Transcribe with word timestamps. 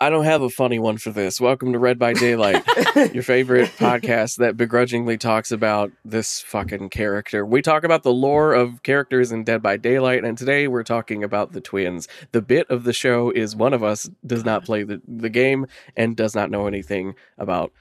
I 0.00 0.10
don't 0.10 0.24
have 0.24 0.42
a 0.42 0.48
funny 0.48 0.78
one 0.78 0.96
for 0.98 1.10
this. 1.10 1.40
Welcome 1.40 1.72
to 1.72 1.78
Read 1.80 1.98
by 1.98 2.12
Daylight, 2.12 2.64
your 3.12 3.24
favorite 3.24 3.68
podcast 3.78 4.36
that 4.36 4.56
begrudgingly 4.56 5.18
talks 5.18 5.50
about 5.50 5.90
this 6.04 6.40
fucking 6.40 6.90
character. 6.90 7.44
We 7.44 7.62
talk 7.62 7.82
about 7.82 8.04
the 8.04 8.12
lore 8.12 8.54
of 8.54 8.84
characters 8.84 9.32
in 9.32 9.42
Dead 9.42 9.60
by 9.60 9.76
Daylight, 9.76 10.22
and 10.24 10.38
today 10.38 10.68
we're 10.68 10.84
talking 10.84 11.24
about 11.24 11.50
the 11.52 11.60
twins. 11.60 12.06
The 12.30 12.40
bit 12.40 12.70
of 12.70 12.84
the 12.84 12.92
show 12.92 13.30
is 13.32 13.56
one 13.56 13.74
of 13.74 13.82
us 13.82 14.08
does 14.24 14.44
not 14.44 14.64
play 14.64 14.84
the, 14.84 15.02
the 15.08 15.30
game 15.30 15.66
and 15.96 16.16
does 16.16 16.32
not 16.32 16.48
know 16.48 16.68
anything 16.68 17.16
about 17.36 17.72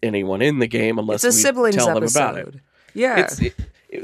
anyone 0.00 0.40
in 0.42 0.60
the 0.60 0.68
game 0.68 0.96
unless 0.96 1.24
It's 1.24 1.34
a 1.34 1.38
we 1.38 1.42
siblings 1.42 1.74
tell 1.76 1.86
them 1.88 1.96
episode. 2.04 2.20
about 2.20 2.38
it. 2.38 2.54
Yeah. 2.94 3.28
It- 3.40 3.54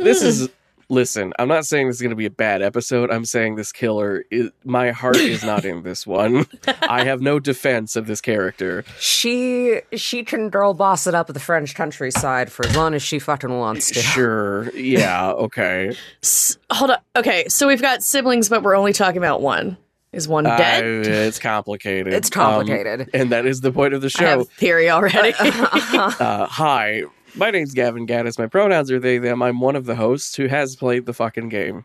this 0.02 0.22
is 0.22 0.48
listen. 0.94 1.32
I'm 1.38 1.48
not 1.48 1.66
saying 1.66 1.88
this 1.88 1.96
is 1.96 2.02
going 2.02 2.10
to 2.10 2.16
be 2.16 2.26
a 2.26 2.30
bad 2.30 2.62
episode. 2.62 3.10
I'm 3.10 3.24
saying 3.24 3.56
this 3.56 3.72
killer 3.72 4.24
is 4.30 4.50
my 4.64 4.90
heart 4.92 5.16
is 5.16 5.44
not 5.44 5.64
in 5.64 5.82
this 5.82 6.06
one. 6.06 6.46
I 6.82 7.04
have 7.04 7.20
no 7.20 7.38
defense 7.38 7.96
of 7.96 8.06
this 8.06 8.20
character. 8.20 8.84
she 8.98 9.80
she 9.94 10.24
can 10.24 10.48
girl 10.50 10.72
boss 10.74 11.06
it 11.06 11.14
up 11.14 11.28
at 11.28 11.34
the 11.34 11.40
French 11.40 11.74
countryside 11.74 12.50
for 12.50 12.64
as 12.66 12.74
long 12.76 12.94
as 12.94 13.02
she 13.02 13.18
fucking 13.18 13.50
wants 13.58 13.88
to. 13.90 14.00
Sure, 14.00 14.70
yeah, 14.76 15.30
okay. 15.32 15.96
S- 16.22 16.56
hold 16.70 16.92
on. 16.92 16.98
Okay, 17.16 17.46
so 17.48 17.66
we've 17.68 17.82
got 17.82 18.02
siblings, 18.02 18.48
but 18.48 18.62
we're 18.62 18.76
only 18.76 18.92
talking 18.92 19.18
about 19.18 19.42
one. 19.42 19.76
Is 20.12 20.28
one 20.28 20.44
dead? 20.44 20.84
Uh, 20.84 21.10
it's 21.10 21.40
complicated. 21.40 22.12
It's 22.14 22.28
Um, 22.28 22.32
complicated. 22.44 23.10
and 23.12 23.32
that 23.32 23.46
is 23.46 23.62
the 23.62 23.72
point 23.72 23.94
of 23.94 24.00
the 24.00 24.14
I 24.20 24.22
have 24.22 24.36
show. 24.36 24.40
a 24.42 24.44
theory 24.44 24.88
already. 24.88 25.32
Uh, 25.42 26.46
hi, 26.46 27.02
my 27.36 27.50
name's 27.50 27.74
Gavin 27.74 28.06
Gaddis. 28.06 28.38
My 28.38 28.46
pronouns 28.46 28.90
are 28.90 29.00
they, 29.00 29.18
them. 29.18 29.42
I'm 29.42 29.60
one 29.60 29.76
of 29.76 29.86
the 29.86 29.96
hosts 29.96 30.36
who 30.36 30.46
has 30.46 30.76
played 30.76 31.06
the 31.06 31.12
fucking 31.12 31.48
game. 31.48 31.84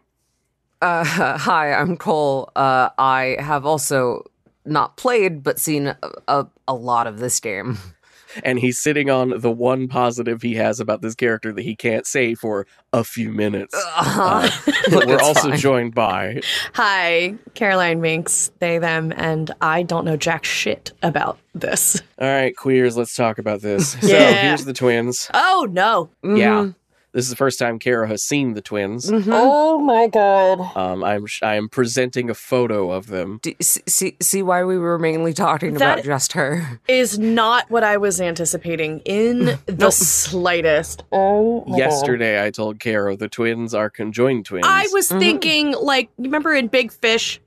Uh, 0.81 1.03
hi, 1.37 1.73
I'm 1.73 1.97
Cole. 1.97 2.51
Uh, 2.55 2.89
I 2.97 3.37
have 3.39 3.65
also 3.65 4.23
not 4.65 4.97
played 4.97 5.43
but 5.43 5.59
seen 5.59 5.87
a, 5.87 5.97
a, 6.27 6.47
a 6.67 6.73
lot 6.73 7.07
of 7.07 7.19
this 7.19 7.39
game. 7.39 7.77
And 8.43 8.59
he's 8.59 8.79
sitting 8.79 9.09
on 9.09 9.33
the 9.41 9.51
one 9.51 9.87
positive 9.87 10.41
he 10.41 10.55
has 10.55 10.79
about 10.79 11.01
this 11.01 11.15
character 11.15 11.51
that 11.53 11.61
he 11.61 11.75
can't 11.75 12.05
say 12.05 12.35
for 12.35 12.67
a 12.93 13.03
few 13.03 13.31
minutes. 13.31 13.75
Uh, 13.95 14.49
but 14.91 15.05
we're 15.07 15.19
also 15.19 15.49
fine. 15.49 15.57
joined 15.57 15.95
by 15.95 16.41
Hi, 16.73 17.35
Caroline 17.53 18.01
Mincks, 18.01 18.51
they, 18.59 18.77
them, 18.79 19.13
and 19.15 19.51
I 19.61 19.83
don't 19.83 20.05
know 20.05 20.17
jack 20.17 20.43
shit 20.45 20.91
about 21.03 21.37
this. 21.53 22.01
All 22.19 22.27
right, 22.27 22.55
queers, 22.55 22.95
let's 22.97 23.15
talk 23.15 23.37
about 23.39 23.61
this. 23.61 23.91
So 23.99 24.07
Yeah. 24.07 24.41
here's 24.47 24.65
the 24.65 24.73
twins. 24.73 25.29
Oh 25.33 25.67
no. 25.69 26.09
Yeah. 26.23 26.69
This 27.11 27.25
is 27.25 27.31
the 27.31 27.35
first 27.35 27.57
time 27.57 27.79
Kara 27.79 28.07
has 28.07 28.21
seen 28.21 28.53
the 28.53 28.61
twins. 28.61 29.09
Mhm. 29.09 29.31
Oh 29.33 29.79
my 29.79 30.05
god. 30.07 30.59
Um, 30.77 31.03
I'm 31.03 31.25
I 31.41 31.55
am 31.55 31.67
presenting 31.67 32.29
a 32.29 32.35
photo 32.35 32.91
of 32.91 33.07
them. 33.07 33.39
Do, 33.41 33.53
see, 33.59 33.81
see, 33.87 34.17
see 34.21 34.43
why 34.43 34.63
we 34.63 34.77
were 34.77 34.99
mainly 34.99 35.33
talking 35.33 35.73
That- 35.73 35.93
about 35.99 36.05
just 36.05 36.33
her. 36.33 36.79
Is 36.87 37.17
not 37.17 37.69
what 37.71 37.83
I 37.83 37.97
was 37.97 38.21
anticipating 38.21 38.99
in 39.05 39.57
the 39.65 39.89
slightest. 39.89 41.03
Oh 41.11 41.61
my 41.65 41.71
God. 41.71 41.77
Yesterday, 41.79 42.45
I 42.45 42.51
told 42.51 42.79
Kara 42.79 43.17
the 43.17 43.27
twins 43.27 43.73
are 43.73 43.89
conjoined 43.89 44.45
twins. 44.45 44.65
I 44.67 44.87
was 44.91 45.09
Mhm. 45.09 45.19
thinking, 45.19 45.71
like, 45.81 46.09
remember 46.19 46.53
in 46.53 46.67
Big 46.67 46.91
Fish? 46.91 47.41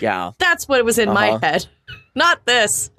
yeah, 0.00 0.30
That's 0.38 0.68
what 0.68 0.84
was 0.84 0.98
in 1.00 1.08
my 1.12 1.30
Uh-huh. 1.30 1.38
head. 1.42 1.66
Not 2.14 2.46
this. 2.46 2.92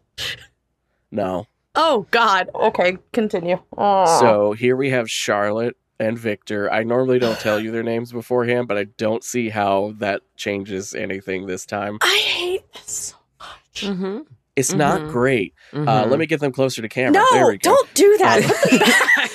no. 1.11 1.45
Oh 1.75 2.05
God. 2.11 2.49
Okay, 2.53 2.97
continue. 3.13 3.57
Oh. 3.77 4.19
So 4.19 4.51
here 4.53 4.75
we 4.75 4.89
have 4.89 5.09
Charlotte 5.09 5.77
and 5.99 6.17
Victor. 6.17 6.69
I 6.71 6.83
normally 6.83 7.19
don't 7.19 7.39
tell 7.39 7.59
you 7.59 7.71
their 7.71 7.83
names 7.83 8.11
beforehand, 8.11 8.67
but 8.67 8.77
I 8.77 8.85
don't 8.97 9.23
see 9.23 9.49
how 9.49 9.93
that 9.97 10.21
changes 10.35 10.93
anything 10.95 11.45
this 11.45 11.65
time. 11.65 11.99
I 12.01 12.17
hate 12.25 12.73
this 12.73 12.91
so 12.91 13.15
much. 13.39 13.83
Mm-hmm. 13.83 14.19
It's 14.55 14.73
not 14.73 14.99
Mhm. 15.01 15.11
great. 15.11 15.53
Uh, 15.73 16.05
let 16.05 16.19
me 16.19 16.25
get 16.25 16.41
them 16.41 16.51
closer 16.51 16.81
to 16.81 16.89
camera. 16.89 17.11
No, 17.13 17.25
there 17.31 17.47
we 17.47 17.57
go. 17.59 17.71
don't 17.71 17.93
do 17.93 18.17
that. 18.17 18.43
Put 18.43 18.71
them 18.71 18.79
back. 18.79 19.31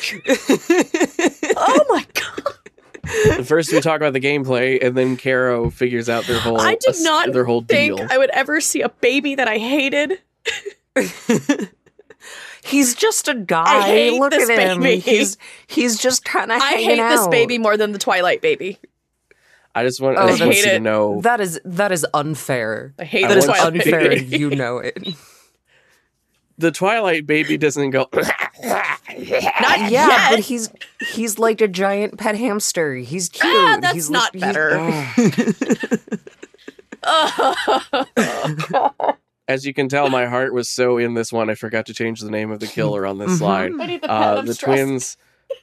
oh 1.56 1.84
my 1.88 2.04
god. 2.12 2.42
First, 3.46 3.72
we 3.72 3.80
talk 3.80 3.96
about 3.96 4.12
the 4.14 4.20
gameplay, 4.20 4.82
and 4.84 4.94
then 4.96 5.16
Caro 5.16 5.70
figures 5.70 6.08
out 6.10 6.24
their 6.26 6.40
whole. 6.40 6.60
I 6.60 6.74
did 6.74 6.90
ass- 6.90 7.00
not 7.02 7.32
their 7.32 7.44
whole 7.44 7.62
Think 7.62 7.96
deal. 7.98 8.06
I 8.10 8.18
would 8.18 8.30
ever 8.30 8.60
see 8.60 8.80
a 8.82 8.88
baby 8.88 9.34
that 9.34 9.46
I 9.48 9.58
hated. 9.58 10.20
He's 12.64 12.94
just 12.94 13.28
a 13.28 13.34
guy. 13.34 13.82
hate 13.82 14.18
Look 14.18 14.30
this 14.30 14.48
at 14.48 14.58
him. 14.58 14.80
baby. 14.82 15.00
He's 15.00 15.36
he's 15.66 15.98
just 15.98 16.24
kind 16.24 16.50
of 16.50 16.60
I 16.62 16.66
hanging 16.66 16.88
hate 16.96 17.08
this 17.10 17.28
baby 17.28 17.58
more 17.58 17.76
than 17.76 17.92
the 17.92 17.98
Twilight 17.98 18.40
baby. 18.40 18.78
I 19.74 19.82
just 19.84 20.00
want, 20.00 20.16
Oh, 20.16 20.22
I 20.22 20.28
just 20.30 20.40
I 20.40 20.46
want 20.46 20.54
hate 20.56 20.64
you 20.64 20.70
to 20.70 20.76
it. 20.76 20.82
know 20.82 21.20
That 21.20 21.40
is 21.40 21.60
that 21.64 21.92
is 21.92 22.06
unfair. 22.14 22.94
I 22.98 23.04
hate 23.04 23.24
I 23.24 23.28
That 23.28 23.34
the 23.34 23.38
is 23.40 23.46
want 23.48 23.58
Twilight 23.60 23.74
you- 23.86 23.92
unfair. 23.92 24.08
baby. 24.08 24.36
you 24.38 24.50
know 24.50 24.78
it. 24.78 24.96
the 26.58 26.70
Twilight 26.70 27.26
baby 27.26 27.56
doesn't 27.58 27.90
go. 27.90 28.08
Not 28.14 28.30
yeah, 29.18 29.88
yet. 29.90 30.30
but 30.30 30.38
he's 30.40 30.70
he's 31.12 31.38
like 31.38 31.60
a 31.60 31.68
giant 31.68 32.18
pet 32.18 32.36
hamster. 32.36 32.94
He's 32.94 33.28
cute. 33.28 33.44
Ah, 33.44 33.78
that's 33.80 33.94
he's, 33.94 34.10
not 34.10 34.34
he's- 34.34 34.42
better. 34.42 34.78
As 39.46 39.66
you 39.66 39.74
can 39.74 39.88
tell, 39.88 40.08
my 40.08 40.26
heart 40.26 40.54
was 40.54 40.70
so 40.70 40.96
in 40.98 41.14
this 41.14 41.32
one, 41.32 41.50
I 41.50 41.54
forgot 41.54 41.86
to 41.86 41.94
change 41.94 42.20
the 42.20 42.30
name 42.30 42.50
of 42.50 42.60
the 42.60 42.66
killer 42.66 43.06
on 43.06 43.18
this 43.18 43.32
Mhm. 43.32 43.38
slide. 43.38 43.72
The 44.00 44.10
Uh, 44.10 44.42
the 44.42 44.54
twins. 44.54 45.16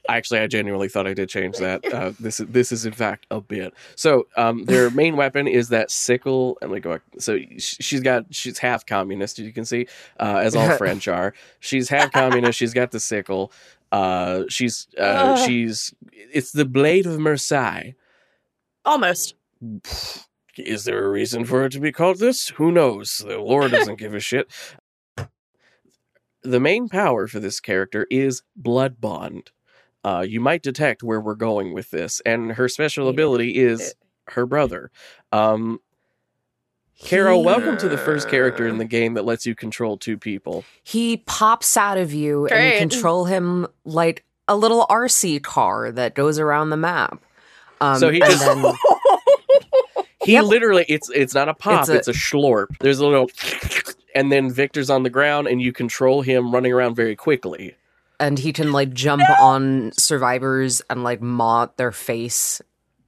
Actually, 0.08 0.40
I 0.40 0.48
genuinely 0.48 0.88
thought 0.88 1.08
I 1.08 1.14
did 1.16 1.28
change 1.30 1.58
that. 1.58 1.82
Uh, 1.94 2.14
this 2.20 2.40
is 2.40 2.48
this 2.48 2.72
is 2.72 2.86
in 2.86 2.94
fact 2.94 3.26
a 3.32 3.42
bit. 3.42 3.74
So, 3.96 4.28
um, 4.38 4.66
their 4.66 4.90
main 5.02 5.18
weapon 5.18 5.48
is 5.48 5.70
that 5.70 5.90
sickle. 5.92 6.58
And 6.62 6.72
like, 6.72 6.84
go 6.84 6.92
back. 6.94 7.02
so 7.18 7.40
she's 7.58 8.00
got 8.02 8.26
she's 8.30 8.60
half 8.60 8.86
communist. 8.86 9.40
As 9.40 9.46
you 9.46 9.52
can 9.52 9.66
see, 9.66 9.88
uh, 10.20 10.38
as 10.44 10.56
all 10.56 10.70
French 10.78 11.08
are. 11.08 11.34
She's 11.60 11.90
half 11.90 12.12
communist. 12.12 12.60
She's 12.60 12.74
got 12.74 12.92
the 12.92 13.00
sickle. 13.00 13.52
Uh, 13.92 14.44
she's 14.48 14.88
uh, 14.98 15.36
she's 15.46 15.94
it's 16.14 16.52
the 16.52 16.66
blade 16.66 17.06
of 17.08 17.20
Versailles. 17.20 17.96
Almost. 18.86 19.34
Is 20.58 20.84
there 20.84 21.06
a 21.06 21.10
reason 21.10 21.46
for 21.46 21.66
it 21.66 21.72
to 21.74 21.80
be 21.80 21.92
called 21.92 22.20
this? 22.20 22.50
Who 22.50 22.72
knows? 22.72 23.24
The 23.26 23.38
lore 23.38 23.70
doesn't 23.70 24.00
give 24.00 24.14
a 24.14 24.20
shit. 24.20 24.52
The 26.44 26.60
main 26.60 26.90
power 26.90 27.28
for 27.28 27.40
this 27.40 27.60
character 27.60 28.08
is 28.10 28.42
Blood 28.56 29.00
Bond. 29.00 29.52
Uh, 30.04 30.26
you 30.28 30.40
might 30.42 30.64
detect 30.64 31.04
where 31.04 31.22
we're 31.22 31.36
going 31.36 31.74
with 31.74 31.92
this, 31.92 32.20
and 32.26 32.54
her 32.54 32.68
special 32.68 33.08
ability 33.08 33.58
is 33.58 33.94
her 34.30 34.48
brother. 34.48 34.90
Um, 35.32 35.80
Carol, 37.04 37.44
welcome 37.44 37.78
to 37.78 37.88
the 37.90 37.98
first 37.98 38.28
character 38.28 38.68
in 38.68 38.78
the 38.80 38.86
game 38.86 39.14
that 39.14 39.26
lets 39.26 39.46
you 39.46 39.54
control 39.56 39.98
two 39.98 40.18
people. 40.18 40.64
He 40.84 41.18
pops 41.18 41.78
out 41.78 41.98
of 42.00 42.14
you 42.14 42.48
and 42.48 42.74
you 42.74 42.80
control 42.80 43.26
him 43.26 43.68
like 43.86 44.26
a 44.48 44.56
little 44.56 44.86
RC 44.90 45.42
car 45.44 45.92
that 45.92 46.16
goes 46.16 46.40
around 46.40 46.72
the 46.72 46.78
map. 46.78 47.24
Um, 47.80 47.98
So 48.00 48.10
he 48.10 48.20
just- 48.20 48.44
then- 48.44 48.62
He 50.24 50.34
Yep. 50.34 50.44
literally, 50.46 50.86
it's 50.88 51.10
it's 51.10 51.34
not 51.34 51.50
a 51.50 51.54
pop, 51.54 51.82
It's 51.82 51.90
it's 51.90 52.08
a- 52.08 52.12
a, 52.12 52.14
schlorp. 52.14 52.68
There's 52.80 53.00
a 53.00 53.06
little, 53.08 53.30
and 54.16 54.32
then 54.32 54.52
Victor's 54.52 54.90
on 54.90 55.04
the 55.04 55.10
ground, 55.10 55.48
and 55.48 55.62
you 55.62 55.72
control 55.74 56.22
him 56.22 56.52
running 56.54 56.72
around 56.74 56.96
very 56.96 57.16
quickly. 57.16 57.76
and 58.20 58.38
he 58.38 58.54
can 58.54 58.72
like 58.72 58.94
jump 58.94 59.24
on 59.42 59.92
survivors 59.98 60.80
and 60.92 61.04
like 61.04 61.22
maw 61.24 61.66
their 61.78 61.92
face, 61.92 62.62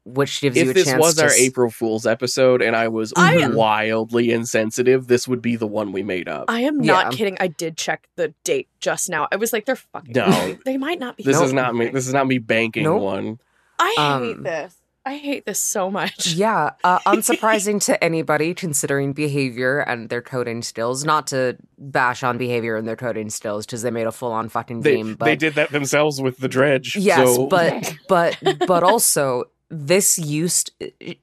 which 0.06 0.42
gives 0.42 0.58
you 0.58 0.64
if 0.64 0.70
a 0.70 0.74
this 0.74 0.86
chance 0.88 1.00
was 1.00 1.16
to 1.18 1.22
our 1.22 1.28
s- 1.30 1.40
April 1.40 1.70
Fool's 1.70 2.08
episode 2.08 2.64
and 2.64 2.76
I 2.76 2.88
was 2.88 3.14
I 3.16 3.36
am- 3.38 3.54
wildly 3.54 4.32
insensitive, 4.32 5.06
this 5.06 5.28
would 5.28 5.40
be 5.40 5.56
the 5.56 5.68
one 5.68 5.92
we 5.92 6.02
made 6.02 6.28
up. 6.28 6.46
I 6.48 6.62
am 6.62 6.80
not 6.80 7.12
Yeah. 7.12 7.18
kidding. 7.18 7.38
I 7.40 7.46
did 7.48 7.78
check 7.78 8.08
the 8.16 8.34
date 8.44 8.70
just 8.80 9.08
now. 9.08 9.28
I 9.32 9.36
was 9.36 9.54
like, 9.54 9.66
they're 9.66 9.76
fucking. 9.76 10.14
No. 10.16 10.58
They 10.66 10.78
might 10.78 11.00
not 11.00 11.16
be. 11.16 11.22
this 11.24 11.36
Nope. 11.38 11.46
is 11.46 11.54
not 11.54 11.76
me. 11.76 11.90
This 11.90 12.08
is 12.08 12.14
not 12.14 12.26
me 12.26 12.40
banking 12.40 12.86
Nope. 12.86 13.02
one. 13.04 13.40
I 13.78 13.96
Um, 14.00 14.24
hate 14.24 14.44
this. 14.44 14.76
I 15.06 15.18
hate 15.18 15.46
this 15.46 15.60
so 15.60 15.92
much. 15.92 16.28
Yeah, 16.36 16.72
uh, 16.84 17.00
unsurprising 17.00 17.84
to 17.86 18.02
anybody 18.04 18.54
considering 18.54 19.14
behavior 19.14 19.80
and 19.80 20.10
their 20.10 20.22
coding 20.22 20.62
skills. 20.62 21.04
Not 21.04 21.28
to 21.28 21.58
bash 21.78 22.24
on 22.24 22.38
behavior 22.38 22.76
and 22.78 22.88
their 22.88 22.96
coding 22.96 23.30
skills 23.30 23.66
because 23.66 23.82
they 23.82 23.92
made 23.92 24.08
a 24.08 24.12
full 24.12 24.32
on 24.32 24.50
fucking 24.50 24.82
They, 24.82 24.96
game. 24.96 25.16
But 25.16 25.26
they 25.26 25.36
did 25.36 25.56
that 25.56 25.72
themselves 25.72 26.22
with 26.22 26.38
the 26.38 26.48
dredge. 26.48 26.96
yes, 26.96 27.36
so- 27.36 27.48
but 27.48 27.94
but 28.08 28.38
but 28.66 28.84
also 28.84 29.46
this 29.70 30.18
used 30.20 30.72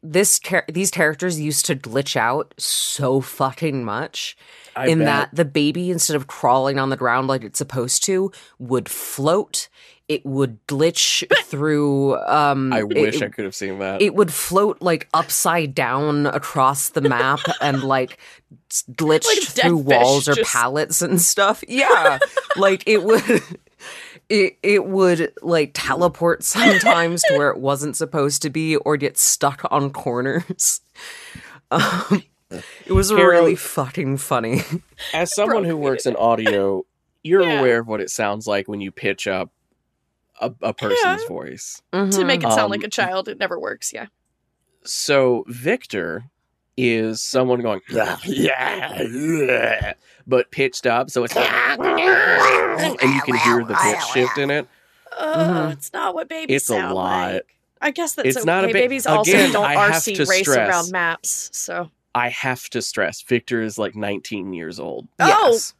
this 0.03 0.39
char- 0.41 0.65
these 0.69 0.91
characters 0.91 1.41
used 1.41 1.65
to 1.67 1.77
glitch 1.77 2.17
out 2.17 2.53
so 2.59 3.21
fucking 3.21 3.85
much. 3.85 4.37
I 4.77 4.87
in 4.89 4.99
bet. 5.01 5.07
that 5.07 5.35
the 5.35 5.45
baby 5.45 5.91
instead 5.91 6.17
of 6.17 6.27
crawling 6.27 6.79
on 6.79 6.91
the 6.91 6.97
ground 6.97 7.27
like 7.29 7.43
it's 7.45 7.59
supposed 7.59 8.05
to 8.05 8.31
would 8.59 8.89
float 8.89 9.69
it 10.11 10.27
would 10.27 10.59
glitch 10.67 11.25
through 11.45 12.17
um 12.27 12.73
I 12.73 12.81
it- 12.81 12.89
wish 12.89 13.23
I 13.23 13.29
could 13.29 13.45
have 13.45 13.55
seen 13.55 13.79
that. 13.79 14.03
it 14.03 14.15
would 14.15 14.33
float 14.33 14.83
like 14.83 15.09
upside 15.15 15.75
down 15.75 16.27
across 16.27 16.91
the 16.91 17.01
map 17.01 17.41
and 17.61 17.83
like 17.85 18.19
s- 18.71 18.83
glitch 18.91 19.25
Like 19.25 19.55
dead 19.55 19.67
through 19.67 19.77
walls 19.79 20.25
fish, 20.27 20.33
or 20.33 20.35
just- 20.37 20.53
pallets 20.53 21.01
and 21.01 21.21
stuff. 21.21 21.63
Yeah. 21.69 22.19
like 22.57 22.83
it 22.87 23.05
would 23.05 23.23
it 24.29 24.59
it 24.63 24.85
would 24.87 25.33
like 25.43 25.71
teleport 25.75 26.43
sometimes 26.43 27.23
to 27.29 27.39
where 27.39 27.51
it 27.51 27.59
wasn't 27.59 27.97
supposed 27.97 28.43
to 28.43 28.51
be 28.51 28.77
or 28.77 28.97
get 28.97 29.17
stuck 29.17 29.63
on 29.71 29.91
corners. 29.91 30.81
Um, 31.71 32.25
It 32.85 32.93
was 32.93 33.11
Carol- 33.11 33.27
really 33.31 33.55
fucking 33.55 34.17
funny. 34.17 34.63
As 35.15 35.33
someone 35.33 35.63
who 35.63 35.77
works 35.77 36.05
in 36.05 36.17
audio, 36.17 36.85
you're 37.23 37.43
Yeah. 37.43 37.61
aware 37.61 37.79
of 37.79 37.87
what 37.87 38.01
it 38.01 38.11
sounds 38.11 38.49
like 38.49 38.67
when 38.67 38.81
you 38.81 38.91
pitch 38.91 39.29
up 39.29 39.51
a, 40.41 40.53
a 40.63 40.73
person's 40.75 41.23
Yeah. 41.23 41.29
voice. 41.29 41.83
to 41.93 41.99
Mhm. 41.99 42.27
make 42.27 42.41
it 42.43 42.49
sound 42.51 42.61
Um, 42.63 42.71
like 42.71 42.83
a 42.85 42.89
child, 42.89 43.29
it 43.29 43.39
never 43.39 43.59
works. 43.59 43.93
Yeah. 43.93 44.07
So 44.85 45.45
Victor 45.49 46.25
is 46.77 47.21
someone 47.21 47.61
going 47.61 47.81
yeah, 47.89 48.17
yeah, 48.25 49.93
but 50.27 50.51
pitched 50.51 50.87
up, 50.87 51.11
so 51.11 51.25
it's 51.25 51.37
and 51.37 53.15
you 53.15 53.21
can 53.23 53.37
hear 53.37 53.65
the 53.65 53.75
pitch 53.83 54.03
shift 54.15 54.39
in 54.39 54.51
it. 54.51 54.67
Uh, 55.17 55.69
Mhm. 55.69 55.73
It's 55.73 55.93
not 55.93 56.15
what 56.15 56.29
babies 56.29 56.57
It's 56.57 56.71
a 56.71 56.75
sound 56.75 56.95
lot. 56.95 57.33
like. 57.35 57.57
I 57.83 57.91
guess 57.91 58.15
that's 58.15 58.29
It's 58.29 58.37
okay. 58.39 58.45
not 58.47 58.65
a 58.65 58.69
ba- 58.69 58.73
babies 58.75 59.07
also 59.07 59.31
Again, 59.31 59.53
don't 59.53 59.65
I 59.65 59.75
have 59.75 59.93
RC 60.03 60.15
to 60.17 60.25
race 60.27 60.43
stress- 60.43 60.69
around 60.69 60.91
maps. 60.93 61.51
So 61.53 61.91
I 62.15 62.29
have 62.29 62.69
to 62.71 62.83
stress, 62.83 63.21
Victor 63.23 63.63
is 63.63 63.79
like 63.79 63.95
19 63.97 64.53
years 64.53 64.79
old. 64.79 65.09
Yes. 65.19 65.75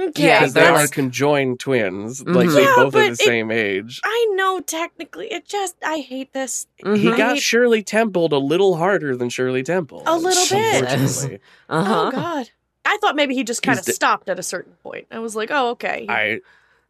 Okay, 0.00 0.24
Yeah, 0.26 0.40
Because 0.40 0.54
they're 0.54 0.72
like 0.72 0.90
conjoined 0.90 1.60
twins, 1.60 2.24
like 2.24 2.48
Mhm. 2.48 2.54
they 2.54 2.62
Yeah, 2.62 2.74
both 2.76 2.94
are 2.94 3.00
the 3.06 3.12
it- 3.12 3.18
same 3.18 3.50
age. 3.50 4.00
I 4.04 4.28
know 4.34 4.60
technically. 4.60 5.30
It 5.32 5.46
just 5.46 5.76
I 5.84 5.98
hate 5.98 6.32
this. 6.32 6.66
He 6.76 6.84
Mhm. 6.84 7.12
I 7.14 7.16
got 7.16 7.34
hate- 7.34 7.42
Shirley 7.42 7.82
Templed 7.82 8.32
a 8.32 8.38
little 8.38 8.76
harder 8.76 9.16
than 9.16 9.28
Shirley 9.28 9.62
Temple. 9.62 10.02
A 10.06 10.16
little 10.16 10.44
bit. 10.58 10.82
Unfortunately. 10.82 11.38
Uh-huh. 11.68 12.06
Oh 12.06 12.10
God. 12.10 12.50
I 12.84 12.96
thought 13.02 13.16
maybe 13.16 13.34
he 13.34 13.44
just 13.44 13.62
kind 13.62 13.78
of 13.78 13.84
He's 13.84 13.94
stopped 13.94 14.28
at 14.30 14.38
a 14.38 14.42
certain 14.42 14.72
point. 14.82 15.06
I 15.10 15.18
was 15.18 15.36
like, 15.36 15.50
oh 15.52 15.70
okay. 15.70 16.06
I 16.08 16.40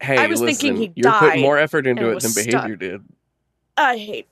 hey, 0.01 0.17
I 0.17 0.27
was 0.27 0.41
listen, 0.41 0.57
thinking 0.57 0.77
he 0.81 0.87
died. 0.89 0.95
you're 0.97 1.13
putting 1.13 1.29
died 1.41 1.41
more 1.43 1.59
effort 1.59 1.87
into 1.87 2.09
it 2.11 2.15
was 2.15 2.23
than 2.23 2.33
stuck. 2.33 2.63
behavior 2.63 2.77
did. 2.77 3.05
I 3.77 3.97
hate 3.97 4.29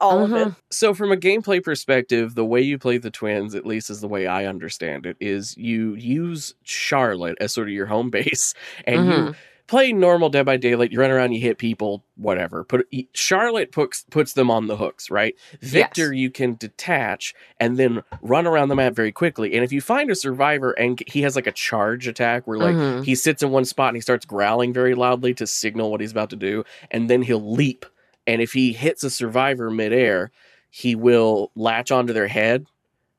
all 0.00 0.22
of 0.24 0.32
it. 0.32 0.48
Mhm. 0.48 0.56
So 0.70 0.92
from 0.94 1.10
a 1.12 1.16
gameplay 1.16 1.62
perspective, 1.62 2.34
the 2.34 2.44
way 2.44 2.60
you 2.60 2.78
play 2.78 2.98
the 2.98 3.10
twins, 3.10 3.54
at 3.54 3.66
least 3.66 3.90
is 3.90 4.00
the 4.00 4.08
way 4.08 4.26
I 4.26 4.44
understand 4.46 5.06
it, 5.06 5.16
is 5.20 5.56
you 5.56 5.94
use 5.94 6.54
Charlotte 6.64 7.38
as 7.40 7.52
sort 7.52 7.68
of 7.68 7.74
your 7.74 7.86
home 7.86 8.10
base, 8.10 8.54
and 8.86 9.06
you 9.06 9.12
Mhm. 9.12 9.34
play 9.66 9.92
normal 9.92 10.28
Dead 10.28 10.44
by 10.46 10.56
Daylight. 10.56 10.92
You 10.92 11.00
run 11.00 11.10
around, 11.10 11.32
you 11.32 11.40
hit 11.40 11.58
people, 11.58 12.04
whatever. 12.16 12.62
Put 12.62 12.86
Charlotte 13.14 13.72
puts 13.72 14.04
puts 14.10 14.34
them 14.34 14.48
on 14.50 14.66
the 14.68 14.76
hooks, 14.76 15.10
right? 15.10 15.34
Victor, 15.60 16.12
you 16.12 16.30
can 16.30 16.54
detach 16.54 17.34
and 17.58 17.76
then 17.76 18.02
run 18.22 18.46
around 18.46 18.68
the 18.68 18.76
map 18.76 18.94
very 18.94 19.10
quickly. 19.12 19.54
And 19.54 19.64
if 19.64 19.72
you 19.72 19.80
find 19.80 20.08
a 20.10 20.14
survivor 20.14 20.70
and 20.72 21.02
he 21.08 21.22
has 21.22 21.34
like 21.34 21.48
a 21.48 21.52
charge 21.52 22.06
attack 22.06 22.46
where 22.46 22.58
like 22.58 22.76
Mhm. 22.76 23.04
he 23.04 23.14
sits 23.16 23.42
in 23.42 23.50
one 23.50 23.64
spot 23.64 23.88
and 23.88 23.96
he 23.96 24.00
starts 24.02 24.24
growling 24.26 24.72
very 24.72 24.94
loudly 24.94 25.34
to 25.34 25.46
signal 25.48 25.90
what 25.90 26.00
he's 26.00 26.12
about 26.12 26.30
to 26.30 26.36
do, 26.36 26.62
and 26.92 27.10
then 27.10 27.22
he'll 27.22 27.50
leap. 27.52 27.86
And 28.26 28.42
if 28.42 28.52
he 28.52 28.72
hits 28.72 29.02
a 29.04 29.10
survivor 29.10 29.70
midair, 29.70 30.30
he 30.70 30.94
will 30.94 31.50
latch 31.54 31.90
onto 31.90 32.12
their 32.12 32.28
head 32.28 32.66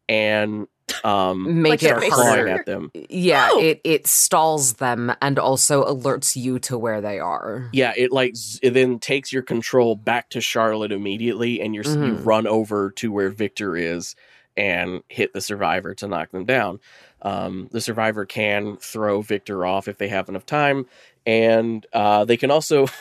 and 0.09 0.67
um 1.03 1.61
Make 1.61 1.69
Like 1.71 1.83
it 1.83 1.87
start 1.87 2.03
clawing 2.11 2.27
harder. 2.27 2.47
at 2.47 2.65
them. 2.65 2.91
Yeah, 3.09 3.49
Oh. 3.51 3.59
it 3.59 3.81
it 3.83 4.07
stalls 4.07 4.73
them 4.75 5.11
and 5.21 5.37
also 5.37 5.83
alerts 5.83 6.35
you 6.37 6.59
to 6.59 6.77
where 6.77 7.01
they 7.01 7.19
are. 7.19 7.69
Yeah, 7.73 7.93
it 7.97 8.11
like 8.11 8.35
it 8.61 8.71
then 8.73 8.99
takes 8.99 9.33
your 9.33 9.41
control 9.43 9.95
back 9.95 10.29
to 10.29 10.39
Charlotte 10.41 10.91
immediately, 10.93 11.59
and 11.61 11.75
you're 11.75 11.85
s 11.85 11.93
you 11.95 12.13
run 12.15 12.47
over 12.47 12.91
to 12.91 13.11
where 13.11 13.29
Victor 13.29 13.75
is 13.75 14.15
and 14.55 15.03
hit 15.09 15.33
the 15.33 15.41
survivor 15.41 15.93
to 15.95 16.07
knock 16.07 16.31
them 16.31 16.45
down. 16.45 16.79
Um, 17.21 17.67
the 17.71 17.81
survivor 17.81 18.25
can 18.25 18.77
throw 18.77 19.21
Victor 19.21 19.65
off 19.65 19.87
if 19.89 19.97
they 19.97 20.07
have 20.07 20.29
enough 20.29 20.45
time, 20.45 20.85
and 21.25 21.85
uh, 21.91 22.23
they 22.25 22.37
can 22.37 22.49
also. 22.49 22.87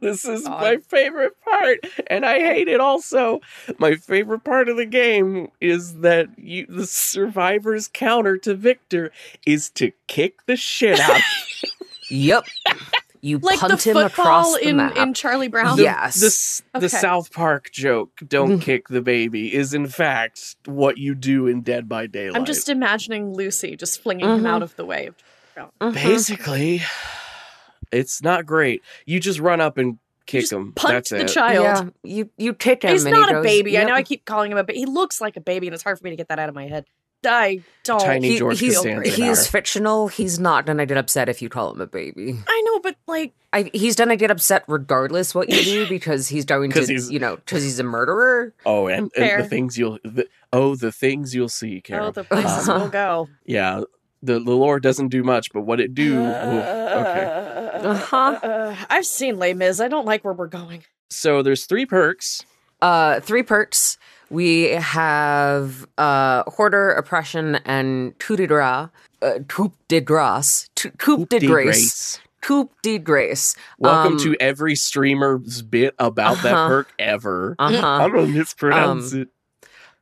this 0.08 0.24
is 0.24 0.42
God. 0.44 0.60
my 0.60 0.76
favorite 0.78 1.34
part, 1.42 1.78
and 2.08 2.24
I 2.26 2.38
hate 2.40 2.68
it 2.68 2.80
also. 2.80 3.40
My 3.78 3.94
favorite 3.96 4.44
part 4.44 4.68
of 4.68 4.76
the 4.76 4.86
game 4.86 5.48
is 5.60 6.00
that 6.00 6.28
you, 6.38 6.66
the 6.68 6.86
survivor's 6.86 7.88
counter 7.88 8.36
to 8.38 8.54
Victor 8.54 9.12
is 9.46 9.70
to 9.70 9.92
kick 10.06 10.44
the 10.46 10.56
shit 10.56 10.98
out 11.00 11.20
Yep. 12.10 12.44
You 13.22 13.38
Like 13.38 13.60
the 13.60 13.68
punt 13.68 13.82
him 13.86 13.96
across 13.98 14.52
football 14.52 14.52
the 14.62 14.68
in 14.70 14.76
map. 14.78 14.96
in 14.96 15.12
Charlie 15.14 15.48
Brown. 15.48 15.76
The- 15.76 15.82
Yes. 15.82 16.62
The, 16.72 16.80
the 16.80 16.86
Okay. 16.86 16.96
South 16.96 17.32
Park 17.32 17.70
joke, 17.70 18.12
don't 18.26 18.58
Mhm. 18.58 18.62
kick 18.62 18.88
the 18.88 19.02
baby, 19.02 19.54
is 19.54 19.74
in 19.74 19.86
fact 19.86 20.56
what 20.64 20.96
you 20.96 21.14
do 21.14 21.46
in 21.46 21.60
Dead 21.60 21.86
by 21.88 22.06
Daylight. 22.06 22.36
I'm 22.38 22.46
just 22.46 22.68
imagining 22.70 23.34
Lucy 23.34 23.76
just 23.76 24.02
flinging 24.02 24.26
him 24.26 24.40
Mhm. 24.44 24.48
out 24.48 24.62
of 24.62 24.74
the 24.76 24.86
way. 24.86 25.10
Mhm. 25.56 25.92
Basically, 25.92 26.80
it's 27.92 28.22
not 28.22 28.46
great. 28.46 28.82
You 29.06 29.20
just 29.20 29.40
run 29.40 29.60
up 29.60 29.78
and 29.78 29.98
kick 30.26 30.42
just 30.42 30.52
him. 30.52 30.72
Punt 30.72 30.92
That's 30.94 31.10
the 31.10 31.20
it. 31.22 31.28
child. 31.28 31.64
Yeah, 31.64 31.90
you 32.16 32.30
you 32.36 32.54
kick 32.54 32.82
him. 32.84 32.92
He's 32.92 33.04
and 33.04 33.14
he 33.14 33.20
not 33.20 33.30
a 33.30 33.34
goes, 33.34 33.44
baby. 33.44 33.78
I 33.78 33.84
know 33.84 33.94
I 33.94 34.02
keep 34.02 34.24
calling 34.24 34.52
him 34.52 34.58
a 34.58 34.64
baby. 34.64 34.80
He 34.80 34.86
looks 34.86 35.20
like 35.20 35.36
a 35.36 35.40
baby, 35.40 35.66
and 35.66 35.74
it's 35.74 35.82
hard 35.82 35.98
for 35.98 36.04
me 36.04 36.10
to 36.10 36.16
get 36.16 36.28
that 36.28 36.38
out 36.38 36.48
of 36.48 36.54
my 36.54 36.66
head. 36.68 36.84
I 37.26 37.60
don't. 37.84 38.00
Tiny 38.00 38.30
He- 38.30 38.38
George 38.38 38.58
he's, 38.60 38.76
Costanza 38.76 39.10
he 39.10 39.22
now. 39.24 39.30
is 39.32 39.46
fictional. 39.46 40.08
He's 40.08 40.38
not 40.38 40.64
gonna 40.64 40.86
get 40.86 40.96
upset 40.96 41.28
if 41.28 41.42
you 41.42 41.50
call 41.50 41.70
him 41.74 41.80
a 41.82 41.86
baby. 41.86 42.34
I 42.48 42.62
know, 42.64 42.80
but 42.80 42.96
like, 43.06 43.34
I, 43.52 43.70
he's 43.74 43.94
gonna 43.94 44.16
get 44.16 44.30
upset 44.30 44.64
regardless 44.68 45.34
what 45.34 45.50
you 45.50 45.62
do 45.62 45.86
because 45.88 46.28
he's 46.28 46.46
going 46.46 46.70
to, 46.70 46.78
'Cause 46.78 46.88
he's- 46.88 47.10
you 47.10 47.18
know, 47.18 47.36
because 47.36 47.62
he's 47.62 47.78
a 47.78 47.82
murderer. 47.84 48.54
Oh, 48.64 48.86
and, 48.86 49.10
and 49.18 49.44
the 49.44 49.48
things 49.48 49.76
you'll 49.76 49.98
the, 50.02 50.28
oh 50.50 50.76
the 50.76 50.92
things 50.92 51.34
you'll 51.34 51.50
see, 51.50 51.82
Carol. 51.82 52.06
oh, 52.06 52.10
the 52.12 52.24
places 52.24 52.66
Uh, 52.70 52.74
we'll 52.78 52.88
go. 52.88 53.28
yeah, 53.44 53.82
the 54.22 54.34
the 54.34 54.52
lore 54.52 54.80
doesn't 54.80 55.08
do 55.08 55.22
much, 55.22 55.52
but 55.52 55.62
what 55.62 55.80
it 55.80 55.94
do. 55.94 56.18
ooh, 56.20 56.26
okay. 56.26 57.24
Uh-huh. 57.82 58.16
Uh, 58.42 58.76
I've 58.90 59.06
seen 59.06 59.38
Les 59.38 59.54
Mis. 59.54 59.80
I 59.80 59.88
don't 59.88 60.06
like 60.06 60.24
where 60.24 60.34
we're 60.34 60.46
going. 60.46 60.84
So 61.10 61.42
there's 61.42 61.64
three 61.66 61.86
perks. 61.86 62.44
Uh, 62.82 63.20
three 63.20 63.42
perks. 63.42 63.98
We 64.30 64.70
have 64.70 65.86
uh, 65.98 66.44
hoarder, 66.46 66.90
oppression, 66.92 67.56
and 67.64 68.16
coup 68.18 68.36
de 68.36 68.46
grace. 68.46 68.88
Uh, 69.22 69.40
coup 69.48 69.72
de 69.88 70.00
grace. 70.00 70.68
Coup 70.76 70.90
coup 70.98 71.26
de 71.26 71.38
de 71.40 71.46
grace. 71.46 71.64
grace. 71.66 72.20
Coup 72.42 72.70
de 72.82 72.98
grace. 72.98 73.54
Welcome 73.78 74.14
Um, 74.14 74.18
to 74.20 74.36
every 74.40 74.74
streamer's 74.74 75.62
bit 75.62 75.94
about 75.98 76.38
that 76.42 76.54
uh-huh. 76.54 76.68
perk 76.68 76.92
ever. 76.98 77.56
Uh-huh. 77.58 77.86
I'm 77.86 78.12
gonna 78.12 78.26
mispronounce 78.28 79.12
Um, 79.12 79.22
it. 79.22 79.28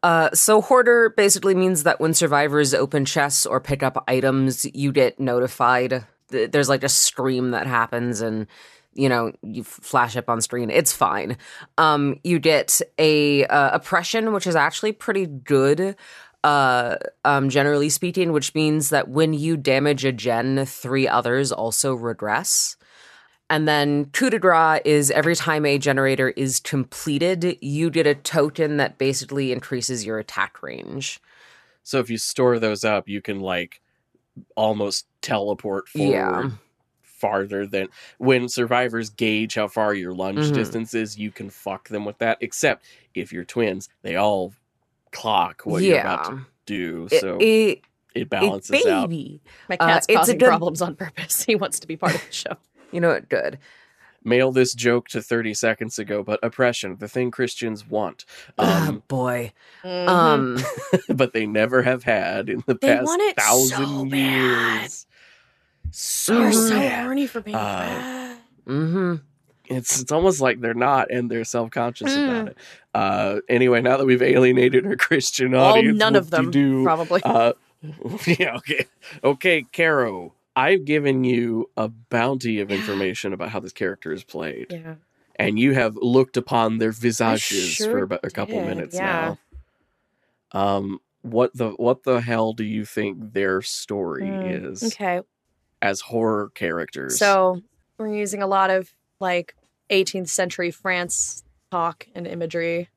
Uh, 0.03 0.31
so 0.33 0.61
hoarder 0.61 1.11
basically 1.11 1.55
means 1.55 1.83
that 1.83 2.01
when 2.01 2.15
survivors 2.15 2.73
open 2.73 3.05
chests 3.05 3.45
or 3.45 3.61
pick 3.61 3.83
up 3.83 4.05
items, 4.07 4.65
you 4.75 4.93
get 4.93 5.19
notified. 5.19 6.07
There's 6.29 6.69
like 6.69 6.85
a 6.85 6.89
scream 6.89 7.51
that 7.51 7.67
happens, 7.67 8.21
and 8.21 8.47
you 8.95 9.09
know 9.09 9.33
you 9.43 9.65
flash 9.65 10.17
up 10.17 10.29
on 10.29 10.41
screen. 10.41 10.71
It's 10.71 10.93
fine. 10.93 11.37
Um, 11.79 12.21
you 12.23 12.39
get 12.39 12.81
a 12.99 13.45
uh, 13.47 13.71
oppression, 13.75 14.33
which 14.33 14.47
is 14.47 14.55
actually 14.57 14.93
pretty 14.93 15.27
good. 15.27 15.97
Uh, 16.45 16.97
um, 17.25 17.49
generally 17.49 17.89
speaking, 17.89 18.33
which 18.33 18.55
means 18.55 18.91
that 18.91 19.09
when 19.09 19.33
you 19.33 19.57
damage 19.57 20.05
a 20.05 20.13
gen, 20.13 20.65
three 20.65 21.09
others 21.09 21.51
also 21.51 21.95
regress. 21.95 22.78
And 23.51 23.67
then 23.67 24.07
coup 24.07 24.29
de 24.31 24.39
grace 24.39 24.83
is 24.85 25.11
every 25.11 25.35
time 25.35 25.65
a 25.65 25.79
generator 25.79 26.29
is 26.31 26.61
completed, 26.61 27.57
you 27.63 27.89
get 27.91 28.07
a 28.07 28.15
token 28.15 28.77
that 28.77 28.99
basically 28.99 29.53
increases 29.53 30.05
your 30.05 30.19
attack 30.19 30.63
range. 30.63 31.19
So 31.83 31.99
if 31.99 32.11
you 32.11 32.19
store 32.19 32.59
those 32.59 32.85
up, 32.85 33.09
you 33.09 33.23
can 33.23 33.41
like 33.41 33.81
almost 34.55 35.07
teleport 35.23 35.89
forward 35.89 36.11
Yeah. 36.13 36.51
farther 37.03 37.67
than 37.67 37.89
when 38.19 38.49
survivors 38.49 39.09
gauge 39.11 39.55
how 39.55 39.67
far 39.67 39.95
your 39.95 40.13
lunge 40.13 40.39
Mhm. 40.51 40.55
distance 40.55 40.93
is, 40.95 41.19
you 41.19 41.31
can 41.31 41.49
fuck 41.49 41.89
them 41.89 42.05
with 42.05 42.19
that. 42.19 42.37
Except 42.43 42.85
if 43.15 43.33
you're 43.33 43.45
twins, 43.45 43.89
they 44.03 44.15
all 44.17 44.53
clock 45.11 45.63
what 45.65 45.83
you're 45.83 45.99
about 46.01 46.25
to 46.27 46.47
do. 46.67 47.09
So 47.19 47.39
it, 47.39 47.45
it, 47.45 47.83
it, 48.15 48.31
balances 48.31 48.85
out. 48.87 49.09
baby. 49.09 49.41
My 49.71 49.77
Uh, 49.81 49.87
cat's 49.87 50.07
it's 50.07 50.15
a 50.15 50.19
causing 50.19 50.39
good- 50.39 50.49
problems 50.49 50.83
on 50.83 50.95
purpose. 50.95 51.43
He 51.47 51.55
wants 51.57 51.81
to 51.81 51.87
be 51.87 51.97
part 51.97 52.15
of 52.15 52.25
the 52.25 52.33
show. 52.33 52.57
You 52.93 53.01
know 53.01 53.09
what? 53.11 53.29
Good. 53.29 53.59
Mail 54.25 54.51
this 54.53 54.75
joke 54.75 55.09
to 55.09 55.23
30 55.23 55.55
seconds 55.55 55.99
ago, 55.99 56.23
but 56.23 56.41
oppression, 56.43 56.97
the 56.99 57.09
thing 57.09 57.31
Christians 57.31 57.87
want. 57.89 58.25
oh 58.59 58.89
Um, 58.89 59.03
boy. 59.09 59.53
Mhm. 59.85 60.09
Um. 60.09 60.59
but 61.17 61.33
they 61.33 61.47
never 61.47 61.83
have 61.83 62.03
had 62.03 62.49
in 62.49 62.63
the 62.67 62.75
They 62.75 62.89
past 62.95 63.07
want 63.07 63.23
it 63.23 63.37
thousand 63.37 63.87
so 63.87 64.05
bad. 64.07 64.15
years. 64.83 65.07
So 65.91 66.41
You're 66.41 66.53
so 66.53 66.89
horny 66.89 67.27
for 67.27 67.41
being 67.41 67.57
Uh, 67.57 67.79
bad. 67.79 68.39
hmm 68.67 69.15
It's 69.67 70.01
it's 70.01 70.13
almost 70.13 70.41
like 70.41 70.61
they're 70.61 70.75
not 70.75 71.11
and 71.11 71.31
they're 71.31 71.45
self 71.45 71.71
conscious 71.71 72.15
Mm. 72.15 72.29
about 72.29 72.49
it. 72.49 72.57
Uh, 72.95 73.41
anyway, 73.49 73.81
now 73.81 73.97
that 73.97 74.05
we've 74.07 74.23
alienated 74.23 74.87
our 74.87 74.97
Christian 74.97 75.53
Well, 75.53 75.65
audience, 75.65 75.99
none 75.99 76.17
of 76.17 76.31
them, 76.31 76.47
whoop-de-doo. 76.47 76.83
probably. 76.85 77.21
Uh, 77.25 77.53
yeah, 78.27 78.57
okay, 78.57 78.87
okay, 79.23 79.63
Caro. 79.73 80.35
I've 80.59 80.85
given 80.85 81.23
you 81.25 81.71
a 81.77 81.89
bounty 81.89 82.61
of 82.61 82.71
information 82.71 83.33
about 83.33 83.51
how 83.51 83.61
this 83.61 83.73
character 83.73 84.13
is 84.13 84.25
played, 84.25 84.67
yeah. 84.71 84.97
and 85.37 85.59
you 85.59 85.73
have 85.75 85.97
looked 85.97 86.37
upon 86.37 86.79
their 86.79 86.91
visages 86.93 87.69
sure 87.71 87.91
for 87.93 87.99
about 88.03 88.21
a 88.25 88.31
couple 88.31 88.59
did, 88.59 88.67
minutes 88.67 88.97
yeah. 88.97 89.37
now. 90.53 90.61
Um, 90.61 91.01
what 91.23 91.55
the 91.55 91.71
what 91.71 92.03
the 92.05 92.21
hell 92.21 92.53
do 92.55 92.65
you 92.65 92.85
think 92.85 93.35
their 93.35 93.63
story 93.63 94.23
Mm, 94.25 94.65
is 94.73 94.83
Okay. 94.83 95.21
as 95.81 96.01
horror 96.01 96.51
characters? 96.55 97.19
So 97.19 97.63
we're 97.99 98.15
using 98.15 98.43
a 98.43 98.47
lot 98.47 98.71
of 98.71 98.93
like 99.21 99.55
18th 99.91 100.29
century 100.29 100.71
France 100.71 101.45
talk 101.71 102.07
and 102.15 102.27
imagery. 102.27 102.89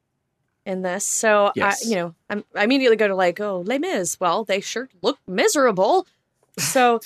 in 0.66 0.84
this. 0.84 1.06
So 1.08 1.52
Yes. 1.56 1.84
I, 1.84 1.90
you 1.90 1.96
know, 1.96 2.16
I'm, 2.30 2.44
I 2.56 2.64
immediately 2.64 2.96
go 2.96 3.08
to 3.08 3.16
like, 3.16 3.40
oh, 3.40 3.62
Les 3.66 3.80
Mis. 3.80 4.20
Well, 4.20 4.46
they 4.46 4.62
sure 4.62 4.90
look 5.02 5.18
miserable. 5.28 6.06
So, 6.60 7.00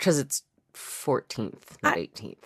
Because 0.00 0.18
it's 0.18 0.42
14th, 0.74 1.82
not 1.82 1.96
I- 1.98 2.06
18th. 2.06 2.36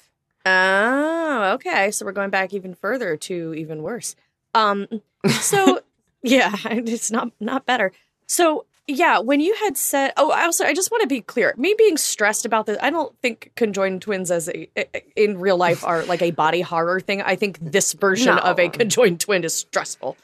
oh, 0.45 1.53
okay. 1.55 1.91
So 1.91 2.05
we're 2.05 2.13
going 2.13 2.31
back 2.31 2.53
even 2.53 2.75
further 2.75 3.17
to 3.17 3.55
even 3.55 3.83
worse. 3.83 4.17
Um, 4.55 4.87
so 5.29 5.81
yeah, 6.23 6.55
it's 6.65 7.11
not 7.11 7.31
not 7.41 7.65
better. 7.65 7.93
So 8.27 8.67
yeah, 8.87 9.19
when 9.19 9.41
you 9.41 9.55
had 9.55 9.79
said, 9.79 10.13
oh, 10.17 10.31
I 10.31 10.45
also 10.45 10.65
I 10.65 10.75
just 10.75 10.91
want 10.91 11.03
to 11.03 11.07
be 11.07 11.21
clear. 11.21 11.55
Me 11.57 11.75
being 11.79 11.97
stressed 11.97 12.45
about 12.45 12.67
this, 12.67 12.77
I 12.83 12.91
don't 12.91 13.17
think 13.21 13.53
conjoined 13.57 14.03
twins 14.03 14.31
as 14.31 14.49
a 14.49 14.69
in 15.17 15.39
real 15.39 15.57
life 15.57 15.85
are 15.85 16.05
like 16.05 16.23
a 16.23 16.33
body 16.33 16.61
horror 16.61 17.01
thing. 17.01 17.23
I 17.23 17.37
think 17.37 17.59
this 17.61 17.93
version 17.95 18.37
of 18.39 18.59
a 18.59 18.69
conjoined 18.69 19.21
twin 19.21 19.45
is 19.45 19.55
stressful. 19.55 20.17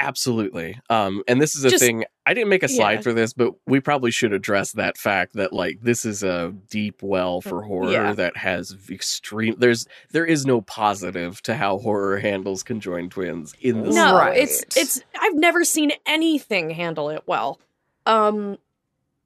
Absolutely. 0.00 0.78
Um, 0.90 1.22
and 1.26 1.40
this 1.42 1.56
is 1.56 1.64
a 1.64 1.70
Just- 1.70 1.82
thing. 1.82 2.04
I 2.24 2.34
didn't 2.34 2.50
make 2.50 2.62
a 2.62 2.68
slide 2.68 2.94
yeah. 2.96 3.00
for 3.00 3.12
this, 3.14 3.32
but 3.32 3.54
we 3.66 3.80
probably 3.80 4.10
should 4.10 4.32
address 4.34 4.72
that 4.72 4.98
fact 4.98 5.32
that 5.34 5.52
like 5.52 5.78
this 5.80 6.04
is 6.04 6.22
a 6.22 6.54
deep 6.70 7.02
well 7.02 7.40
for 7.40 7.62
horror 7.62 7.90
Yeah. 7.90 8.12
that 8.12 8.36
has 8.36 8.76
extreme. 8.90 9.54
There's 9.58 9.86
there 10.12 10.26
is 10.26 10.44
no 10.44 10.60
positive 10.60 11.40
to 11.44 11.54
how 11.56 11.78
horror 11.78 12.18
handles 12.18 12.62
conjoined 12.62 13.12
twins 13.12 13.54
in 13.62 13.82
the 13.82 13.90
No, 13.90 14.14
Right. 14.18 14.36
it's 14.36 14.62
it's 14.76 15.00
I've 15.18 15.34
never 15.36 15.64
seen 15.64 15.90
anything 16.06 16.68
handle 16.70 17.08
it 17.08 17.22
well. 17.26 17.58
Um 18.04 18.58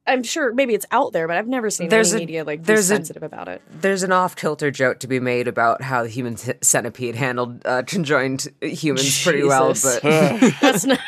I'm 0.05 0.21
sure 0.23 0.53
maybe 0.53 0.73
it's 0.73 0.85
out 0.91 1.13
there, 1.13 1.27
but 1.27 1.37
I've 1.37 1.47
never 1.47 1.69
seen 1.69 1.87
There's 1.89 2.13
any 2.13 2.23
a- 2.23 2.25
media 2.27 2.43
like 2.43 2.59
be 2.61 2.65
there's 2.65 2.91
a- 2.91 2.95
sensitive 2.95 3.23
about 3.23 3.47
it. 3.47 3.61
There's 3.71 4.03
an 4.03 4.11
off 4.11 4.35
kilter 4.35 4.69
joke 4.69 4.99
to 4.99 5.07
be 5.07 5.19
made 5.19 5.47
about 5.47 5.81
how 5.81 6.03
the 6.03 6.09
human 6.09 6.35
c- 6.35 6.53
centipede 6.61 7.15
handled 7.15 7.65
uh, 7.65 7.83
conjoined 7.87 8.47
humans 8.61 9.23
pretty 9.23 9.43
well, 9.43 9.69
but 9.81 10.01
That's 10.61 10.85
not 10.85 10.99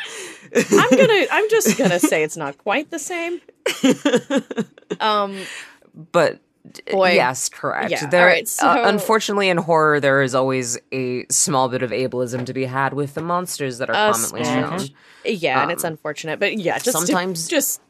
I'm 0.54 0.90
gonna 0.90 1.26
I'm 1.30 1.50
just 1.50 1.76
gonna 1.76 1.98
say 2.00 2.22
it's 2.22 2.36
not 2.38 2.56
quite 2.58 2.90
the 2.90 2.98
same. 2.98 3.40
Um 5.00 5.38
but 6.12 6.40
Boy. 6.90 7.12
yes, 7.12 7.48
correct. 7.48 7.90
Yeah, 7.92 8.06
There, 8.06 8.22
all 8.22 8.26
right, 8.26 8.46
so- 8.48 8.66
uh, 8.66 8.82
unfortunately, 8.86 9.48
in 9.48 9.56
horror, 9.56 10.00
there 10.00 10.20
is 10.22 10.34
always 10.34 10.76
a 10.92 11.24
small 11.30 11.68
bit 11.68 11.82
of 11.82 11.90
ableism 11.90 12.44
to 12.46 12.52
be 12.52 12.64
had 12.64 12.92
with 12.92 13.14
the 13.14 13.22
monsters 13.22 13.78
that 13.78 13.88
are 13.88 13.94
Uh, 13.94 14.12
commonly 14.12 14.44
shown. 14.44 14.80
yeah, 15.24 15.62
and 15.62 15.70
it's 15.70 15.84
Um, 15.84 15.92
unfortunate. 15.92 16.40
But 16.40 16.58
yeah, 16.58 16.74
just 16.78 16.86
to- 16.98 17.06
sometimes- 17.06 17.46
just 17.46 17.80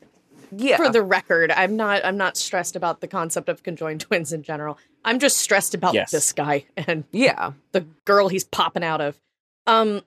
Yeah, 0.50 0.76
for 0.76 0.91
the 0.91 1.03
record, 1.03 1.50
I'm 1.50 1.76
not 1.76 2.05
I'm 2.05 2.17
not 2.17 2.37
stressed 2.37 2.76
about 2.76 3.00
the 3.00 3.09
concept 3.09 3.49
of 3.49 3.62
conjoined 3.62 4.00
twins 4.03 4.33
in 4.33 4.43
general. 4.43 4.79
I'm 5.05 5.19
just 5.19 5.38
stressed 5.38 5.75
about 5.75 5.95
Yes. 5.95 6.11
this 6.11 6.33
guy 6.33 6.65
and 6.76 7.05
yeah. 7.12 7.53
the 7.73 7.83
girl 8.05 8.29
he's 8.29 8.45
popping 8.45 8.85
out 8.85 9.00
of. 9.00 9.19
Um 9.67 10.03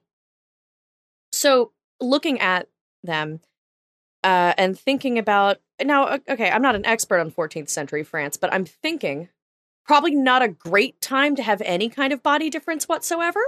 so 1.32 1.72
looking 2.02 2.40
at 2.40 2.68
them 3.04 3.40
uh 4.24 4.54
and 4.58 4.78
thinking 4.78 5.18
about 5.18 5.58
now 5.84 6.18
okay, 6.30 6.50
I'm 6.50 6.62
not 6.62 6.76
an 6.76 6.86
expert 6.86 7.20
on 7.20 7.32
14th 7.32 7.70
century 7.70 8.04
France, 8.04 8.38
but 8.38 8.54
I'm 8.54 8.66
thinking 8.66 9.30
probably 9.86 10.14
not 10.16 10.42
a 10.42 10.48
great 10.48 11.02
time 11.02 11.36
to 11.36 11.44
have 11.44 11.62
any 11.66 11.90
kind 11.90 12.14
of 12.14 12.22
body 12.22 12.50
difference 12.50 12.88
whatsoever. 12.88 13.40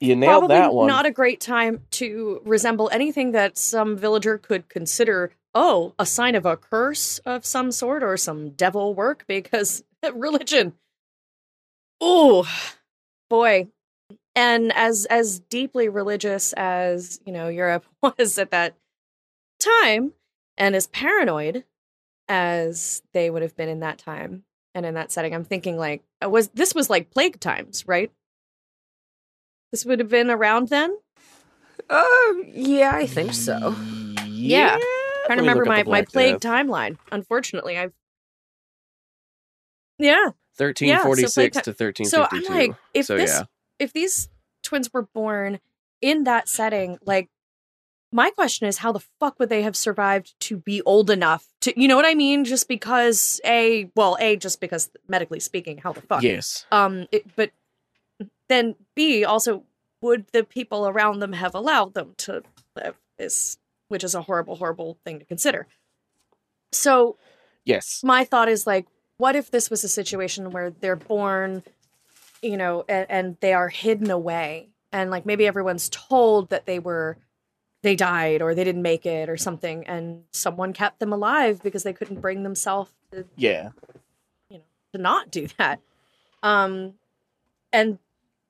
You 0.00 0.16
nailed 0.16 0.42
probably 0.42 0.56
that 0.56 0.74
one. 0.74 0.86
not 0.86 1.06
a 1.06 1.10
great 1.10 1.40
time 1.40 1.82
to 1.90 2.40
resemble 2.44 2.90
anything 2.92 3.32
that 3.32 3.56
some 3.56 3.96
villager 3.96 4.38
could 4.38 4.68
consider 4.68 5.32
oh, 5.54 5.94
a 5.98 6.06
sign 6.06 6.34
of 6.34 6.46
a 6.46 6.56
curse 6.56 7.18
of 7.20 7.44
some 7.44 7.72
sort 7.72 8.02
or 8.02 8.16
some 8.16 8.50
devil 8.50 8.94
work 8.94 9.24
because 9.28 9.84
religion. 10.14 10.74
Oh, 12.00 12.48
boy. 13.30 13.68
And 14.34 14.72
as 14.72 15.04
as 15.06 15.40
deeply 15.40 15.88
religious 15.88 16.52
as, 16.54 17.20
you 17.24 17.32
know, 17.32 17.48
Europe 17.48 17.84
was 18.02 18.38
at 18.38 18.50
that 18.50 18.74
time 19.60 20.12
and 20.56 20.74
as 20.74 20.86
paranoid 20.88 21.64
as 22.28 23.02
they 23.12 23.30
would 23.30 23.42
have 23.42 23.56
been 23.56 23.68
in 23.68 23.80
that 23.80 23.98
time 23.98 24.44
and 24.74 24.86
in 24.86 24.94
that 24.94 25.12
setting, 25.12 25.34
I'm 25.34 25.44
thinking 25.44 25.76
like 25.76 26.02
uh, 26.24 26.30
was 26.30 26.48
this 26.48 26.74
was 26.74 26.88
like 26.88 27.10
plague 27.10 27.38
times, 27.40 27.86
right? 27.86 28.10
This 29.72 29.84
would 29.84 29.98
have 29.98 30.08
been 30.08 30.30
around 30.30 30.68
then. 30.68 30.96
Uh, 31.90 32.32
yeah, 32.46 32.92
I 32.94 33.06
think 33.06 33.32
so. 33.32 33.74
Yeah. 34.26 34.78
trying 35.26 35.38
to 35.38 35.42
remember 35.42 35.64
my, 35.64 35.82
my 35.82 36.02
plague 36.02 36.40
Death. 36.40 36.52
timeline. 36.52 36.98
Unfortunately, 37.10 37.76
I've 37.78 37.92
yeah. 39.98 40.30
1346 40.58 41.34
plague 41.34 41.52
to 41.52 41.70
1352. 41.70 42.04
So 42.04 42.26
I'm 42.30 42.56
like, 42.56 42.76
if 42.92 43.06
So, 43.06 43.16
this, 43.16 43.30
yeah. 43.30 43.44
if 43.78 43.92
these 43.92 44.28
twins 44.62 44.92
were 44.92 45.02
born 45.14 45.60
in 46.00 46.24
that 46.24 46.48
setting, 46.48 46.98
like, 47.04 47.28
my 48.14 48.28
question 48.30 48.66
is, 48.66 48.78
how 48.78 48.92
the 48.92 49.00
fuck 49.20 49.38
would 49.38 49.48
they 49.48 49.62
have 49.62 49.74
survived 49.74 50.34
to 50.40 50.58
be 50.58 50.82
old 50.82 51.08
enough 51.08 51.46
to, 51.62 51.80
you 51.80 51.88
know 51.88 51.96
what 51.96 52.04
I 52.04 52.14
mean? 52.14 52.44
Just 52.44 52.68
because 52.68 53.40
a, 53.42 53.90
well, 53.96 54.18
a, 54.20 54.36
just 54.36 54.60
because 54.60 54.90
medically 55.08 55.40
speaking, 55.40 55.78
how 55.78 55.92
the 55.94 56.02
fuck? 56.02 56.22
Yes. 56.22 56.66
Um, 56.70 57.06
it, 57.10 57.24
but 57.36 57.52
then 58.52 58.74
B 58.94 59.24
also 59.24 59.64
would 60.00 60.26
the 60.32 60.44
people 60.44 60.86
around 60.86 61.20
them 61.20 61.32
have 61.32 61.54
allowed 61.54 61.94
them 61.94 62.14
to 62.18 62.42
live? 62.76 62.96
Is 63.18 63.58
which 63.88 64.04
is 64.04 64.14
a 64.14 64.22
horrible, 64.22 64.56
horrible 64.56 64.98
thing 65.04 65.18
to 65.18 65.24
consider. 65.24 65.66
So 66.72 67.16
Yes. 67.64 68.00
my 68.02 68.24
thought 68.24 68.48
is 68.48 68.66
like, 68.66 68.86
what 69.18 69.36
if 69.36 69.50
this 69.50 69.70
was 69.70 69.84
a 69.84 69.88
situation 69.88 70.50
where 70.50 70.70
they're 70.70 70.96
born, 70.96 71.62
you 72.40 72.56
know, 72.56 72.84
and, 72.88 73.06
and 73.10 73.36
they 73.40 73.52
are 73.52 73.68
hidden 73.68 74.10
away, 74.10 74.68
and 74.90 75.10
like 75.10 75.24
maybe 75.26 75.46
everyone's 75.46 75.88
told 75.88 76.50
that 76.50 76.66
they 76.66 76.78
were 76.78 77.16
they 77.82 77.96
died 77.96 78.42
or 78.42 78.54
they 78.54 78.62
didn't 78.64 78.82
make 78.82 79.04
it 79.06 79.28
or 79.28 79.36
something, 79.36 79.86
and 79.86 80.22
someone 80.32 80.72
kept 80.72 80.98
them 81.00 81.12
alive 81.12 81.62
because 81.62 81.82
they 81.82 81.92
couldn't 81.92 82.20
bring 82.20 82.42
themselves 82.44 82.90
to 83.12 83.24
Yeah. 83.36 83.70
you 84.48 84.58
know 84.58 84.64
to 84.94 85.00
not 85.00 85.30
do 85.30 85.48
that. 85.58 85.80
Um, 86.42 86.94
and 87.72 87.98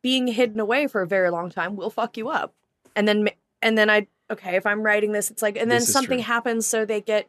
being 0.02 0.26
hidden 0.26 0.60
away 0.60 0.86
for 0.86 1.02
a 1.02 1.06
very 1.06 1.30
long 1.30 1.50
time 1.50 1.76
will 1.76 1.90
fuck 1.90 2.16
you 2.16 2.28
up. 2.28 2.54
And 2.94 3.06
then, 3.06 3.28
and 3.60 3.78
then 3.78 3.88
I, 3.88 4.08
okay, 4.30 4.56
if 4.56 4.66
I'm 4.66 4.82
writing 4.82 5.12
this, 5.12 5.30
it's 5.30 5.42
like, 5.42 5.56
and 5.56 5.70
then 5.70 5.80
something 5.80 6.18
true. 6.18 6.26
happens, 6.26 6.66
so 6.66 6.84
they 6.84 7.00
get 7.00 7.28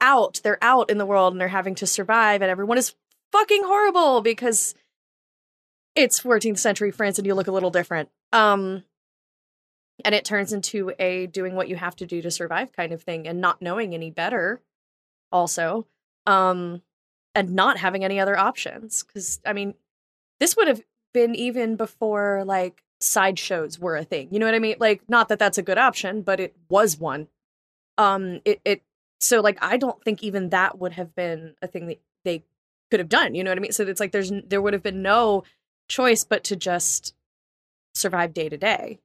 out. 0.00 0.40
They're 0.42 0.62
out 0.62 0.90
in 0.90 0.98
the 0.98 1.06
world 1.06 1.32
and 1.32 1.40
they're 1.40 1.48
having 1.48 1.74
to 1.76 1.86
survive, 1.86 2.42
and 2.42 2.50
everyone 2.50 2.78
is 2.78 2.94
fucking 3.32 3.64
horrible 3.64 4.20
because 4.20 4.74
it's 5.94 6.20
14th 6.20 6.58
century 6.58 6.90
France 6.90 7.18
and 7.18 7.26
you 7.26 7.34
look 7.34 7.46
a 7.46 7.52
little 7.52 7.70
different. 7.70 8.08
Um, 8.32 8.84
and 10.04 10.14
it 10.14 10.24
turns 10.24 10.52
into 10.52 10.92
a 10.98 11.26
doing 11.26 11.54
what 11.54 11.68
you 11.68 11.76
have 11.76 11.96
to 11.96 12.06
do 12.06 12.20
to 12.22 12.30
survive 12.30 12.72
kind 12.72 12.92
of 12.92 13.02
thing, 13.02 13.26
and 13.26 13.40
not 13.40 13.62
knowing 13.62 13.94
any 13.94 14.10
better. 14.10 14.60
Also, 15.32 15.86
um, 16.26 16.82
and 17.34 17.54
not 17.54 17.78
having 17.78 18.04
any 18.04 18.20
other 18.20 18.38
options. 18.38 19.02
Because, 19.02 19.40
I 19.44 19.52
mean, 19.52 19.74
this 20.38 20.56
would 20.56 20.68
have 20.68 20.82
been 21.14 21.34
even 21.34 21.76
before 21.76 22.44
like 22.44 22.82
sideshows 23.00 23.78
were 23.78 23.96
a 23.96 24.04
thing. 24.04 24.28
You 24.30 24.38
know 24.38 24.44
what 24.46 24.54
I 24.54 24.58
mean? 24.58 24.76
Like, 24.78 25.02
not 25.08 25.28
that 25.28 25.38
that's 25.38 25.56
a 25.56 25.62
good 25.62 25.78
option, 25.78 26.20
but 26.20 26.40
it 26.40 26.54
was 26.68 26.98
one. 26.98 27.28
Um, 27.96 28.40
it, 28.44 28.60
it, 28.64 28.82
so 29.20 29.40
like, 29.40 29.56
I 29.62 29.78
don't 29.78 30.02
think 30.04 30.22
even 30.22 30.50
that 30.50 30.78
would 30.78 30.92
have 30.92 31.14
been 31.14 31.54
a 31.62 31.66
thing 31.66 31.86
that 31.86 32.00
they 32.24 32.44
could 32.90 33.00
have 33.00 33.08
done. 33.08 33.34
You 33.34 33.44
know 33.44 33.50
what 33.50 33.58
I 33.58 33.62
mean? 33.62 33.72
So 33.72 33.84
it's 33.84 34.00
like 34.00 34.12
there's, 34.12 34.32
there 34.46 34.60
would 34.60 34.74
have 34.74 34.82
been 34.82 35.00
no 35.00 35.44
choice 35.88 36.24
but 36.24 36.44
to 36.44 36.56
just 36.56 37.14
survive 37.94 38.34
day 38.34 38.48
to 38.48 38.56
day, 38.56 38.98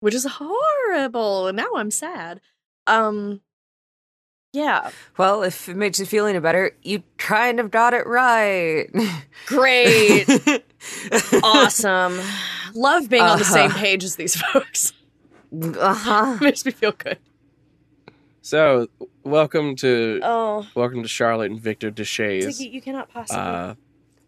which 0.00 0.14
is 0.14 0.26
horrible. 0.26 1.46
And 1.46 1.56
now 1.56 1.70
I'm 1.76 1.90
sad. 1.90 2.40
Um, 2.86 3.40
yeah. 4.52 4.90
Well, 5.16 5.44
if 5.44 5.68
it 5.68 5.76
makes 5.76 6.00
you 6.00 6.06
feel 6.06 6.26
any 6.26 6.40
better, 6.40 6.72
you 6.82 7.04
kind 7.18 7.60
of 7.60 7.70
got 7.70 7.94
it 7.94 8.06
right. 8.06 8.88
Great. 9.46 10.26
awesome. 11.42 12.20
Love 12.74 13.08
being 13.08 13.22
on 13.22 13.38
the 13.38 13.44
same 13.44 13.70
Uh-huh. 13.70 13.78
page 13.80 14.04
as 14.04 14.16
these 14.16 14.36
folks. 14.52 14.92
uh 15.52 15.94
huh. 15.94 16.38
Makes 16.40 16.64
me 16.64 16.72
feel 16.72 16.92
good. 16.92 17.18
So, 18.42 18.88
welcome 19.22 19.76
to 19.76 20.20
Oh, 20.22 20.66
welcome 20.74 21.02
to 21.02 21.08
Charlotte 21.08 21.50
and 21.50 21.60
Victor 21.60 21.90
Deshayes. 21.90 22.46
Ziggy, 22.46 22.72
you 22.72 22.80
cannot 22.80 23.10
possibly. 23.10 23.42
Uh, 23.42 23.74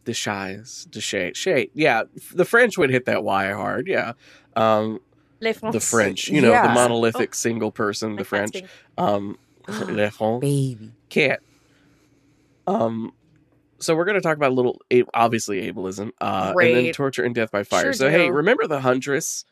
Deshayes, 0.04 0.86
Deshay, 0.88 1.34
Shay. 1.34 1.70
Yeah, 1.74 2.02
the 2.34 2.44
French 2.44 2.76
would 2.76 2.90
hit 2.90 3.06
that 3.06 3.22
Y 3.24 3.52
hard. 3.52 3.86
Yeah, 3.86 4.12
um, 4.56 5.00
Les 5.40 5.58
the 5.58 5.80
French. 5.80 6.28
You 6.28 6.40
know, 6.40 6.48
the 6.48 6.54
Yeah. 6.54 6.74
monolithic 6.74 7.34
single 7.34 7.70
person. 7.70 8.12
The 8.16 8.18
cat's 8.18 8.28
French. 8.28 8.52
being- 8.52 8.68
Um, 8.98 9.38
Les 9.88 10.10
Francs. 10.10 10.40
Baby. 10.40 10.90
cat. 11.08 11.40
Um, 12.66 13.12
so 13.82 13.94
we're 13.94 14.04
going 14.04 14.14
to 14.16 14.20
talk 14.20 14.36
about 14.36 14.50
a 14.52 14.54
little, 14.54 14.80
obviously 15.12 15.70
ableism, 15.70 16.10
uh, 16.20 16.54
and 16.60 16.74
then 16.74 16.92
torture 16.92 17.24
and 17.24 17.34
death 17.34 17.50
by 17.50 17.62
fire. 17.64 17.82
Sure 17.84 17.92
so 17.92 18.10
hey, 18.10 18.30
remember 18.30 18.66
the 18.66 18.80
huntress? 18.80 19.44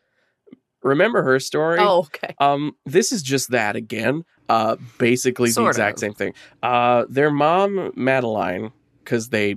Remember 0.83 1.23
her 1.23 1.39
story? 1.39 1.79
Oh, 1.79 1.99
okay. 2.01 2.35
Um, 2.39 2.75
this 2.87 3.13
is 3.13 3.23
just 3.23 3.51
that 3.51 3.77
again. 3.77 4.25
Uh, 4.49 4.77
basically 4.99 5.51
the 5.51 5.67
exact 5.67 5.97
of. 5.97 6.01
same 6.01 6.15
thing. 6.15 6.33
Uh, 6.63 7.05
their 7.09 7.31
mom 7.31 7.93
Madeline, 7.97 8.73
because 9.05 9.29
they 9.29 9.57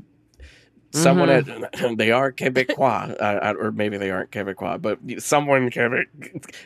someone 0.91 1.29
Mm-hmm. 1.29 1.63
at 1.91 1.97
they 1.97 2.11
are 2.11 2.31
Quebecois, 2.31 3.15
uh, 3.19 3.53
or 3.57 3.71
maybe 3.71 3.97
they 3.97 4.11
aren't 4.11 4.31
Quebecois, 4.31 4.79
but 4.81 4.99
someone 5.19 5.71
Quebec, 5.71 6.07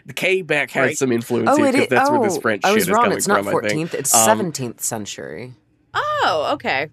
the 0.05 0.13
Quebec 0.13 0.71
has 0.71 0.85
Right. 0.87 0.97
some 0.97 1.11
influence 1.11 1.49
Oh, 1.51 1.55
here 1.57 1.67
it 1.67 1.71
because 1.73 1.87
that's 1.89 2.09
oh, 2.09 2.19
where 2.19 2.27
this 2.29 2.37
French 2.39 2.65
I 2.65 2.69
shit 2.69 2.75
was 2.75 2.83
is 2.83 2.89
wrong. 2.89 3.03
coming 3.03 3.17
It's 3.19 3.27
not 3.27 3.45
from. 3.45 3.63
I 3.63 3.69
think 3.69 3.91
14th. 3.91 3.93
It's 3.93 4.13
Um, 4.15 4.51
17th 4.51 4.81
century. 4.81 5.53
Oh, 5.93 6.49
okay. 6.55 6.89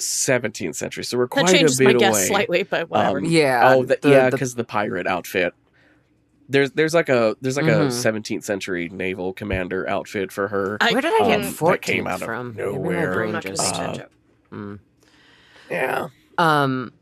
17th 0.00 0.74
century, 0.74 1.04
so 1.04 1.16
we're 1.18 1.24
That 1.24 1.30
quite 1.30 1.50
a 1.50 1.52
changes 1.52 1.80
my 1.80 1.92
bit 1.92 1.98
guess 2.00 2.14
away. 2.16 2.26
slightly, 2.26 2.62
but 2.64 2.90
whatever. 2.90 3.18
Um, 3.18 3.24
Yeah. 3.26 3.74
oh, 3.74 3.84
the, 3.84 3.98
the- 4.00 4.10
yeah, 4.10 4.30
because 4.30 4.54
the 4.54 4.64
pirate 4.64 5.06
outfit. 5.06 5.54
There's 6.48 6.72
there's 6.72 6.94
like 6.94 7.08
a 7.08 7.36
there's 7.40 7.56
like 7.56 7.66
a 7.66 7.68
Mhm. 7.68 7.92
17th 7.92 8.42
century 8.42 8.88
naval 8.88 9.32
commander 9.32 9.88
outfit 9.88 10.32
for 10.32 10.48
her. 10.48 10.78
I- 10.80 10.92
Where 10.92 11.00
did 11.00 11.12
I 11.22 11.26
get 11.28 11.36
um, 11.36 11.42
that 11.42 11.52
14th 11.54 11.80
came 11.82 12.06
out 12.08 12.20
of 12.22 12.26
from? 12.26 12.56
Maybe 12.56 12.68
my 12.68 12.74
nowhere. 12.74 13.12
brain 13.14 13.26
I'm 13.28 13.32
not 13.34 13.44
going 13.44 13.56
to 13.56 13.62
just- 13.62 13.74
uh. 13.76 14.06
Mm. 14.52 14.78
Yeah. 15.70 16.08
Um. 16.38 16.92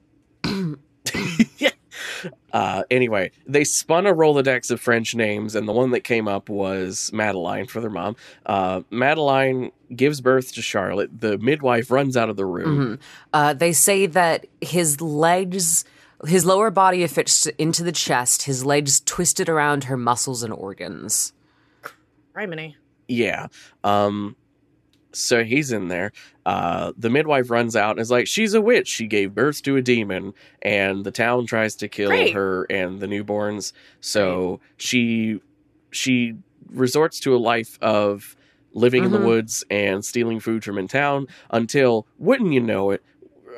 Uh, 2.52 2.82
anyway, 2.90 3.30
they 3.46 3.64
spun 3.64 4.06
a 4.06 4.14
Rolodex 4.14 4.70
of 4.70 4.80
French 4.80 5.14
names, 5.14 5.54
and 5.54 5.68
the 5.68 5.72
one 5.72 5.90
that 5.90 6.00
came 6.00 6.26
up 6.26 6.48
was 6.48 7.10
Madeline 7.12 7.66
for 7.66 7.80
their 7.80 7.90
mom. 7.90 8.16
Uh, 8.46 8.82
Madeline 8.90 9.70
gives 9.94 10.20
birth 10.20 10.52
to 10.54 10.62
Charlotte. 10.62 11.20
The 11.20 11.38
midwife 11.38 11.90
runs 11.90 12.16
out 12.16 12.30
of 12.30 12.36
the 12.36 12.46
room. 12.46 12.98
mhm. 12.98 13.00
Uh, 13.32 13.52
they 13.54 13.72
say 13.72 14.06
that 14.06 14.46
his 14.60 15.00
legs, 15.00 15.84
his 16.26 16.44
lower 16.46 16.70
body 16.70 17.06
fits 17.06 17.46
into 17.58 17.82
the 17.82 17.92
chest. 17.92 18.42
His 18.44 18.64
legs 18.64 19.00
twisted 19.00 19.48
around 19.48 19.84
her 19.84 19.96
muscles 19.96 20.42
and 20.42 20.52
organs. 20.52 21.32
Criminy. 22.34 22.74
Yeah. 23.08 23.46
Um, 23.84 24.36
so 25.12 25.44
he's 25.44 25.72
in 25.72 25.88
there. 25.88 26.12
Uh, 26.46 26.92
the 26.96 27.10
midwife 27.10 27.50
runs 27.50 27.74
out 27.76 27.92
and 27.92 28.00
is 28.00 28.10
like, 28.10 28.26
She's 28.26 28.54
a 28.54 28.60
witch. 28.60 28.88
She 28.88 29.06
gave 29.06 29.34
birth 29.34 29.62
to 29.62 29.76
a 29.76 29.82
demon. 29.82 30.32
And 30.62 31.04
the 31.04 31.10
town 31.10 31.46
tries 31.46 31.74
to 31.76 31.88
kill 31.88 32.08
Great. 32.08 32.32
her 32.34 32.64
and 32.70 33.00
the 33.00 33.06
newborns. 33.06 33.72
So 34.00 34.60
she 34.76 35.40
she 35.90 36.34
resorts 36.70 37.18
to 37.20 37.34
a 37.34 37.38
life 37.38 37.78
of 37.80 38.36
living 38.74 39.04
in 39.04 39.10
the 39.12 39.18
Mhm. 39.18 39.24
woods 39.26 39.64
and 39.70 40.04
stealing 40.04 40.38
food 40.40 40.62
from 40.62 40.76
in 40.78 40.86
town 40.88 41.26
until, 41.50 42.06
wouldn't 42.18 42.52
you 42.52 42.60
know 42.60 42.90
it, 42.90 43.02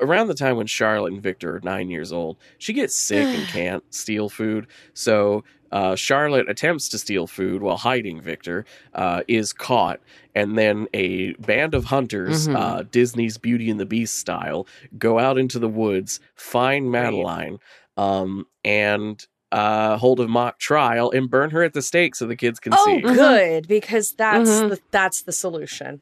around 0.00 0.28
the 0.28 0.34
time 0.34 0.56
when 0.56 0.66
Charlotte 0.66 1.12
and 1.12 1.22
Victor 1.22 1.56
are 1.56 1.60
nine 1.62 1.90
years 1.90 2.12
old, 2.12 2.36
she 2.58 2.72
gets 2.72 2.94
sick 2.94 3.26
and 3.34 3.46
can't 3.52 3.82
steal 3.94 4.28
food. 4.28 4.66
So 4.94 5.44
uh, 5.72 5.94
Charlotte 5.94 6.48
attempts 6.48 6.88
to 6.88 6.98
steal 6.98 7.26
food 7.28 7.62
while 7.62 7.76
hiding 7.76 8.20
Victor, 8.20 8.64
uh, 8.94 9.22
is 9.28 9.52
caught, 9.52 10.00
and 10.34 10.58
then 10.58 10.88
a 10.94 11.32
band 11.34 11.74
of 11.74 11.84
hunters, 11.84 12.48
Mhm. 12.48 12.56
uh, 12.56 12.82
Disney's 12.90 13.38
Beauty 13.38 13.70
and 13.70 13.78
the 13.78 13.86
Beast 13.86 14.18
style, 14.18 14.66
go 14.98 15.20
out 15.20 15.38
into 15.38 15.60
the 15.60 15.68
woods, 15.68 16.18
find 16.34 16.90
Madeline, 16.90 17.58
um, 17.96 18.46
and 18.64 19.24
uh, 19.52 19.96
hold 19.96 20.18
a 20.20 20.26
mock 20.28 20.58
trial 20.60 21.10
and 21.10 21.28
burn 21.30 21.50
her 21.50 21.62
at 21.64 21.72
the 21.72 21.82
stake 21.82 22.14
so 22.14 22.24
the 22.26 22.36
kids 22.36 22.58
can 22.60 22.72
Oh, 22.76 22.84
see. 22.84 23.02
Mhm. 23.02 23.14
good, 23.14 23.68
because 23.68 24.12
that's 24.12 24.48
Mhm. 24.50 24.70
the 24.70 24.80
that's 24.92 25.22
the 25.22 25.32
solution. 25.32 26.00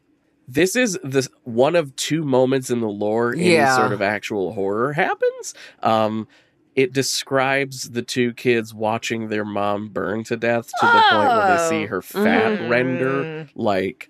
This 0.48 0.74
is 0.76 0.98
the 1.04 1.28
one 1.44 1.76
of 1.76 1.94
two 1.96 2.24
moments 2.24 2.70
in 2.70 2.80
the 2.80 2.88
lore 2.88 3.32
any 3.32 3.44
Yeah. 3.50 3.76
sort 3.76 3.92
of 3.92 4.00
actual 4.00 4.54
horror 4.54 4.94
happens. 4.94 5.52
Um, 5.82 6.26
it 6.74 6.92
describes 6.92 7.90
the 7.90 8.02
two 8.02 8.32
kids 8.32 8.72
watching 8.72 9.28
their 9.28 9.44
mom 9.44 9.88
burn 9.88 10.24
to 10.24 10.36
death 10.36 10.68
to 10.80 10.86
the 10.86 11.02
point 11.10 11.34
where 11.34 11.46
they 11.46 11.58
see 11.58 11.84
Oh. 11.84 11.88
her 11.88 12.02
fat 12.02 12.52
Mhm. 12.52 12.70
render, 12.70 13.46
like 13.54 14.08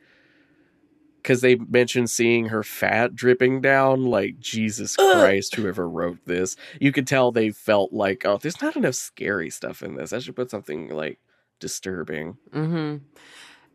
because 1.22 1.40
they 1.42 1.56
mentioned 1.56 2.08
seeing 2.08 2.46
her 2.46 2.62
fat 2.62 3.14
dripping 3.14 3.60
down. 3.60 4.04
Like 4.04 4.38
Jesus 4.38 4.96
Ugh. 4.98 5.18
Christ, 5.18 5.56
whoever 5.56 5.88
wrote 5.88 6.18
this, 6.24 6.56
you 6.80 6.90
could 6.92 7.06
tell 7.06 7.32
they 7.32 7.50
felt 7.50 7.92
like, 7.92 8.24
oh, 8.24 8.38
there's 8.38 8.62
not 8.62 8.76
enough 8.76 8.94
scary 8.94 9.50
stuff 9.50 9.82
in 9.82 9.96
this. 9.96 10.12
I 10.12 10.20
should 10.20 10.36
put 10.36 10.50
something 10.50 10.88
like 10.88 11.18
disturbing. 11.60 12.36
hmm 12.52 12.96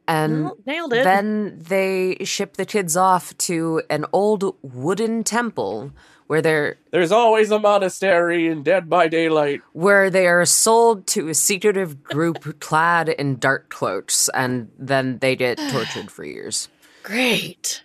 And 0.08 0.44
Well, 0.46 0.58
nailed 0.66 0.94
it. 0.94 1.04
then 1.04 1.60
they 1.60 2.18
ship 2.24 2.58
the 2.58 2.66
kids 2.66 2.98
off 2.98 3.38
to 3.40 3.82
an 3.90 4.06
old 4.12 4.56
wooden 4.62 5.24
temple 5.24 5.92
where 6.28 6.42
they're 6.42 6.78
There's 6.92 7.12
always 7.12 7.52
a 7.52 7.60
monastery 7.60 8.48
in 8.48 8.64
Dead 8.64 8.90
by 8.90 9.08
Daylight. 9.08 9.62
where 9.74 10.10
they 10.10 10.28
are 10.28 10.46
sold 10.46 11.08
to 11.08 11.30
a 11.30 11.34
secretive 11.34 12.04
group 12.04 12.60
clad 12.60 13.10
in 13.10 13.38
dark 13.40 13.70
cloaks, 13.70 14.30
and 14.34 14.70
then 14.78 15.20
they 15.20 15.36
get 15.36 15.58
tortured 15.70 16.10
for 16.12 16.26
years. 16.26 16.70
Great. 17.04 17.84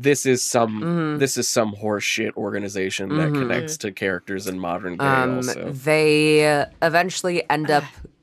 this 0.00 0.24
is 0.26 0.44
some 0.44 0.80
Mhm. 0.80 1.18
this 1.18 1.36
is 1.36 1.48
some 1.48 1.74
horseshit 1.74 2.32
organization 2.36 3.16
that 3.16 3.30
Mhm. 3.30 3.38
connects 3.40 3.76
to 3.78 3.90
characters 3.90 4.46
in 4.46 4.56
modern 4.56 4.96
day 4.96 5.04
Um, 5.04 5.36
also 5.38 5.72
they 5.72 6.46
uh, 6.60 6.66
eventually 6.80 7.42
end 7.50 7.68
up 7.68 7.82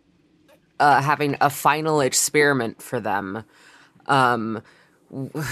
uh, 0.80 1.02
having 1.02 1.36
a 1.42 1.50
final 1.50 2.02
experiment 2.02 2.82
for 2.82 3.00
them, 3.00 3.44
um, 4.08 4.62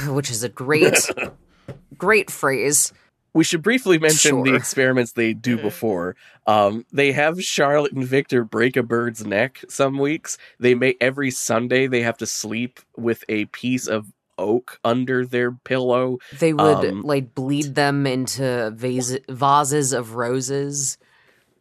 which 0.07 0.29
is 0.29 0.43
a 0.43 0.49
great, 0.49 1.09
great 1.97 2.29
phrase. 2.31 2.91
we 3.35 3.43
should 3.43 3.63
briefly 3.63 3.97
mention 3.97 4.43
the 4.43 4.53
experiments 4.53 5.13
they 5.13 5.33
do 5.33 5.57
Mhm. 5.57 5.61
before. 5.63 6.15
Um, 6.45 6.85
they 6.93 7.11
have 7.13 7.41
charlotte 7.43 7.93
and 7.93 8.05
victor 8.05 8.43
break 8.43 8.77
a 8.77 8.83
bird's 8.83 9.25
neck 9.25 9.63
some 9.69 9.97
weeks. 9.97 10.37
They 10.59 10.75
make 10.75 10.97
every 11.01 11.31
sunday 11.31 11.87
they 11.87 12.01
have 12.01 12.17
to 12.19 12.27
sleep 12.27 12.79
with 12.95 13.23
a 13.29 13.45
piece 13.45 13.87
of 13.87 14.05
oak 14.37 14.77
under 14.83 15.25
their 15.25 15.51
pillow. 15.51 16.17
They 16.39 16.53
would 16.53 16.85
Um, 16.85 17.01
like 17.01 17.33
bleed 17.33 17.73
them 17.75 18.05
into 18.05 18.71
vase- 18.75 19.17
vases 19.29 19.93
of 19.93 20.13
roses, 20.15 20.97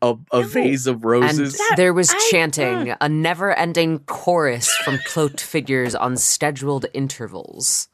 a, 0.02 0.14
a 0.32 0.40
Ew. 0.40 0.48
vase 0.48 0.86
of 0.86 1.04
roses. 1.04 1.30
and 1.30 1.38
roses 1.40 1.60
there 1.76 1.94
was 1.94 2.10
I- 2.10 2.28
chanting, 2.30 2.94
a 3.00 3.08
never-ending 3.08 4.00
chorus 4.00 4.68
from 4.84 4.98
cloaked 5.06 5.40
figures 5.40 5.94
on 5.94 6.16
scheduled 6.16 6.86
intervals. 6.92 7.88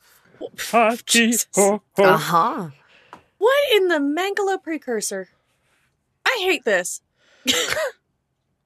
Jesus. 1.06 1.46
Uh 1.56 1.78
huh. 2.16 2.68
What 3.38 3.72
in 3.76 3.88
the 3.88 3.98
Mangala 3.98 4.60
precursor? 4.62 5.28
I 6.26 6.38
hate 6.42 6.64
this. 6.64 7.00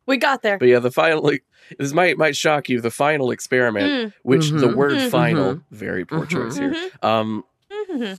we 0.07 0.17
got 0.17 0.43
there. 0.43 0.59
but 0.59 0.69
yeah 0.69 0.79
the 0.79 0.91
final 0.91 1.31
this 1.79 1.93
might 1.93 2.19
might 2.19 2.35
shock 2.37 2.69
you 2.69 2.81
the 2.81 2.91
final 2.91 3.31
experiment 3.31 3.87
Mm, 3.89 4.13
which 4.23 4.51
the 4.51 4.67
Mhm. 4.69 4.75
word 4.77 4.93
Mhm. 4.99 5.11
final 5.11 5.61
very 5.71 6.05
poor 6.05 6.27
Mhm. 6.27 6.31
choice 6.31 6.57
here 6.57 6.75
um 7.03 7.45
mhm. 7.71 8.19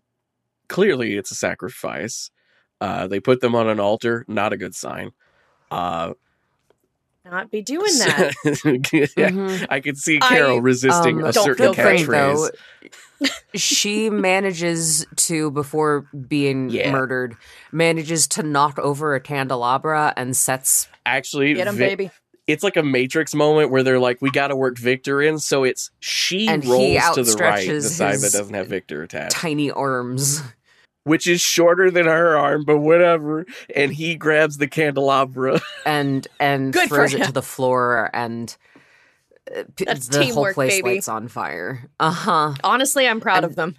clearly 0.69 1.15
it's 1.17 1.31
a 1.31 1.35
sacrifice. 1.35 2.29
Uh, 2.83 3.07
they 3.07 3.19
put 3.21 3.39
them 3.39 3.55
on 3.55 3.69
an 3.69 3.79
altar, 3.79 4.25
not 4.27 4.51
a 4.51 4.57
good 4.57 4.75
sign. 4.75 5.11
Uh, 5.71 6.13
Not 7.25 7.49
be 7.49 7.61
doing 7.61 7.97
that. 7.99 8.33
yeah, 9.15 9.29
Mhm. 9.29 9.65
I 9.69 9.79
could 9.79 9.97
see 9.97 10.19
Carol 10.19 10.57
I, 10.57 10.59
resisting 10.59 11.19
um, 11.19 11.29
a 11.29 11.31
don't 11.31 11.45
certain 11.45 11.73
feel 11.73 11.73
free, 11.73 12.03
catchphrase. 12.03 12.49
she 13.55 14.09
manages 14.09 15.05
to, 15.15 15.49
before 15.51 16.01
being 16.27 16.69
Yeah. 16.69 16.91
murdered, 16.91 17.37
manages 17.71 18.27
to 18.29 18.43
knock 18.43 18.77
over 18.79 19.15
a 19.15 19.21
candelabra 19.21 20.13
and 20.17 20.35
sets. 20.35 20.89
Actually, 21.05 21.53
Get 21.53 21.67
him, 21.67 21.75
Vi- 21.77 21.87
baby. 21.87 22.11
it's 22.47 22.63
like 22.63 22.75
a 22.75 22.83
Matrix 22.83 23.33
moment 23.33 23.71
where 23.71 23.83
they're 23.83 23.99
like, 23.99 24.21
"We 24.21 24.29
got 24.29 24.47
to 24.49 24.55
work 24.57 24.77
Victor 24.77 25.21
in," 25.21 25.39
so 25.39 25.63
it's 25.63 25.89
she 26.01 26.49
And 26.49 26.61
he 26.63 26.69
rolls 26.97 27.15
to 27.15 27.23
the 27.23 27.37
right, 27.41 27.65
the 27.65 27.81
side 27.81 28.15
that 28.19 28.33
doesn't 28.33 28.53
have 28.53 28.67
Victor 28.67 29.03
attached, 29.03 29.31
Tiny 29.31 29.71
arms. 29.71 30.41
Which 31.05 31.27
is 31.27 31.41
shorter 31.41 31.91
than 31.91 32.05
her 32.05 32.37
arm, 32.37 32.63
but 32.65 32.79
whatever. 32.79 33.45
And 33.75 33.93
he 33.93 34.15
grabs 34.15 34.57
the 34.57 34.67
candelabra. 34.67 35.59
and 35.85 36.27
and 36.39 36.73
Good 36.73 36.89
throws 36.89 37.13
it 37.13 37.23
to 37.25 37.31
the 37.31 37.41
floor 37.41 38.09
and 38.13 38.55
uh, 39.55 39.63
p- 39.75 39.85
That's 39.85 40.07
the 40.07 40.17
whole 40.17 40.25
teamwork, 40.25 40.53
place 40.55 40.73
baby. 40.77 40.95
lights 40.95 41.07
on 41.09 41.27
fire. 41.27 41.89
Uh-huh. 41.99 42.53
Honestly, 42.63 43.07
I'm 43.07 43.19
proud 43.19 43.43
And- 43.43 43.45
of 43.45 43.55
them. 43.55 43.75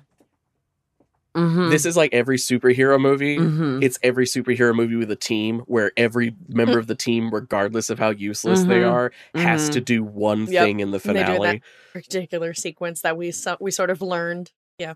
Mhm. 1.36 1.68
This 1.70 1.84
is 1.84 1.96
like 1.96 2.14
every 2.14 2.36
superhero 2.36 3.00
movie. 3.00 3.36
Mhm. 3.38 3.82
it's 3.82 3.98
every 4.04 4.24
superhero 4.24 4.72
movie 4.72 4.94
with 4.94 5.10
a 5.10 5.16
team 5.16 5.60
where 5.66 5.90
every 5.96 6.36
member 6.48 6.78
of 6.78 6.86
the 6.86 6.94
team, 6.94 7.34
regardless 7.34 7.90
of 7.90 7.98
how 7.98 8.10
useless 8.10 8.60
they 8.62 8.82
Mhm. 8.82 8.92
are, 8.92 9.12
has 9.34 9.68
Mhm. 9.68 9.72
to 9.72 9.80
do 9.80 10.04
one 10.04 10.46
Yep. 10.46 10.64
thing 10.64 10.78
in 10.78 10.92
the 10.92 11.00
And 11.04 11.16
they 11.16 11.24
do 11.24 11.26
that. 11.32 11.36
finale. 11.38 11.62
Particular 11.92 12.54
sequence 12.54 13.00
that 13.00 13.16
we 13.16 13.32
so- 13.32 13.56
we 13.58 13.72
sort 13.72 13.90
of 13.90 14.00
learned. 14.00 14.52
Yeah, 14.78 14.94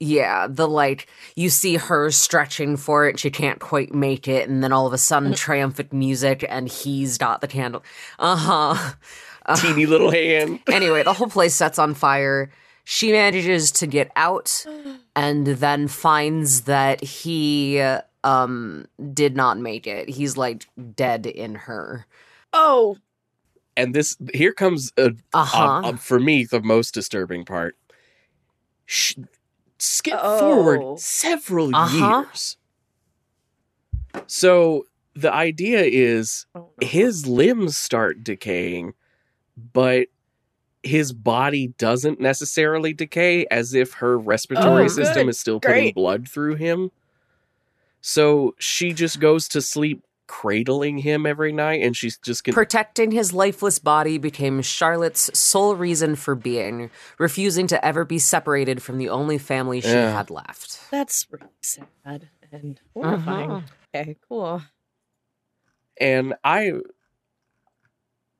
the 0.00 0.66
like 0.68 1.08
you 1.34 1.50
see 1.50 1.76
her 1.76 2.10
stretching 2.10 2.76
for 2.76 3.08
it, 3.08 3.18
she 3.18 3.30
can't 3.30 3.58
quite 3.58 3.94
make 3.94 4.28
it, 4.28 4.48
and 4.48 4.62
then 4.62 4.72
all 4.72 4.86
of 4.86 4.92
a 4.92 4.98
sudden 4.98 5.34
triumphant 5.34 5.92
music 5.92 6.44
and 6.48 6.68
he's 6.68 7.18
got 7.18 7.40
the 7.40 7.48
candle. 7.48 7.82
Uh-huh. 8.18 8.92
Uh, 9.46 9.56
Teeny 9.60 9.86
little 9.86 10.10
hand. 10.10 10.60
anyway, 10.70 11.02
the 11.02 11.12
whole 11.12 11.28
place 11.28 11.54
sets 11.54 11.78
on 11.78 11.94
fire. 11.94 12.50
She 12.84 13.12
manages 13.12 13.70
to 13.72 13.86
get 13.86 14.10
out 14.16 14.64
and 15.16 15.46
then 15.46 15.88
finds 15.88 16.62
that 16.62 17.02
he 17.02 17.80
um 18.24 18.86
did 19.12 19.36
not 19.36 19.58
make 19.58 19.86
it. 19.86 20.08
He's 20.08 20.36
like 20.36 20.66
dead 20.94 21.26
in 21.26 21.54
her. 21.54 22.06
Oh, 22.52 22.96
And 23.76 23.94
this 23.94 24.16
here 24.32 24.52
comes 24.52 24.92
a, 24.96 25.12
Uh-huh. 25.34 25.64
um, 25.64 25.84
um, 25.84 25.96
for 25.98 26.18
me 26.18 26.44
the 26.44 26.60
most 26.62 26.94
disturbing 26.94 27.44
part. 27.44 27.76
Sh- 28.86 29.14
skip 29.78 30.18
Oh. 30.20 30.38
forward 30.38 30.98
several 31.00 31.74
Uh-huh. 31.74 32.24
years. 32.30 32.56
So 34.26 34.86
the 35.14 35.32
idea 35.32 35.82
is 35.82 36.46
Oh, 36.54 36.70
no. 36.80 36.86
his 36.86 37.26
limbs 37.26 37.76
start 37.76 38.22
decaying, 38.24 38.94
but 39.72 40.08
his 40.82 41.12
body 41.12 41.68
doesn't 41.78 42.20
necessarily 42.20 42.92
decay 42.92 43.46
as 43.50 43.74
if 43.74 43.94
her 43.94 44.16
respiratory 44.18 44.84
Oh, 44.84 44.88
system 44.88 45.28
is 45.28 45.38
still 45.38 45.60
putting 45.60 45.92
blood 45.92 46.28
through 46.28 46.54
him. 46.54 46.90
So 48.00 48.54
she 48.58 48.92
just 48.92 49.18
goes 49.18 49.48
to 49.48 49.60
sleep 49.60 50.04
cradling 50.28 50.98
him 50.98 51.26
every 51.26 51.50
night 51.52 51.82
and 51.82 51.96
she's 51.96 52.16
just 52.18 52.44
gonna 52.44 52.54
Protecting 52.54 53.10
his 53.10 53.32
lifeless 53.32 53.80
body 53.80 54.16
became 54.18 54.62
Charlotte's 54.62 55.36
sole 55.36 55.74
reason 55.74 56.14
for 56.14 56.36
being, 56.36 56.90
refusing 57.18 57.66
to 57.66 57.84
ever 57.84 58.04
be 58.04 58.20
separated 58.20 58.80
from 58.82 58.98
the 58.98 59.08
only 59.08 59.38
family 59.38 59.80
she 59.80 59.88
Yeah. 59.88 60.12
had 60.12 60.30
left. 60.30 60.78
That's 60.92 61.26
really 61.32 61.46
sad 61.62 62.28
and 62.52 62.80
horrifying. 62.94 63.50
Uh-huh. 63.50 63.66
Okay, 63.94 64.16
cool. 64.28 64.62
and 66.00 66.34
I 66.44 66.74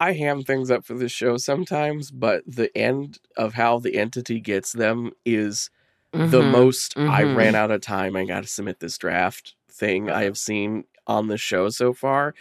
I 0.01 0.12
ham 0.12 0.44
things 0.44 0.70
up 0.70 0.85
for 0.85 0.94
this 0.94 1.11
show 1.11 1.38
sometimes, 1.38 2.11
but 2.12 2.44
the 2.46 2.70
end 2.79 3.18
of 3.37 3.55
how 3.55 3.81
the 3.81 3.96
entity 3.98 4.38
gets 4.40 4.72
them 4.72 5.11
is 5.24 5.70
the 6.12 6.40
Mhm. 6.42 6.51
most 6.53 6.96
I 6.96 7.24
mhm. 7.24 7.37
ran 7.37 7.55
out 7.57 7.70
of 7.72 7.81
time. 7.81 8.14
I 8.14 8.24
got 8.24 8.42
to 8.44 8.48
submit 8.48 8.79
this 8.81 8.96
draft 8.96 9.55
thing 9.70 10.09
I 10.11 10.22
have 10.24 10.38
seen 10.38 10.85
on 11.09 11.27
the 11.29 11.37
show 11.38 11.68
so 11.71 11.92
far. 11.92 12.35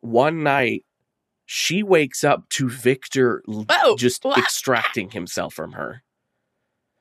One 0.00 0.42
night, 0.42 0.84
she 1.46 1.82
wakes 1.82 2.24
up 2.24 2.48
to 2.50 2.68
Victor 2.68 3.42
Oh, 3.68 3.96
just 3.96 4.24
wha- 4.24 4.34
extracting 4.36 5.10
himself 5.10 5.54
from 5.54 5.72
her. 5.72 6.02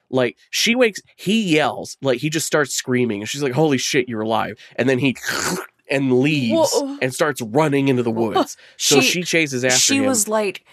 Like 0.10 0.38
she 0.52 0.74
wakes, 0.76 1.02
he 1.16 1.42
yells, 1.44 1.98
like 2.02 2.20
he 2.20 2.30
just 2.30 2.48
starts 2.48 2.74
screaming, 2.74 3.22
and 3.22 3.28
she's 3.30 3.44
like, 3.44 3.52
"Holy 3.52 3.78
shit, 3.78 4.08
you're 4.08 4.22
alive!" 4.22 4.58
And 4.78 4.88
then 4.88 5.00
he 5.00 5.18
and 5.92 6.20
leaves 6.22 6.72
Whoa. 6.74 6.98
and 7.02 7.14
starts 7.14 7.42
running 7.42 7.88
into 7.90 8.04
the 8.04 8.12
woods. 8.12 8.56
So 8.78 9.02
she, 9.02 9.24
chases 9.24 9.66
after 9.66 9.78
she 9.78 9.98
him. 9.98 10.04
She 10.04 10.08
was 10.08 10.28
like 10.30 10.64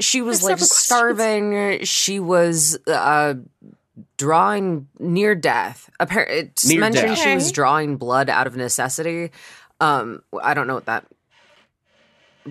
she 0.00 0.22
was 0.22 0.40
have 0.46 0.60
like 0.60 0.68
starving 0.68 1.82
she 1.82 2.20
was 2.20 2.78
uh 2.86 3.34
drawing 4.16 4.86
near 5.00 5.34
death 5.34 5.90
apparently 5.98 6.38
it's 6.38 6.68
Near 6.68 6.78
mentioned 6.80 7.08
death. 7.08 7.18
she 7.18 7.34
was 7.34 7.50
drawing 7.50 7.96
blood 7.96 8.30
out 8.30 8.46
of 8.46 8.54
necessity 8.56 9.30
um 9.80 10.22
i 10.42 10.54
don't 10.54 10.66
know 10.66 10.74
what 10.74 10.86
that 10.86 11.04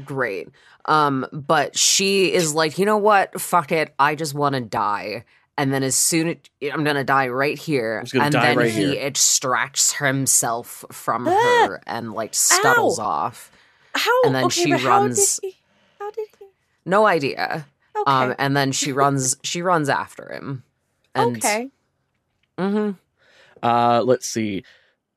great 0.03 0.47
um 0.85 1.25
but 1.31 1.77
she 1.77 2.31
is 2.31 2.53
like 2.53 2.77
you 2.77 2.85
know 2.85 2.97
what 2.97 3.39
fuck 3.41 3.71
it 3.71 3.93
i 3.97 4.13
just 4.15 4.33
want 4.35 4.53
to 4.53 4.61
die 4.61 5.23
and 5.57 5.73
then 5.73 5.81
as 5.81 5.95
soon 5.95 6.27
as 6.29 6.37
i'm 6.71 6.83
gonna 6.83 7.03
die 7.03 7.27
right 7.29 7.57
here 7.57 8.03
and 8.13 8.31
die 8.33 8.41
then 8.49 8.57
right 8.57 8.71
he 8.71 8.95
here. 8.95 9.05
extracts 9.07 9.93
himself 9.93 10.85
from 10.91 11.27
Ah. 11.27 11.31
her 11.67 11.81
and 11.87 12.13
like 12.13 12.33
scuttles 12.35 12.99
Ow. 12.99 13.03
off 13.03 13.51
How? 13.95 14.21
And 14.25 14.35
then 14.35 14.45
okay, 14.45 14.61
she 14.63 14.71
but 14.71 14.79
how 14.81 14.99
runs- 14.99 15.39
did 15.39 15.49
he? 15.53 15.57
How 15.99 16.11
did 16.11 16.27
he? 16.37 16.45
no 16.85 17.07
idea 17.07 17.65
Okay. 17.99 18.11
Um, 18.11 18.35
and 18.37 18.55
then 18.55 18.71
she 18.71 18.91
runs. 18.91 19.37
she 19.41 19.63
runs 19.63 19.89
after 19.89 20.31
him. 20.31 20.61
And, 21.15 21.37
okay. 21.37 21.69
hmm 22.59 22.91
Uh, 23.63 24.03
let's 24.05 24.27
see. 24.27 24.63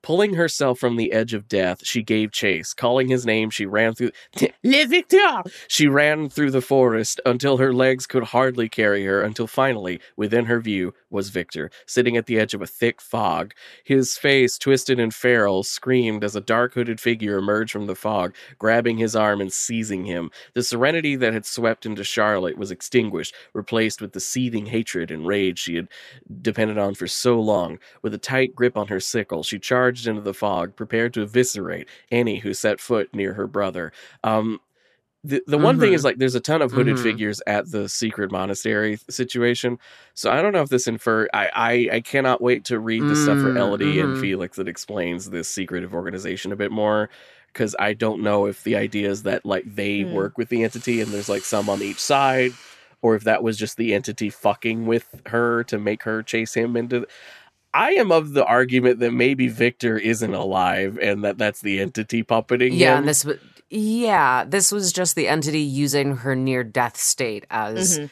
Pulling 0.03 0.35
herself 0.35 0.79
from 0.79 0.97
the 0.97 1.13
edge 1.13 1.35
of 1.35 1.47
death, 1.47 1.85
she 1.85 2.03
gave 2.03 2.33
chase. 2.33 2.73
Calling 2.73 3.09
his 3.09 3.27
name, 3.27 3.51
she 3.51 3.67
ran 3.67 3.95
through. 3.95 4.13
Le 4.65 4.87
Victor! 4.87 5.43
She 5.69 5.89
ran 5.89 6.31
through 6.31 6.53
the 6.53 6.63
forest 6.63 7.21
until 7.27 7.59
her 7.59 7.73
legs 7.73 8.07
could 8.07 8.25
hardly 8.25 8.69
carry 8.69 9.05
her, 9.05 9.21
until 9.21 9.47
finally, 9.47 10.01
within 10.17 10.47
her 10.47 10.59
view, 10.61 10.95
was 11.11 11.29
Victor, 11.29 11.71
sitting 11.87 12.17
at 12.17 12.27
the 12.27 12.39
edge 12.39 12.55
of 12.55 12.63
a 12.63 12.67
thick 12.67 13.03
fog. 13.03 13.53
His 13.85 14.17
face, 14.17 14.57
twisted 14.57 14.99
and 14.99 15.15
feral, 15.15 15.65
screamed 15.65 16.25
as 16.25 16.35
a 16.35 16.41
dark 16.41 16.75
hooded 16.75 16.99
figure 16.99 17.37
emerged 17.37 17.73
from 17.73 17.87
the 17.87 17.95
fog, 17.95 18.35
grabbing 18.59 18.97
his 18.97 19.15
arm 19.15 19.41
and 19.41 19.53
seizing 19.53 20.05
him. 20.07 20.31
The 20.55 20.63
serenity 20.63 21.15
that 21.17 21.35
had 21.35 21.45
swept 21.45 21.85
into 21.85 22.05
Charlotte 22.05 22.57
was 22.57 22.71
extinguished, 22.71 23.35
replaced 23.53 24.01
with 24.01 24.13
the 24.13 24.21
seething 24.21 24.67
hatred 24.67 25.11
and 25.11 25.27
rage 25.27 25.59
she 25.59 25.77
had 25.77 25.89
depended 26.41 26.79
on 26.79 26.95
for 26.95 27.07
so 27.07 27.39
long. 27.39 27.79
With 28.03 28.15
a 28.15 28.19
tight 28.19 28.55
grip 28.55 28.77
on 28.79 28.89
her 28.89 29.01
sickle, 29.01 29.43
she 29.43 29.59
charged 29.59 29.90
into 30.07 30.21
the 30.21 30.35
fog, 30.35 30.77
prepared 30.77 31.15
to 31.15 31.23
eviscerate 31.23 31.89
any 32.11 32.39
who 32.41 32.55
set 32.55 32.81
foot 32.81 33.13
near 33.15 33.35
her 33.35 33.47
brother. 33.47 33.93
Um, 34.25 34.61
the 35.23 35.43
the 35.47 35.59
one 35.59 35.79
thing 35.79 35.93
Mhm. 35.93 35.97
is 35.97 36.05
like 36.05 36.17
there's 36.17 36.35
a 36.35 36.41
ton 36.41 36.63
of 36.63 36.73
hooded 36.73 36.97
Mhm. 36.97 37.03
figures 37.03 37.43
at 37.47 37.71
the 37.71 37.89
secret 37.91 38.33
monastery 38.33 38.99
situation, 39.11 39.79
so 40.15 40.31
I 40.31 40.41
don't 40.41 40.53
know 40.53 40.63
if 40.63 40.71
this 40.71 40.87
infer. 40.87 41.29
I 41.35 41.51
I, 41.55 41.97
I 41.97 42.01
cannot 42.01 42.41
wait 42.41 42.65
to 42.67 42.79
read 42.81 43.03
the 43.03 43.15
stuff 43.17 43.39
for 43.39 43.55
Elodie 43.57 44.01
and. 44.01 44.19
Felix 44.19 44.57
that 44.57 44.67
explains 44.69 45.29
this 45.29 45.47
secretive 45.49 45.95
organization 45.95 46.53
a 46.53 46.57
bit 46.57 46.71
more. 46.73 47.11
Because 47.53 47.75
I 47.81 47.95
don't 47.95 48.23
know 48.23 48.47
if 48.47 48.63
the 48.63 48.77
idea 48.77 49.11
is 49.11 49.25
that 49.25 49.45
like 49.45 49.65
they 49.75 50.03
Hmm. 50.03 50.13
work 50.13 50.39
with 50.39 50.49
the 50.51 50.63
entity 50.63 51.01
and 51.01 51.11
there's 51.13 51.29
like 51.29 51.43
some 51.43 51.69
on 51.69 51.83
each 51.83 51.99
side, 51.99 52.53
or 53.03 53.17
if 53.17 53.25
that 53.25 53.43
was 53.43 53.59
just 53.59 53.77
the 53.77 53.93
entity 53.93 54.31
fucking 54.31 54.87
with 54.87 55.21
her 55.27 55.65
to 55.65 55.77
make 55.77 56.05
her 56.05 56.23
chase 56.23 56.55
him 56.55 56.77
into. 56.77 57.07
I 57.73 57.93
am 57.93 58.11
of 58.11 58.33
the 58.33 58.45
argument 58.45 58.99
that 59.01 59.13
maybe 59.13 59.47
Victor 59.49 59.97
isn't 59.97 60.35
alive 60.35 60.99
and 61.01 61.23
that 61.25 61.39
that's 61.39 61.61
the 61.61 61.81
entity 61.81 62.23
puppeting 62.25 62.77
Yeah, 62.77 62.93
him. 62.95 62.99
and 62.99 63.09
this 63.09 63.25
was 63.25 63.39
yeah, 63.73 64.45
this 64.45 64.73
was 64.73 64.93
just 64.93 65.15
the 65.15 65.29
entity 65.29 65.61
using 65.61 66.17
her 66.19 66.35
near 66.35 66.65
death 66.65 66.97
state 66.97 67.47
as 67.51 67.99
Mhm. 68.01 68.11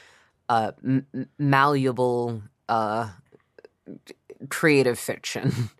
uh, 0.48 0.72
m- 0.84 1.06
m- 1.12 1.28
malleable 1.38 2.42
uh, 2.68 3.08
creative 4.48 4.98
fiction. 4.98 5.52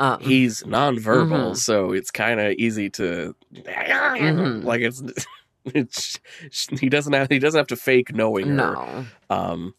Um, 0.00 0.20
He's 0.20 0.62
nonverbal, 0.62 1.54
Mhm. 1.54 1.56
so 1.56 1.90
it's 1.90 2.12
kind 2.12 2.38
of 2.38 2.52
easy 2.52 2.88
to 2.90 3.34
Mhm. 3.52 4.62
like 4.62 4.80
it's. 4.82 5.02
It's 5.74 6.18
he 6.80 6.88
doesn't 6.88 7.12
have 7.12 7.28
he 7.28 7.40
doesn't 7.40 7.58
have 7.58 7.66
to 7.66 7.76
fake 7.76 8.14
knowing 8.14 8.46
her. 8.46 8.74
no, 8.74 9.06
Um, 9.28 9.74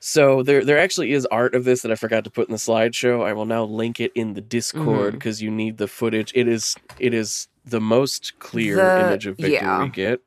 so 0.00 0.42
there 0.42 0.64
there 0.64 0.78
actually 0.78 1.12
is 1.12 1.26
art 1.26 1.54
of 1.54 1.64
this 1.64 1.82
that 1.82 1.92
I 1.92 1.94
forgot 1.94 2.24
to 2.24 2.30
put 2.30 2.48
in 2.48 2.52
the 2.52 2.58
slideshow. 2.58 3.24
I 3.24 3.32
will 3.34 3.44
now 3.46 3.64
link 3.64 4.00
it 4.00 4.10
in 4.14 4.34
the 4.34 4.40
Discord 4.40 5.12
because 5.12 5.40
you 5.42 5.50
need 5.50 5.76
the 5.78 5.86
footage. 5.88 6.32
It 6.34 6.48
is 6.48 6.74
it 6.98 7.14
is 7.14 7.48
the 7.64 7.80
most 7.80 8.38
clear 8.38 8.76
The- 8.76 9.06
image 9.06 9.26
of 9.26 9.36
Victor 9.36 9.52
yeah. 9.52 9.82
we 9.82 9.88
get. 9.90 10.20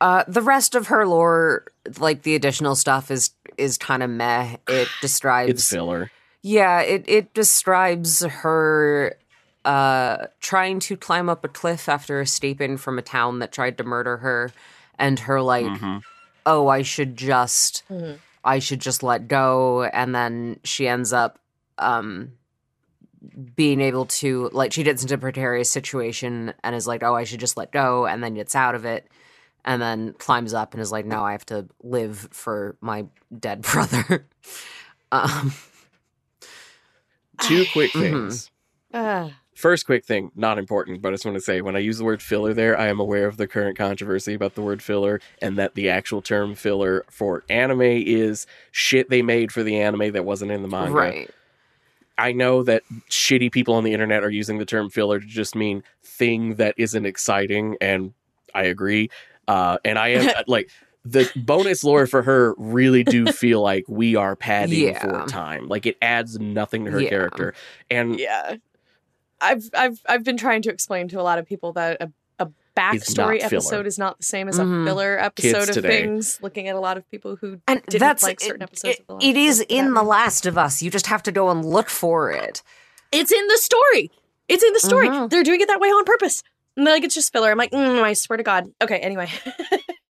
uh, 0.00 0.24
the 0.28 0.42
rest 0.42 0.74
of 0.74 0.86
her 0.88 1.06
lore, 1.06 1.64
like 1.98 2.22
the 2.22 2.34
additional 2.34 2.76
stuff, 2.76 3.10
is 3.10 3.30
is 3.56 3.76
kind 3.78 4.02
of 4.02 4.10
meh. 4.10 4.56
It 4.68 4.88
describes 5.00 5.50
It's 5.50 5.68
filler. 5.68 6.10
Yeah, 6.42 6.80
it 6.80 7.04
it 7.08 7.34
describes 7.34 8.22
her 8.22 9.16
uh 9.64 10.26
trying 10.40 10.80
to 10.80 10.96
climb 10.96 11.28
up 11.28 11.44
a 11.44 11.48
cliff 11.48 11.88
after 11.88 12.20
escaping 12.20 12.76
from 12.78 12.98
a 12.98 13.02
town 13.02 13.40
that 13.40 13.52
tried 13.52 13.76
to 13.78 13.84
murder 13.84 14.18
her 14.18 14.52
and 14.98 15.18
her 15.20 15.40
like, 15.42 15.66
Mhm. 15.66 16.02
"Oh, 16.46 16.68
I 16.68 16.80
should 16.82 17.16
just 17.16 17.82
Mhm. 17.90 18.18
I 18.44 18.58
should 18.58 18.80
just 18.80 19.02
let 19.02 19.28
go." 19.28 19.84
And 19.84 20.14
then 20.14 20.60
she 20.64 20.86
ends 20.88 21.12
up 21.12 21.38
um 21.78 22.32
being 23.54 23.80
able 23.80 24.06
to 24.06 24.48
like 24.52 24.72
she 24.72 24.82
gets 24.82 25.02
into 25.02 25.14
a 25.14 25.18
precarious 25.18 25.70
situation 25.70 26.54
and 26.64 26.74
is 26.74 26.86
like, 26.86 27.02
"Oh, 27.02 27.14
I 27.14 27.24
should 27.24 27.40
just 27.40 27.56
let 27.56 27.70
go." 27.72 28.06
And 28.06 28.22
then 28.22 28.34
gets 28.34 28.54
out 28.56 28.74
of 28.74 28.84
it 28.84 29.06
and 29.64 29.80
then 29.80 30.14
climbs 30.14 30.54
up 30.54 30.72
and 30.72 30.80
is 30.82 30.90
like, 30.90 31.04
"No, 31.04 31.22
I 31.22 31.32
have 31.32 31.44
to 31.46 31.66
live 31.82 32.28
for 32.32 32.76
my 32.80 33.06
dead 33.38 33.62
brother." 33.72 34.26
um 35.12 35.52
Two 37.42 37.64
quick 37.72 37.92
Mhm. 37.94 38.00
things. 38.00 38.50
Ah. 38.92 39.30
First, 39.60 39.84
quick 39.84 40.06
thing, 40.06 40.32
not 40.34 40.58
important, 40.58 41.02
but 41.02 41.08
I 41.10 41.12
just 41.12 41.26
want 41.26 41.36
to 41.36 41.40
say 41.42 41.60
when 41.60 41.76
I 41.76 41.80
use 41.80 41.98
the 41.98 42.04
word 42.04 42.22
filler 42.22 42.54
there, 42.54 42.78
I 42.78 42.88
am 42.88 42.98
aware 42.98 43.26
of 43.26 43.36
the 43.36 43.46
current 43.46 43.76
controversy 43.76 44.32
about 44.32 44.54
the 44.54 44.62
word 44.62 44.82
filler 44.82 45.20
and 45.42 45.58
that 45.58 45.74
the 45.74 45.90
actual 45.90 46.22
term 46.22 46.54
filler 46.54 47.04
for 47.10 47.44
anime 47.50 47.82
is 47.82 48.46
shit 48.72 49.10
they 49.10 49.20
made 49.20 49.52
for 49.52 49.62
the 49.62 49.78
anime 49.78 50.12
that 50.12 50.24
wasn't 50.24 50.50
in 50.50 50.62
the 50.62 50.68
manga. 50.68 50.94
right. 50.94 51.30
I 52.16 52.32
know 52.32 52.62
that 52.62 52.82
shitty 53.10 53.52
people 53.52 53.74
on 53.74 53.84
the 53.84 53.92
internet 53.92 54.24
are 54.24 54.30
using 54.30 54.56
the 54.58 54.64
term 54.66 54.88
filler 54.90 55.20
to 55.20 55.26
just 55.26 55.54
mean 55.54 55.82
thing 56.02 56.54
that 56.56 56.74
isn't 56.78 57.04
exciting, 57.06 57.76
and 57.82 58.12
I 58.54 58.64
agree. 58.64 59.10
Uh, 59.48 59.76
and 59.84 59.98
I 59.98 60.08
am 60.08 60.30
like 60.46 60.70
the 61.04 61.30
bonus 61.36 61.82
lore 61.84 62.06
for 62.06 62.22
her 62.22 62.54
really 62.58 63.04
do 63.04 63.26
feel 63.32 63.60
like 63.62 63.84
we 63.88 64.16
are 64.16 64.36
padding 64.36 64.88
Yeah. 64.88 65.00
for 65.00 65.26
time. 65.30 65.68
Like 65.68 65.84
it 65.86 65.96
adds 66.02 66.38
nothing 66.38 66.84
to 66.86 66.90
her 66.90 67.00
Yeah. 67.00 67.08
character. 67.10 67.54
And 67.90 68.18
Yeah. 68.18 68.56
I've 69.40 69.64
I've 69.74 70.00
I've 70.08 70.24
been 70.24 70.36
trying 70.36 70.62
to 70.62 70.70
explain 70.70 71.08
to 71.08 71.20
a 71.20 71.22
lot 71.22 71.38
of 71.38 71.46
people 71.46 71.72
that 71.74 72.00
a, 72.00 72.12
a 72.38 72.46
backstory 72.76 73.40
not 73.40 73.50
filler. 73.50 73.60
episode 73.60 73.86
is 73.86 73.98
not 73.98 74.18
the 74.18 74.24
same 74.24 74.48
as 74.48 74.58
a 74.58 74.64
filler 74.64 75.18
episode 75.18 75.68
of 75.68 75.74
today. 75.74 76.02
things. 76.02 76.38
Looking 76.42 76.68
at 76.68 76.76
a 76.76 76.80
lot 76.80 76.96
of 76.96 77.10
people 77.10 77.36
who 77.36 77.60
And 77.66 77.82
didn't 77.86 78.00
that's 78.00 78.22
like 78.22 78.40
certain 78.40 78.62
it- 78.62 78.64
episodes 78.64 78.94
it- 78.96 79.00
of 79.00 79.06
The 79.06 79.14
Last 79.14 79.24
it 79.24 79.30
of 79.30 79.36
is 79.36 79.60
Us 79.60 79.66
for 79.66 79.72
in 79.74 79.94
The. 79.94 80.02
Last 80.02 80.46
of 80.46 80.58
Us. 80.58 80.82
You 80.82 80.90
just 80.90 81.06
have 81.08 81.22
to 81.24 81.32
go 81.32 81.50
and 81.50 81.64
look 81.64 81.88
for 81.90 82.30
it. 82.30 82.62
it's 83.12 83.32
in 83.32 83.46
the 83.48 83.58
story. 83.58 84.10
It's 84.48 84.62
in 84.64 84.72
the 84.72 84.80
story. 84.80 85.08
Mhm. 85.08 85.30
They're 85.30 85.42
doing 85.44 85.60
it 85.60 85.68
that 85.68 85.80
way 85.80 85.88
on 85.88 86.04
purpose. 86.04 86.42
And 86.76 86.86
they're 86.86 86.94
like 86.94 87.04
it's 87.04 87.14
just 87.14 87.32
filler. 87.32 87.50
I'm 87.50 87.58
like, 87.58 87.72
mm, 87.72 88.02
I 88.02 88.12
swear 88.14 88.36
to 88.36 88.42
God. 88.42 88.72
Okay, 88.82 88.98
anyway. 88.98 89.28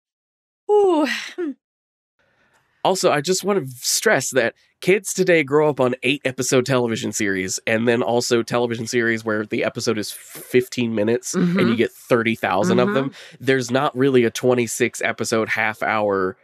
Ooh. 0.71 1.07
Also, 2.85 3.11
I 3.11 3.21
just 3.21 3.45
want 3.45 3.63
to 3.65 3.71
stress 3.77 4.31
that 4.31 4.55
kids 4.81 5.13
today 5.13 5.43
grow 5.45 5.69
up 5.69 5.81
on 5.81 5.95
eight 6.03 6.23
episode 6.25 6.65
television 6.65 7.13
series 7.13 7.61
and 7.67 7.87
then 7.87 8.03
also 8.03 8.43
television 8.43 8.87
series 8.87 9.25
where 9.25 9.45
the 9.45 9.63
episode 9.65 9.99
is 9.99 10.11
15 10.11 10.95
minutes 10.95 11.35
and 11.35 11.57
Mhm. 11.59 11.69
you 11.69 11.77
get 11.77 11.93
30,000 11.93 12.79
of 12.79 12.89
Mhm. 12.89 12.95
them. 12.95 13.13
There's 13.39 13.71
not 13.71 13.95
really 13.97 14.25
a 14.25 14.31
26 14.31 15.03
episode 15.03 15.51
half 15.51 15.83
hour 15.83 16.37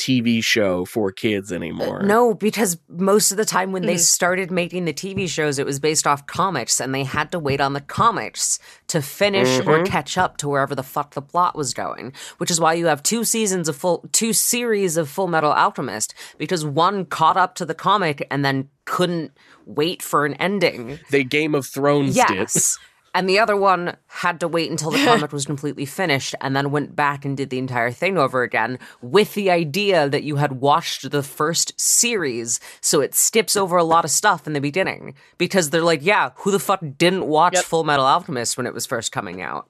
TV 0.00 0.42
show 0.42 0.84
for 0.86 1.12
kids 1.12 1.52
anymore. 1.52 2.02
No, 2.02 2.32
because 2.32 2.78
most 2.88 3.30
of 3.30 3.36
the 3.36 3.44
time 3.44 3.70
when 3.70 3.84
they 3.84 3.96
Mm. 3.96 4.00
started 4.00 4.50
making 4.50 4.86
the 4.86 4.94
TV 4.94 5.26
shows, 5.28 5.58
it 5.58 5.66
was 5.66 5.78
based 5.78 6.06
off 6.06 6.26
comics, 6.26 6.80
and 6.80 6.94
they 6.94 7.04
had 7.04 7.30
to 7.32 7.38
wait 7.38 7.60
on 7.60 7.74
the 7.74 7.80
comics 7.82 8.58
to 8.88 9.02
finish 9.02 9.58
or 9.60 9.80
Mhm. 9.80 9.86
catch 9.86 10.16
up 10.16 10.38
to 10.38 10.48
wherever 10.48 10.74
the 10.74 10.82
fuck 10.82 11.12
the 11.14 11.20
plot 11.22 11.54
was 11.54 11.74
going. 11.74 12.12
Which 12.38 12.50
is 12.50 12.58
why 12.58 12.72
you 12.74 12.86
have 12.86 13.02
two 13.02 13.24
seasons 13.24 13.68
of 13.68 13.76
full, 13.76 14.08
two 14.12 14.32
series 14.32 14.96
of 14.96 15.08
Full 15.10 15.28
Metal 15.28 15.52
Alchemist, 15.52 16.14
because 16.38 16.64
one 16.64 17.04
caught 17.04 17.36
up 17.36 17.54
to 17.56 17.66
the 17.66 17.74
comic 17.74 18.26
and 18.30 18.42
then 18.44 18.68
couldn't 18.86 19.32
wait 19.66 20.02
for 20.02 20.24
an 20.24 20.34
ending. 20.34 20.98
They 21.10 21.22
Game 21.24 21.54
of 21.54 21.66
Thrones 21.66 22.14
did. 22.14 22.30
Yes. 22.30 22.78
And 23.14 23.28
the 23.28 23.38
other 23.38 23.56
one 23.56 23.96
had 24.06 24.40
to 24.40 24.48
wait 24.48 24.70
until 24.70 24.90
the 24.90 25.04
comic 25.04 25.32
was 25.32 25.46
completely 25.46 25.86
finished 25.86 26.34
and 26.40 26.54
then 26.54 26.70
went 26.70 26.94
back 26.94 27.24
and 27.24 27.36
did 27.36 27.50
the 27.50 27.58
entire 27.58 27.90
thing 27.90 28.18
over 28.18 28.42
again 28.42 28.78
with 29.00 29.34
the 29.34 29.50
idea 29.50 30.08
that 30.08 30.22
you 30.22 30.36
had 30.36 30.60
watched 30.60 31.10
the 31.10 31.22
first 31.22 31.78
series. 31.80 32.60
So 32.80 33.00
it 33.00 33.14
skips 33.14 33.56
over 33.56 33.76
a 33.76 33.84
lot 33.84 34.04
of 34.04 34.10
stuff 34.10 34.46
in 34.46 34.52
the 34.52 34.60
beginning 34.60 35.14
because 35.38 35.70
they're 35.70 35.82
like, 35.82 36.04
yeah, 36.04 36.30
who 36.36 36.50
the 36.50 36.60
fuck 36.60 36.80
didn't 36.98 37.26
watch 37.26 37.54
Yep. 37.54 37.64
Full 37.64 37.84
Metal 37.84 38.04
Alchemist 38.06 38.56
when 38.56 38.66
it 38.66 38.74
was 38.74 38.86
first 38.86 39.12
coming 39.12 39.40
out? 39.40 39.69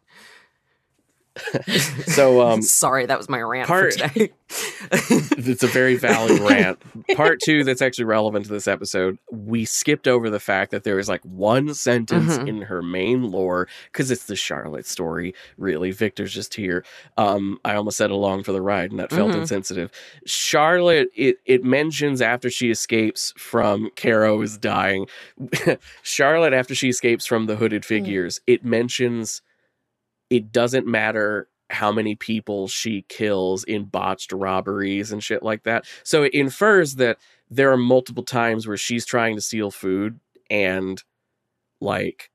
So 2.06 2.40
um 2.42 2.62
Sorry, 2.80 3.06
that 3.06 3.18
was 3.18 3.28
my 3.28 3.40
rant 3.40 3.68
Part- 3.68 3.94
for 3.94 4.08
today. 4.08 4.32
it's 4.90 5.62
a 5.62 5.68
very 5.68 5.94
valid 5.96 6.40
rant. 6.40 6.78
Part 7.16 7.38
two 7.44 7.62
that's 7.62 7.80
actually 7.80 8.04
relevant 8.06 8.46
to 8.46 8.50
this 8.50 8.66
episode. 8.66 9.16
We 9.30 9.64
skipped 9.64 10.08
over 10.08 10.28
the 10.28 10.40
fact 10.40 10.72
that 10.72 10.82
there 10.84 10.98
is 10.98 11.08
like 11.08 11.22
one 11.24 11.72
sentence 11.74 12.36
Mhm. 12.38 12.48
in 12.48 12.62
her 12.62 12.82
main 12.82 13.30
lore 13.30 13.68
because 13.92 14.10
it's 14.10 14.24
the 14.24 14.34
Charlotte 14.36 14.86
story. 14.86 15.34
Really, 15.56 15.92
Victor's 15.92 16.34
just 16.34 16.54
here. 16.54 16.84
Um, 17.16 17.60
I 17.64 17.74
almost 17.76 17.96
said 17.96 18.10
along 18.10 18.42
for 18.42 18.50
the 18.52 18.60
ride, 18.62 18.90
and 18.90 18.98
that 18.98 19.10
felt 19.10 19.30
Mhm. 19.32 19.42
insensitive. 19.42 19.90
Charlotte, 20.26 21.08
it 21.14 21.38
it 21.46 21.62
mentions 21.62 22.20
after 22.20 22.50
she 22.50 22.70
escapes 22.70 23.32
from 23.36 23.90
Caro 23.96 24.40
is 24.42 24.58
dying. 24.58 25.06
Charlotte, 26.02 26.52
after 26.52 26.74
she 26.74 26.88
escapes 26.88 27.26
from 27.26 27.46
the 27.46 27.56
hooded 27.56 27.84
figures, 27.84 28.40
it 28.46 28.64
mentions 28.64 29.42
it 30.30 30.52
doesn't 30.52 30.86
matter 30.86 31.48
how 31.68 31.92
many 31.92 32.14
people 32.14 32.68
she 32.68 33.04
kills 33.08 33.64
in 33.64 33.84
botched 33.84 34.32
robberies 34.32 35.12
and 35.12 35.22
shit 35.22 35.42
like 35.42 35.64
that. 35.64 35.84
So 36.02 36.22
it 36.22 36.34
infers 36.34 36.96
that 36.96 37.18
there 37.48 37.70
are 37.72 37.76
multiple 37.76 38.24
times 38.24 38.66
where 38.66 38.76
she's 38.76 39.04
trying 39.04 39.36
to 39.36 39.42
steal 39.42 39.70
food 39.70 40.18
and 40.50 41.02
like 41.80 42.30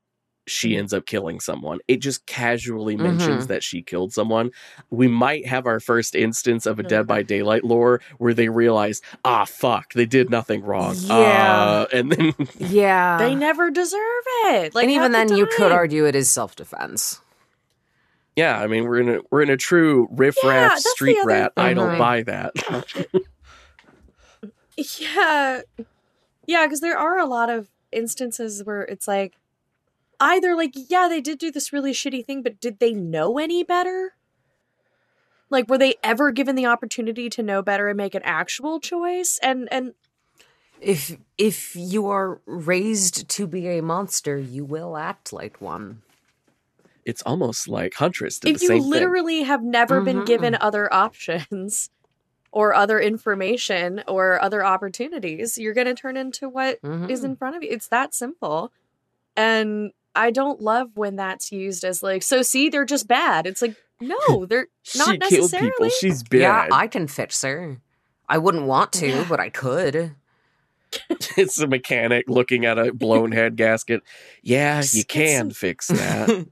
she 0.46 0.76
ends 0.76 0.92
up 0.94 1.06
killing 1.06 1.40
someone. 1.40 1.80
It 1.88 2.00
just 2.00 2.24
casually 2.26 2.96
mentions 2.96 3.48
that 3.48 3.64
she 3.64 3.82
killed 3.82 4.12
someone. 4.12 4.52
We 4.90 5.08
might 5.08 5.46
have 5.46 5.66
our 5.66 5.80
first 5.80 6.14
instance 6.14 6.66
of 6.66 6.78
a 6.78 6.84
Dead 6.84 7.06
by 7.06 7.22
Daylight 7.22 7.64
lore 7.64 8.00
where 8.18 8.32
they 8.32 8.48
realize, 8.48 9.02
ah, 9.24 9.44
fuck, 9.44 9.92
they 9.94 10.06
did 10.06 10.30
nothing 10.30 10.62
wrong. 10.62 10.94
Yeah. 10.98 11.14
Uh, 11.14 11.86
and 11.92 12.12
then 12.12 12.34
yeah. 12.58 13.18
They 13.18 13.34
never 13.34 13.70
deserve 13.70 14.22
it. 14.44 14.74
Like 14.74 14.84
and 14.84 14.92
even 14.92 15.12
half 15.12 15.26
the 15.28 15.34
then, 15.34 15.38
you 15.38 15.46
could 15.46 15.72
argue 15.72 16.06
it 16.06 16.14
is 16.14 16.30
self 16.30 16.54
defense. 16.54 17.20
Yeah, 18.36 18.60
I 18.60 18.66
mean 18.66 18.84
we're 18.84 19.00
in 19.00 19.08
a 19.08 19.20
we're 19.30 19.42
in 19.42 19.50
a 19.50 19.56
true 19.56 20.08
riff 20.12 20.36
Yeah, 20.42 20.50
raff 20.50 20.70
that's 20.72 20.90
street 20.90 21.18
other 21.18 21.26
rat. 21.28 21.52
I 21.56 21.74
don't 21.74 21.90
thing. 21.90 21.98
buy 21.98 22.22
that. 22.24 22.52
Yeah. 25.00 25.62
Yeah, 26.46 26.66
because 26.66 26.80
there 26.80 26.98
are 26.98 27.18
a 27.18 27.26
lot 27.26 27.50
of 27.50 27.68
instances 27.90 28.62
where 28.64 28.82
it's 28.82 29.08
like 29.08 29.34
either 30.20 30.54
like, 30.54 30.74
yeah, 30.88 31.08
they 31.08 31.20
did 31.20 31.38
do 31.38 31.50
this 31.50 31.72
really 31.72 31.92
shitty 31.92 32.24
thing, 32.24 32.42
but 32.42 32.60
did 32.60 32.78
they 32.78 32.92
know 32.92 33.38
any 33.38 33.64
better? 33.64 34.12
Like 35.48 35.68
were 35.68 35.78
they 35.78 35.94
ever 36.02 36.30
given 36.30 36.56
the 36.56 36.66
opportunity 36.66 37.30
to 37.30 37.42
know 37.42 37.62
better 37.62 37.88
and 37.88 37.96
make 37.96 38.14
an 38.14 38.22
actual 38.24 38.80
choice? 38.80 39.38
And 39.42 39.68
and 39.72 39.94
If 40.80 41.16
if 41.38 41.74
you 41.74 42.06
are 42.08 42.40
raised 42.46 43.28
to 43.30 43.46
be 43.46 43.68
a 43.68 43.80
monster, 43.82 44.36
you 44.38 44.64
will 44.64 44.96
act 44.96 45.32
like 45.32 45.60
one. 45.60 46.02
It's 47.06 47.22
almost 47.22 47.68
like 47.68 47.94
Huntress 47.94 48.38
did 48.40 48.50
if 48.50 48.58
the 48.58 48.62
you 48.64 48.68
same 48.68 48.80
thing. 48.82 48.90
literally 48.90 49.42
have 49.44 49.62
never 49.62 50.00
been 50.02 50.18
Mhm. 50.22 50.26
given 50.26 50.54
other 50.60 50.92
options 50.92 51.88
or 52.52 52.74
other 52.74 52.98
information 53.00 54.02
or 54.08 54.42
other 54.42 54.64
opportunities, 54.64 55.56
you're 55.58 55.74
going 55.74 55.86
to 55.86 55.94
turn 55.94 56.16
into 56.16 56.48
what 56.48 56.80
Mhm. 56.82 57.08
is 57.10 57.22
in 57.24 57.36
front 57.36 57.56
of 57.56 57.62
you. 57.62 57.68
It's 57.70 57.88
that 57.88 58.14
simple. 58.14 58.72
And 59.36 59.92
I 60.14 60.30
don't 60.30 60.60
love 60.60 60.90
when 60.96 61.16
that's 61.16 61.52
used 61.52 61.84
as 61.84 62.02
like, 62.02 62.22
so 62.22 62.42
see, 62.42 62.68
they're 62.70 62.84
just 62.86 63.06
bad. 63.06 63.46
It's 63.46 63.60
like, 63.62 63.76
no, 64.00 64.16
they're 64.48 64.68
not 64.96 65.08
she 65.08 65.18
killed 65.18 65.20
people. 65.28 65.38
necessarily. 65.48 65.90
She's 66.00 66.22
bad. 66.22 66.40
Yeah, 66.40 66.68
I 66.72 66.86
can 66.88 67.06
fix 67.06 67.42
her. 67.42 67.78
I 68.28 68.38
wouldn't 68.38 68.64
want 68.66 68.92
to, 68.94 69.06
Yeah. 69.08 69.26
but 69.28 69.38
I 69.38 69.50
could. 69.50 70.14
it's 71.36 71.58
a 71.60 71.66
mechanic 71.66 72.24
looking 72.28 72.64
at 72.64 72.78
a 72.78 72.92
blown 72.92 73.32
head 73.32 73.56
gasket. 73.56 74.02
Yeah, 74.42 74.82
you 74.92 75.04
can 75.04 75.38
some- 75.38 75.50
fix 75.50 75.88
that. 75.88 76.46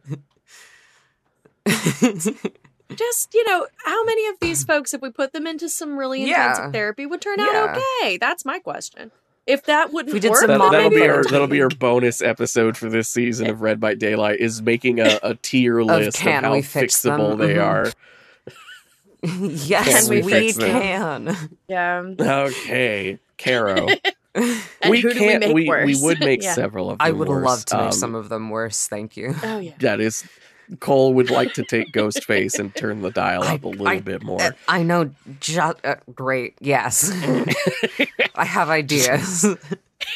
just, 2.96 3.34
you 3.34 3.44
know, 3.46 3.66
how 3.84 4.04
many 4.04 4.26
of 4.28 4.36
these 4.40 4.64
folks, 4.64 4.94
if 4.94 5.00
we 5.00 5.10
put 5.10 5.32
them 5.32 5.46
into 5.46 5.68
some 5.68 5.96
really 5.96 6.22
intensive 6.22 6.64
Yeah. 6.66 6.70
therapy, 6.70 7.06
would 7.06 7.20
turn 7.20 7.38
Yeah. 7.38 7.46
out 7.70 7.76
okay? 8.00 8.18
That's 8.18 8.44
my 8.44 8.58
question. 8.58 9.10
If 9.46 9.64
that 9.64 9.92
wouldn't 9.92 10.14
we 10.14 10.20
did 10.20 10.30
work, 10.30 10.40
some 10.40 10.48
that, 10.58 10.70
that'll 10.72 10.88
be 10.90 11.06
our 11.06 11.22
that'll 11.22 11.46
be 11.46 11.60
our 11.60 11.68
bonus 11.68 12.22
episode 12.22 12.78
for 12.78 12.88
this 12.88 13.10
season 13.10 13.48
of 13.50 13.60
Read 13.60 13.78
by 13.78 13.94
Daylight 13.94 14.40
is 14.40 14.62
making 14.62 15.00
a, 15.00 15.18
a 15.22 15.34
tier 15.34 15.82
list 15.82 16.16
of, 16.18 16.22
can 16.24 16.44
how 16.44 16.52
we 16.54 16.62
them? 16.62 16.82
fixable 16.84 17.36
they 17.36 17.54
Mhm. 17.56 17.62
are. 17.62 17.92
yes, 19.22 20.06
Can 20.06 20.10
we 20.10 20.22
we, 20.22 20.52
can. 20.52 21.36
Yeah. 21.68 22.02
Okay, 22.20 23.18
Caro. 23.38 23.88
And 24.36 24.90
we 24.90 25.00
can't. 25.00 25.44
we 25.54 25.62
make 25.62 25.68
worse? 25.68 25.86
we 25.86 26.02
would 26.02 26.18
make 26.18 26.42
Yeah. 26.42 26.54
several 26.54 26.90
of 26.90 26.98
them 26.98 27.06
I 27.06 27.12
would 27.12 27.28
worse. 27.28 27.44
love 27.46 27.64
to 27.66 27.76
make 27.76 27.84
Um, 27.86 27.92
some 27.92 28.14
of 28.16 28.28
them 28.28 28.50
worse. 28.50 28.88
Thank 28.88 29.16
you. 29.16 29.32
Oh 29.44 29.58
yeah. 29.60 29.70
That 29.78 30.00
is, 30.00 30.24
Cole 30.80 31.14
would 31.14 31.30
like 31.30 31.52
to 31.54 31.62
take 31.64 31.92
Ghostface 31.92 32.58
and 32.58 32.74
turn 32.74 33.02
the 33.02 33.10
dial 33.10 33.42
I- 33.42 33.54
up 33.54 33.64
a 33.64 33.68
little 33.68 33.88
I- 33.88 34.00
bit 34.00 34.22
more. 34.22 34.40
Uh, 34.42 34.50
I 34.68 34.82
know. 34.82 35.10
Ju- 35.40 35.60
uh, 35.60 35.96
great. 36.14 36.54
Yes. 36.60 37.10
I 38.34 38.44
have 38.44 38.70
ideas. 38.70 39.42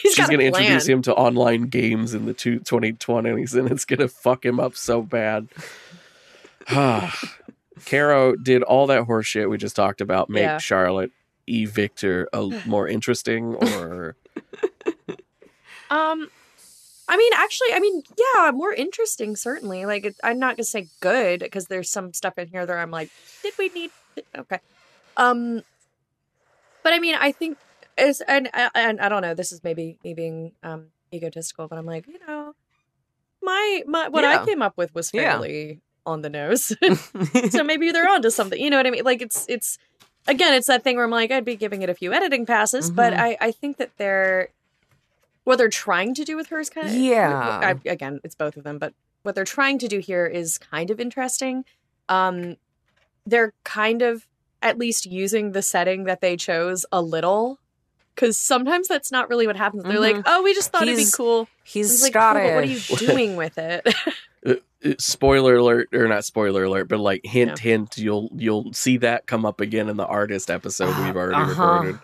He's 0.02 0.12
She's 0.12 0.16
got 0.16 0.28
a 0.28 0.36
going 0.36 0.40
to 0.40 0.46
introduce 0.58 0.86
him 0.86 1.00
to 1.02 1.14
online 1.14 1.62
games 1.62 2.12
in 2.12 2.26
the 2.26 2.34
two, 2.34 2.60
2020s, 2.60 3.54
and 3.58 3.70
it's 3.70 3.84
going 3.86 4.00
to 4.00 4.08
fuck 4.08 4.44
him 4.44 4.60
up 4.60 4.76
so 4.76 5.00
bad. 5.02 5.48
Caro 7.86 8.36
did 8.36 8.62
all 8.64 8.86
that 8.88 9.04
horse 9.04 9.26
shit 9.26 9.48
we 9.48 9.56
just 9.56 9.76
talked 9.76 10.00
about 10.00 10.28
make 10.28 10.42
Yeah. 10.42 10.58
Charlotte 10.58 11.12
E. 11.46 11.64
Victor 11.64 12.28
a 12.32 12.42
more 12.66 12.86
interesting, 12.88 13.54
or 13.54 14.16
Um, 15.90 16.28
I 17.08 17.16
mean, 17.16 17.32
actually, 17.34 17.68
I 17.72 17.80
mean, 17.80 18.02
yeah, 18.18 18.50
more 18.50 18.72
interesting, 18.72 19.34
certainly. 19.36 19.86
Like, 19.86 20.04
it, 20.04 20.16
I'm 20.22 20.38
not 20.38 20.56
gonna 20.56 20.64
say 20.64 20.88
good 21.00 21.40
because 21.40 21.66
there's 21.66 21.90
some 21.90 22.12
stuff 22.12 22.36
in 22.38 22.48
here 22.48 22.66
that 22.66 22.76
I'm 22.78 22.90
like, 22.90 23.10
did 23.42 23.54
we 23.58 23.68
need? 23.70 23.90
Okay, 24.36 24.58
um, 25.16 25.62
but 26.84 26.92
I 26.92 26.98
mean, 26.98 27.14
I 27.18 27.32
think 27.32 27.58
is 27.96 28.20
and 28.22 28.48
and 28.74 29.00
I 29.00 29.08
don't 29.08 29.22
know. 29.22 29.34
This 29.34 29.52
is 29.52 29.62
maybe 29.64 29.98
me 30.04 30.14
being 30.14 30.52
um 30.62 30.88
egotistical, 31.14 31.68
but 31.68 31.78
I'm 31.78 31.86
like, 31.86 32.06
you 32.06 32.18
know, 32.26 32.52
my 33.42 33.82
my 33.86 34.08
what 34.08 34.24
Yeah. 34.24 34.42
I 34.42 34.46
came 34.46 34.62
up 34.62 34.74
with 34.76 34.94
was 34.94 35.10
Yeah. 35.12 35.32
fairly 35.38 35.80
on 36.06 36.22
the 36.22 36.30
nose. 36.30 36.72
so 37.50 37.64
maybe 37.64 37.90
they're 37.90 38.08
onto 38.08 38.30
something. 38.30 38.60
You 38.60 38.70
know 38.70 38.76
what 38.76 38.86
I 38.86 38.90
mean? 38.90 39.04
Like 39.04 39.22
it's 39.22 39.46
it's 39.48 39.78
again, 40.26 40.54
it's 40.54 40.66
that 40.66 40.84
thing 40.84 40.96
where 40.96 41.04
I'm 41.04 41.10
like, 41.10 41.30
I'd 41.30 41.44
be 41.44 41.56
giving 41.56 41.82
it 41.82 41.90
a 41.90 41.94
few 41.94 42.12
editing 42.12 42.46
passes, 42.46 42.90
but 42.90 43.12
Mhm. 43.14 43.20
I 43.20 43.36
I 43.40 43.50
think 43.52 43.78
that 43.78 43.90
they're 43.98 44.48
what 45.48 45.56
they're 45.56 45.70
trying 45.70 46.12
to 46.14 46.24
do 46.24 46.36
with 46.36 46.48
her 46.48 46.60
is 46.60 46.68
kind 46.68 46.86
of 46.88 46.92
Yeah. 46.94 47.58
I, 47.62 47.88
again, 47.88 48.20
it's 48.22 48.34
both 48.34 48.58
of 48.58 48.64
them, 48.64 48.78
but 48.78 48.92
what 49.22 49.34
they're 49.34 49.44
trying 49.44 49.78
to 49.78 49.88
do 49.88 49.98
here 49.98 50.26
is 50.26 50.58
kind 50.58 50.90
of 50.90 51.00
interesting. 51.00 51.64
Um, 52.10 52.56
they're 53.24 53.54
kind 53.64 54.02
of 54.02 54.26
at 54.60 54.76
least 54.78 55.06
using 55.06 55.52
the 55.52 55.62
setting 55.62 56.04
that 56.04 56.20
they 56.20 56.36
chose 56.36 56.84
a 56.92 57.00
little. 57.00 57.58
Because 58.14 58.36
sometimes 58.36 58.88
that's 58.88 59.10
not 59.10 59.30
really 59.30 59.46
what 59.46 59.56
happens. 59.56 59.84
They're 59.84 60.00
like, 60.00 60.16
Mhm. 60.16 60.22
"Oh, 60.26 60.42
we 60.42 60.52
just 60.52 60.70
thought 60.72 60.82
it'd 60.82 60.96
be 60.96 61.06
cool." 61.14 61.48
He's 61.64 61.92
It's 61.94 62.02
like, 62.02 62.12
cool, 62.12 62.34
but 62.34 62.54
what 62.54 62.64
are 62.64 62.66
you 62.66 62.80
doing 62.98 63.36
with 63.36 63.56
it? 63.58 63.86
uh, 64.46 64.54
uh, 64.84 64.94
spoiler 64.98 65.54
alert, 65.56 65.88
or 65.94 66.08
not 66.08 66.24
spoiler 66.24 66.64
alert, 66.64 66.88
but 66.88 66.98
like 66.98 67.20
hint, 67.24 67.58
hint, 67.60 67.96
you'll 67.96 68.28
you'll 68.34 68.72
see 68.72 68.96
that 68.98 69.26
come 69.26 69.46
up 69.46 69.60
again 69.60 69.88
in 69.88 69.96
the 69.96 70.06
artist 70.06 70.50
episode 70.50 70.88
we've 71.04 71.16
already 71.22 71.36
Uh-huh. 71.40 71.62
recorded. 71.62 71.98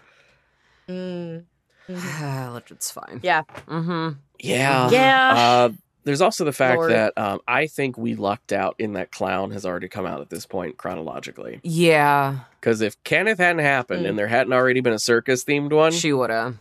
mm. 0.88 1.44
Mhm. 1.88 2.70
It's 2.70 2.90
fine. 2.90 3.20
Yeah. 3.22 3.42
Mm-hmm. 3.68 4.18
Yeah, 4.40 4.90
Yeah. 4.90 5.32
Uh, 5.36 5.68
There's 6.04 6.20
also 6.20 6.44
the 6.44 6.52
fact 6.52 6.76
Lord. 6.78 6.90
that 6.92 7.12
um, 7.16 7.40
I 7.48 7.66
think 7.66 7.96
we 7.96 8.14
lucked 8.14 8.52
out 8.52 8.74
in 8.78 8.92
that 8.94 9.10
clown 9.10 9.50
has 9.52 9.64
already 9.64 9.88
come 9.88 10.04
out 10.06 10.20
at 10.20 10.28
this 10.30 10.44
point 10.46 10.76
chronologically. 10.76 11.60
Yeah, 11.62 12.40
Because 12.60 12.80
if 12.82 13.02
Kenneth 13.04 13.38
hadn't 13.38 13.64
happened 13.64 14.04
Mm. 14.04 14.10
and 14.10 14.18
there 14.18 14.28
hadn't 14.28 14.52
already 14.52 14.80
been 14.80 14.92
a 14.92 14.98
circus 14.98 15.44
themed 15.44 15.72
one, 15.72 15.92
she 15.92 16.12
woulda. 16.12 16.54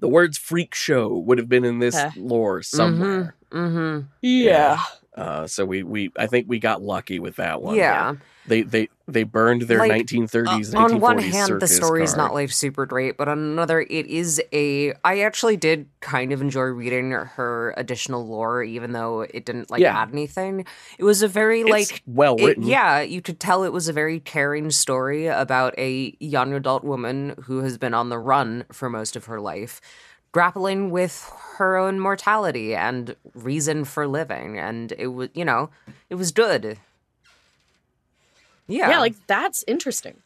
the 0.00 0.08
words 0.08 0.38
freak 0.38 0.74
show 0.74 1.16
would 1.16 1.38
have 1.38 1.48
been 1.48 1.64
in 1.64 1.78
this 1.80 1.96
Huh. 1.96 2.10
lore 2.16 2.62
somewhere. 2.62 3.34
Mm-hmm. 3.52 4.06
Yeah. 4.22 4.80
Uh, 5.16 5.46
so 5.48 5.64
we, 5.64 5.82
we 5.82 6.12
I 6.16 6.26
think 6.28 6.46
we 6.48 6.58
got 6.60 6.82
lucky 6.82 7.18
with 7.18 7.36
that 7.36 7.60
one. 7.62 7.74
Yeah. 7.76 8.14
They 8.48 8.62
they 8.62 8.88
they 9.06 9.22
burned 9.22 9.62
their 9.62 9.78
Like, 9.78 9.92
1930s. 10.06 10.74
Uh, 10.74 10.78
on 10.78 11.00
one 11.00 11.18
hand, 11.18 11.60
the 11.60 11.66
story's 11.68 12.10
card. 12.14 12.18
not 12.18 12.34
like 12.34 12.50
super 12.50 12.84
great, 12.86 13.16
but 13.16 13.28
on 13.28 13.38
another, 13.38 13.80
it 13.80 14.06
is 14.06 14.42
a. 14.52 14.92
I 15.04 15.20
actually 15.20 15.56
did 15.56 15.88
kind 16.00 16.32
of 16.32 16.40
enjoy 16.42 16.62
reading 16.64 17.12
her 17.12 17.74
additional 17.76 18.26
lore, 18.26 18.62
even 18.62 18.92
though 18.92 19.20
it 19.22 19.44
didn't 19.44 19.70
like 19.70 19.80
Yeah. 19.80 19.96
add 19.98 20.10
anything. 20.12 20.64
It 20.98 21.04
was 21.04 21.22
a 21.22 21.28
very 21.28 21.60
It's 21.60 21.70
like. 21.70 22.02
well 22.06 22.36
written. 22.36 22.64
yeah, 22.64 23.00
you 23.00 23.22
could 23.22 23.38
tell 23.40 23.62
it 23.64 23.72
was 23.72 23.88
a 23.88 23.92
very 23.92 24.20
caring 24.20 24.70
story 24.70 25.26
about 25.26 25.74
a 25.78 26.16
young 26.20 26.52
adult 26.54 26.84
woman 26.84 27.34
who 27.44 27.58
has 27.62 27.78
been 27.78 27.94
on 27.94 28.08
the 28.08 28.18
run 28.18 28.64
for 28.72 28.90
most 28.90 29.16
of 29.16 29.26
her 29.26 29.40
life, 29.40 29.80
grappling 30.32 30.90
with 30.90 31.30
her 31.56 31.76
own 31.76 31.98
mortality 31.98 32.74
and 32.74 33.16
reason 33.34 33.84
for 33.84 34.06
living. 34.06 34.58
And 34.58 34.92
it 34.98 35.08
was, 35.08 35.28
you 35.34 35.44
know, 35.44 35.70
it 36.10 36.14
was 36.16 36.30
good. 36.32 36.78
Yeah. 38.68 38.90
yeah. 38.90 39.00
like 39.00 39.14
that's 39.26 39.64
interesting. 39.66 40.22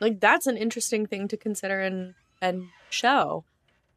Like 0.00 0.20
that's 0.20 0.46
an 0.46 0.56
interesting 0.56 1.06
thing 1.06 1.28
to 1.28 1.36
consider 1.36 1.80
and 1.80 2.14
and 2.40 2.68
show. 2.90 3.44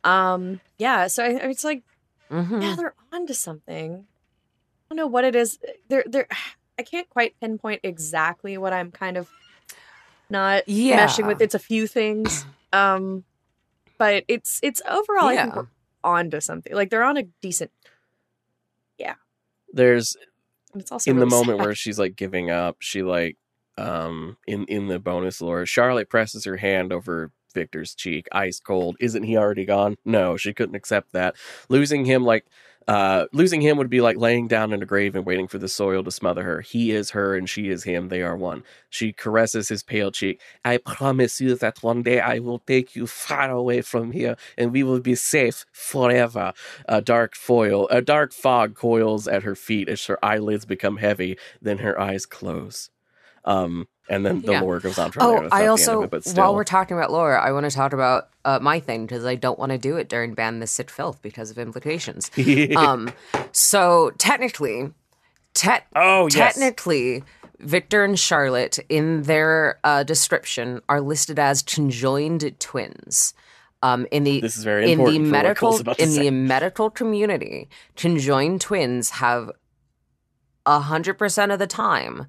Um, 0.03 0.59
yeah. 0.79 1.07
So 1.07 1.23
I, 1.23 1.27
it's 1.49 1.63
like, 1.63 1.83
Mhm. 2.31 2.61
yeah, 2.61 2.75
they're 2.75 2.95
onto 3.13 3.33
something. 3.33 4.07
I 4.07 4.83
don't 4.89 4.97
know 4.97 5.07
what 5.07 5.23
it 5.25 5.35
is. 5.35 5.59
They're 5.89 6.03
they're. 6.07 6.27
I 6.79 6.83
can't 6.83 7.07
quite 7.09 7.39
pinpoint 7.39 7.81
exactly 7.83 8.57
what 8.57 8.73
I'm 8.73 8.89
kind 8.91 9.15
of 9.17 9.29
not 10.31 10.67
Yeah. 10.67 11.05
meshing 11.05 11.27
with. 11.27 11.39
It's 11.41 11.53
a 11.53 11.59
few 11.59 11.87
things. 11.87 12.45
Um, 12.73 13.25
but 13.97 14.23
it's 14.29 14.61
it's 14.63 14.81
overall. 14.89 15.25
I 15.27 15.35
think 15.35 15.53
Yeah. 15.53 15.61
we're 15.63 15.67
onto 16.05 16.39
something. 16.39 16.73
Like 16.73 16.89
they're 16.89 17.03
on 17.03 17.17
a 17.17 17.23
decent. 17.41 17.69
Yeah. 18.97 19.15
There's 19.73 20.15
and 20.73 20.81
It's 20.81 20.91
also 20.91 21.09
in 21.11 21.17
the 21.19 21.25
moment 21.25 21.59
sad. 21.59 21.65
where 21.65 21.75
she's 21.75 21.99
like 21.99 22.15
giving 22.15 22.49
up, 22.49 22.77
she 22.79 23.03
like 23.03 23.37
um 23.77 24.37
in 24.47 24.65
in 24.65 24.87
the 24.87 24.99
bonus 24.99 25.41
lore, 25.41 25.65
Charlotte 25.65 26.09
presses 26.09 26.45
her 26.45 26.57
hand 26.57 26.91
over 26.93 27.31
Victor's 27.53 27.93
cheek, 27.95 28.27
ice 28.31 28.59
cold. 28.59 28.95
Isn't 28.99 29.23
he 29.23 29.37
already 29.37 29.65
gone? 29.65 29.95
No, 30.05 30.37
she 30.37 30.53
couldn't 30.53 30.75
accept 30.75 31.11
that. 31.13 31.35
Losing 31.69 32.05
him 32.05 32.23
like 32.23 32.45
uh 32.87 33.25
losing 33.33 33.61
him 33.61 33.77
would 33.77 33.89
be 33.89 34.01
like 34.01 34.17
laying 34.17 34.47
down 34.47 34.73
in 34.73 34.81
a 34.81 34.85
grave 34.85 35.15
and 35.15 35.25
waiting 35.25 35.47
for 35.47 35.57
the 35.57 35.67
soil 35.67 36.03
to 36.03 36.11
smother 36.11 36.43
her. 36.43 36.61
He 36.61 36.91
is 36.91 37.11
her 37.11 37.35
and 37.35 37.49
she 37.49 37.69
is 37.69 37.83
him. 37.83 38.09
They 38.09 38.21
are 38.21 38.35
one. 38.35 38.63
She 38.89 39.13
caresses 39.13 39.69
his 39.69 39.83
pale 39.83 40.11
cheek. 40.11 40.41
I 40.65 40.77
promise 40.77 41.39
you 41.39 41.55
that 41.55 41.83
one 41.83 42.03
day 42.03 42.19
I 42.19 42.39
will 42.39 42.59
take 42.59 42.95
you 42.95 43.07
far 43.07 43.51
away 43.51 43.81
from 43.81 44.11
here 44.11 44.35
and 44.57 44.71
we 44.71 44.83
will 44.83 44.99
be 44.99 45.15
safe 45.15 45.65
forever. 45.71 46.53
A 46.87 47.01
dark 47.01 47.35
foil, 47.35 47.87
a 47.89 48.01
dark 48.01 48.33
fog 48.33 48.75
coils 48.75 49.27
at 49.27 49.43
her 49.43 49.55
feet 49.55 49.89
as 49.89 50.05
her 50.05 50.23
eyelids 50.23 50.65
become 50.65 50.97
heavy. 50.97 51.37
Then 51.61 51.79
her 51.79 51.99
eyes 51.99 52.25
close. 52.25 52.89
Um, 53.45 53.87
and 54.09 54.25
then 54.25 54.41
the 54.41 54.53
Yeah. 54.53 54.61
lore 54.61 54.79
goes 54.79 54.97
on 54.97 55.11
from. 55.11 55.23
Oh, 55.23 55.47
I 55.51 55.67
also, 55.67 56.03
it, 56.03 56.27
while 56.35 56.55
we're 56.55 56.63
talking 56.63 56.97
about 56.97 57.11
lore, 57.11 57.37
I 57.37 57.51
want 57.51 57.65
to 57.65 57.71
talk 57.71 57.93
about 57.93 58.29
uh, 58.45 58.59
my 58.61 58.79
thing 58.79 59.05
because 59.05 59.25
I 59.25 59.35
don't 59.35 59.59
want 59.59 59.71
to 59.71 59.77
do 59.77 59.97
it 59.97 60.09
during 60.09 60.33
Ban 60.33 60.59
the 60.59 60.67
Sit 60.67 60.89
Filth 60.91 61.21
because 61.21 61.51
of 61.51 61.57
implications. 61.57 62.31
um, 62.75 63.11
so 63.51 64.11
technically, 64.17 64.91
te- 65.53 65.69
oh 65.95 66.27
yes, 66.31 66.55
technically, 66.55 67.23
Victor 67.59 68.03
and 68.03 68.19
Charlotte 68.19 68.79
in 68.89 69.23
their 69.23 69.79
uh, 69.83 70.03
description 70.03 70.81
are 70.89 71.01
listed 71.01 71.39
as 71.39 71.61
conjoined 71.61 72.59
twins. 72.59 73.33
Um, 73.83 74.05
in 74.11 74.25
the 74.25 74.41
this 74.41 74.57
is 74.57 74.63
very 74.63 74.91
in 74.91 74.99
the 74.99 75.05
important. 75.05 75.25
for 75.25 75.31
what 75.31 75.31
medical 75.43 75.69
Cole's 75.69 75.81
about 75.81 75.97
to 75.97 76.03
in 76.03 76.09
say. 76.11 76.21
the 76.23 76.31
medical 76.31 76.89
community, 76.91 77.67
conjoined 77.95 78.61
twins 78.61 79.09
have 79.11 79.51
hundred 80.67 81.15
percent 81.15 81.51
of 81.51 81.59
the 81.59 81.67
time 81.67 82.27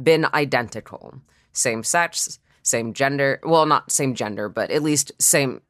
been 0.00 0.26
identical, 0.34 1.20
same 1.52 1.82
sex, 1.82 2.38
same 2.62 2.92
gender. 2.92 3.40
Well, 3.44 3.66
not 3.66 3.92
same 3.92 4.14
gender, 4.14 4.48
but 4.48 4.70
at 4.70 4.82
least 4.82 5.12
same 5.18 5.60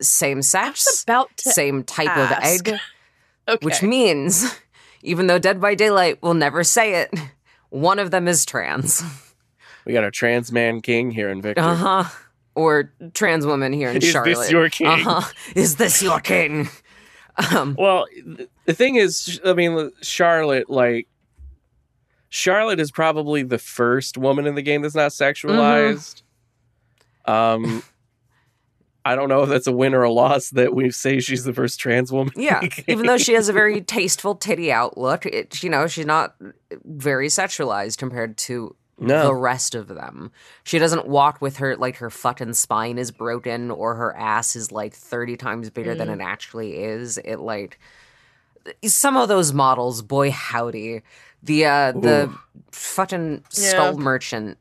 same 0.00 0.42
sex, 0.42 1.02
about 1.04 1.28
same 1.38 1.84
type 1.84 2.08
ask. 2.08 2.68
of 2.68 2.74
egg. 2.74 2.80
okay. 3.48 3.64
Which 3.64 3.82
means, 3.82 4.58
even 5.02 5.26
though 5.26 5.38
Dead 5.38 5.60
by 5.60 5.74
Daylight 5.74 6.22
will 6.22 6.34
never 6.34 6.64
say 6.64 7.02
it, 7.02 7.14
one 7.70 7.98
of 7.98 8.10
them 8.10 8.28
is 8.28 8.44
trans. 8.44 9.02
we 9.86 9.92
got 9.92 10.04
a 10.04 10.10
trans 10.10 10.52
man 10.52 10.80
king 10.80 11.10
here 11.10 11.30
in 11.30 11.40
Victor. 11.42 11.62
Uh 11.62 11.74
huh. 11.74 12.04
Or 12.54 12.92
trans 13.14 13.46
woman 13.46 13.72
here 13.72 13.88
in 13.90 14.00
Charlotte. 14.00 14.32
Is 14.32 14.38
this 14.38 14.50
your 14.50 14.68
king? 14.68 14.86
Uh 14.86 14.96
huh. 15.20 15.32
Is 15.54 15.76
this 15.76 16.02
your 16.02 16.20
king? 16.20 16.68
Um, 17.50 17.76
Well, 17.78 18.04
the 18.66 18.74
thing 18.74 18.96
is, 18.96 19.40
I 19.42 19.54
mean, 19.54 19.90
Charlotte, 20.02 20.68
like, 20.68 21.08
Charlotte 22.34 22.80
is 22.80 22.90
probably 22.90 23.42
the 23.42 23.58
first 23.58 24.16
woman 24.16 24.46
in 24.46 24.54
the 24.54 24.62
game 24.62 24.80
that's 24.80 24.94
not 24.94 25.10
sexualized. 25.10 26.22
Um, 27.26 27.82
I 29.04 29.14
don't 29.16 29.28
know 29.28 29.42
if 29.42 29.50
that's 29.50 29.66
a 29.66 29.72
win 29.72 29.92
or 29.92 30.02
a 30.02 30.10
loss 30.10 30.48
that 30.50 30.74
we 30.74 30.90
say 30.92 31.20
she's 31.20 31.44
the 31.44 31.52
first 31.52 31.78
trans 31.78 32.10
woman. 32.10 32.32
yeah. 32.34 32.66
Even 32.86 33.04
though 33.04 33.18
she 33.18 33.34
has 33.34 33.50
a 33.50 33.52
very 33.52 33.80
tasteful 33.82 34.34
titty 34.34 34.72
outlook, 34.72 35.26
it, 35.26 35.62
you 35.62 35.68
know, 35.68 35.86
she's 35.86 36.06
not 36.06 36.34
very 36.84 37.26
sexualized 37.28 37.98
compared 37.98 38.38
to 38.38 38.74
the 38.98 39.34
rest 39.34 39.74
of 39.74 39.88
them. 39.88 40.30
She 40.64 40.78
doesn't 40.78 41.06
walk 41.06 41.42
with 41.42 41.58
her 41.58 41.76
like 41.76 41.96
her 41.96 42.08
fucking 42.08 42.54
spine 42.54 42.96
is 42.96 43.10
broken 43.10 43.70
or 43.70 43.94
her 43.96 44.16
ass 44.16 44.56
is 44.56 44.72
like 44.72 44.94
30 44.94 45.36
times 45.36 45.68
bigger 45.68 45.94
than 45.94 46.08
Mm. 46.08 46.14
it 46.14 46.20
actually 46.22 46.76
is. 46.82 47.18
It 47.18 47.40
like 47.40 47.78
some 48.86 49.18
of 49.18 49.28
those 49.28 49.52
models, 49.52 50.00
boy 50.00 50.30
howdy. 50.30 51.02
The 51.42 51.66
uh 51.66 51.92
the 51.92 52.24
Ooh. 52.28 52.38
fucking 52.70 53.44
Yeah. 53.54 53.68
skull 53.70 53.98
merchant 53.98 54.58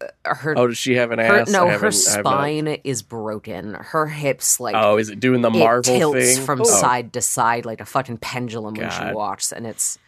uh, 0.00 0.34
her, 0.34 0.54
oh, 0.58 0.66
does 0.66 0.78
she 0.78 0.96
have 0.96 1.10
an 1.12 1.18
her 1.20 1.40
ass? 1.40 1.48
no, 1.50 1.62
I 1.62 1.66
her 1.66 1.72
haven't- 1.72 2.06
I 2.08 2.16
have 2.16 2.24
not- 2.24 2.32
spine 2.32 2.66
is 2.84 3.02
broken. 3.02 3.74
Her 3.74 4.06
hips 4.08 4.58
like 4.60 4.74
Oh, 4.76 4.98
is 4.98 5.08
it 5.10 5.20
doing 5.20 5.42
the 5.42 5.48
it 5.50 5.58
Marvel 5.58 5.96
tilts 5.96 6.34
thing? 6.36 6.44
from 6.44 6.60
Oh. 6.62 6.64
side 6.64 7.12
to 7.12 7.22
side 7.22 7.64
like 7.64 7.80
a 7.80 7.84
fucking 7.86 8.18
pendulum 8.18 8.74
when 8.74 8.88
God. 8.88 9.08
she 9.08 9.14
walks 9.14 9.52
and 9.52 9.66
it's 9.66 9.98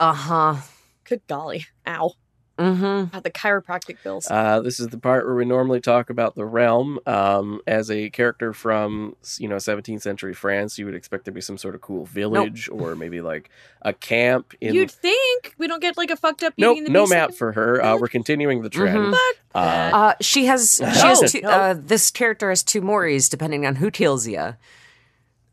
uh-huh. 0.00 0.56
Good 1.04 1.20
golly. 1.28 1.66
Ow. 1.86 2.12
Mm-hmm. 2.58 3.10
God, 3.12 3.22
the 3.22 3.30
chiropractic 3.30 4.02
bills. 4.02 4.26
Uh, 4.30 4.60
this 4.60 4.80
is 4.80 4.88
the 4.88 4.96
part 4.98 5.26
where 5.26 5.34
we 5.34 5.44
normally 5.44 5.80
talk 5.80 6.08
about 6.08 6.34
the 6.36 6.44
realm. 6.46 6.98
Um, 7.06 7.60
as 7.66 7.90
a 7.90 8.08
character 8.10 8.52
from 8.54 9.14
you 9.38 9.46
know 9.48 9.56
17th 9.56 10.00
century 10.00 10.32
France, 10.32 10.78
you 10.78 10.86
would 10.86 10.94
expect 10.94 11.24
there 11.26 11.32
to 11.32 11.34
be 11.34 11.40
some 11.42 11.58
sort 11.58 11.74
of 11.74 11.82
cool 11.82 12.06
village 12.06 12.68
or 12.70 12.94
maybe 12.96 13.20
like 13.20 13.50
a 13.82 13.92
camp. 13.92 14.54
In 14.60 14.74
You'd 14.74 14.90
think 14.90 15.54
we 15.58 15.66
don't 15.68 15.80
get 15.82 15.96
like 15.98 16.10
a 16.10 16.16
fucked 16.16 16.42
up 16.42 16.54
nope, 16.56 16.78
the 16.84 16.90
no 16.90 17.02
Beast 17.02 17.12
map 17.12 17.34
for 17.34 17.52
her. 17.52 17.82
Uh, 17.82 17.98
we're 17.98 18.08
continuing 18.08 18.62
the 18.62 18.70
trend. 18.70 18.96
Mhm. 18.98 19.10
Fuck 19.12 19.36
Uh. 19.54 19.58
Uh, 19.58 20.14
she 20.22 20.46
has 20.46 20.76
she 20.76 20.82
No, 20.84 20.90
has 20.90 21.32
two, 21.32 21.40
no. 21.42 21.48
uh, 21.50 21.74
this 21.78 22.10
character 22.10 22.48
has 22.48 22.62
two 22.62 22.80
Moris 22.80 23.28
depending 23.28 23.66
on 23.66 23.76
who 23.76 23.90
tells 23.90 24.26
you. 24.26 24.54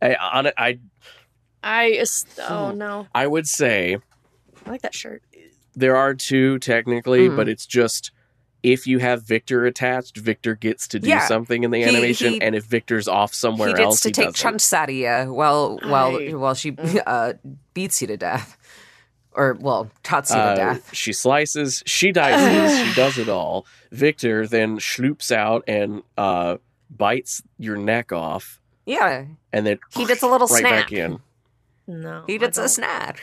I, 0.01 0.15
on 0.15 0.45
it, 0.45 0.53
I 0.57 0.79
I 1.61 2.03
oh 2.49 2.71
Hmm. 2.71 2.77
no, 2.77 3.07
I 3.13 3.27
would 3.27 3.47
say 3.47 3.97
I 4.65 4.69
like 4.69 4.81
that 4.83 4.95
shirt. 4.95 5.21
There 5.75 5.95
are 5.95 6.13
two 6.13 6.59
technically, 6.59 7.29
Mhm. 7.29 7.35
but 7.35 7.47
it's 7.49 7.65
just. 7.65 8.11
If 8.61 8.87
you 8.87 8.99
have 8.99 9.23
Victor 9.23 9.65
attached, 9.65 10.15
Victor 10.15 10.55
gets 10.55 10.87
to 10.87 10.97
do 10.99 11.09
Yeah. 11.09 11.27
something 11.27 11.65
in 11.65 11.71
the 11.71 11.79
He- 11.79 11.83
animation, 11.83 12.33
he- 12.35 12.41
and 12.41 12.55
if 12.55 12.63
Victor's 12.63 13.09
off 13.09 13.33
somewhere 13.33 13.67
he 13.67 13.73
gets 13.73 13.83
else, 13.83 13.99
to 13.99 14.07
he 14.07 14.13
take 14.13 14.25
doesn't. 14.27 14.35
chunks 14.35 14.71
out 14.71 14.87
of 14.87 14.95
you 14.95 15.33
while 15.33 15.79
while 15.83 16.15
I- 16.15 16.29
while 16.33 16.53
she 16.53 16.73
uh, 17.05 17.33
beats 17.73 17.99
you 18.01 18.07
to 18.07 18.15
death, 18.15 18.55
or 19.33 19.57
well, 19.59 19.91
cuts 20.03 20.29
you 20.31 20.37
Uh, 20.37 20.51
to 20.51 20.55
death. 20.55 20.95
She 20.95 21.11
slices, 21.11 21.83
she 21.85 22.13
dices, 22.13 22.87
she 22.87 22.93
does 22.95 23.17
it 23.17 23.27
all. 23.27 23.65
Victor 23.91 24.47
then 24.47 24.79
sloops 24.79 25.29
out 25.29 25.65
and 25.67 26.01
uh, 26.17 26.55
bites 26.89 27.43
your 27.59 27.75
neck 27.75 28.13
off, 28.13 28.61
Yeah, 28.85 29.25
and 29.51 29.67
then 29.67 29.77
he 29.89 30.05
gets 30.05 30.21
a 30.23 30.27
little 30.27 30.47
right 30.47 30.59
snap. 30.61 30.71
back 30.83 30.93
in. 30.93 31.19
No, 31.85 32.23
He 32.27 32.35
I 32.35 32.37
gets 32.37 32.57
a 32.57 32.69
snap. 32.69 33.17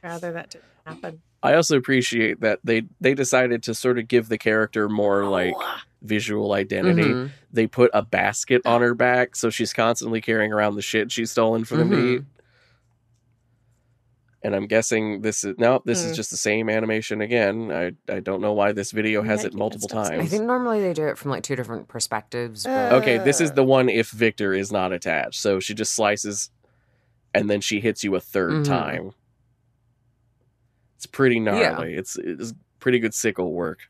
Rather 0.00 0.30
that 0.30 0.50
didn't 0.50 0.64
happen. 0.86 1.22
I 1.44 1.54
also 1.54 1.76
appreciate 1.76 2.40
that 2.40 2.58
they 2.64 2.82
they 3.00 3.14
decided 3.14 3.62
to 3.64 3.74
sort 3.74 3.98
of 3.98 4.08
give 4.08 4.28
the 4.28 4.38
character 4.38 4.88
more 4.88 5.26
like 5.28 5.54
Oh, 5.56 5.76
visual 6.02 6.52
identity. 6.54 7.02
Mhm. 7.04 7.30
They 7.52 7.66
put 7.66 7.90
a 7.94 8.02
basket 8.02 8.62
on 8.64 8.80
her 8.80 8.94
back, 8.94 9.36
so 9.36 9.50
she's 9.50 9.72
constantly 9.72 10.20
carrying 10.20 10.52
around 10.52 10.74
the 10.74 10.82
shit 10.82 11.12
she's 11.12 11.30
stolen 11.30 11.64
for 11.64 11.76
them 11.76 11.90
to 11.90 11.96
Mhm. 11.96 12.14
eat. 12.20 12.22
And 14.42 14.54
I'm 14.54 14.66
guessing 14.66 15.22
this 15.22 15.42
is 15.44 15.54
no, 15.58 15.80
this 15.86 16.02
is 16.02 16.10
Hmm. 16.10 16.14
just 16.16 16.30
the 16.30 16.36
same 16.36 16.68
animation 16.68 17.20
again. 17.22 17.70
I 17.72 17.92
I 18.12 18.20
don't 18.20 18.42
know 18.42 18.52
why 18.52 18.72
this 18.72 18.90
video 18.90 19.22
has 19.22 19.40
Yeah, 19.42 19.48
it 19.48 19.54
multiple 19.54 19.88
that's- 19.88 20.08
times. 20.10 20.22
I 20.22 20.26
think 20.26 20.44
normally 20.44 20.80
they 20.82 20.92
do 20.92 21.06
it 21.06 21.16
from 21.16 21.30
like 21.30 21.42
two 21.42 21.56
different 21.56 21.88
perspectives. 21.88 22.66
Uh, 22.66 22.88
But 22.90 23.02
Okay, 23.02 23.18
this 23.18 23.40
is 23.40 23.52
the 23.52 23.64
one 23.64 23.88
if 23.88 24.10
Victor 24.10 24.52
is 24.52 24.70
not 24.70 24.92
attached. 24.92 25.40
So 25.40 25.60
she 25.60 25.72
just 25.74 25.94
slices 25.94 26.50
and 27.34 27.48
then 27.50 27.60
she 27.62 27.80
hits 27.80 28.04
you 28.04 28.14
a 28.14 28.20
3rd 28.20 28.52
Mhm. 28.52 28.64
time. 28.66 29.10
It's 31.04 31.10
pretty 31.10 31.38
gnarly. 31.38 31.92
It's 31.92 32.16
it's 32.16 32.54
pretty 32.80 32.98
good 32.98 33.12
sickle 33.12 33.52
work. 33.52 33.80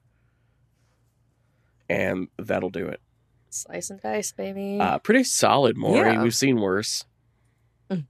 And 1.88 2.26
that'll 2.38 2.70
do 2.70 2.88
it. 2.88 3.00
Slice 3.50 3.90
and 3.90 4.00
dice, 4.00 4.32
baby. 4.32 4.80
Uh, 4.80 4.98
pretty 4.98 5.22
solid, 5.22 5.76
Mori. 5.76 6.12
Yeah. 6.12 6.22
We've 6.24 6.34
seen 6.34 6.60
worse. 6.60 7.04
Mm. 7.88 8.06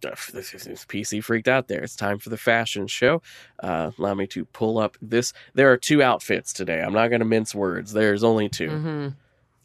This 0.00 0.54
is 0.54 0.86
PC 0.88 1.22
freaked 1.22 1.48
out 1.48 1.68
there. 1.68 1.82
It's 1.82 1.96
time 1.96 2.18
for 2.18 2.30
the 2.30 2.38
fashion 2.38 2.86
show. 2.86 3.20
Uh, 3.62 3.90
allow 3.98 4.14
me 4.14 4.26
to 4.28 4.46
pull 4.46 4.78
up 4.78 4.96
this. 5.02 5.34
There 5.52 5.70
are 5.70 5.76
two 5.76 6.02
outfits 6.02 6.54
today. 6.54 6.80
I'm 6.80 6.94
not 6.94 7.08
going 7.08 7.20
to 7.20 7.26
mince 7.26 7.54
words. 7.54 7.92
There's 7.92 8.24
only 8.24 8.48
2 8.48 8.70
hmm 8.70 9.08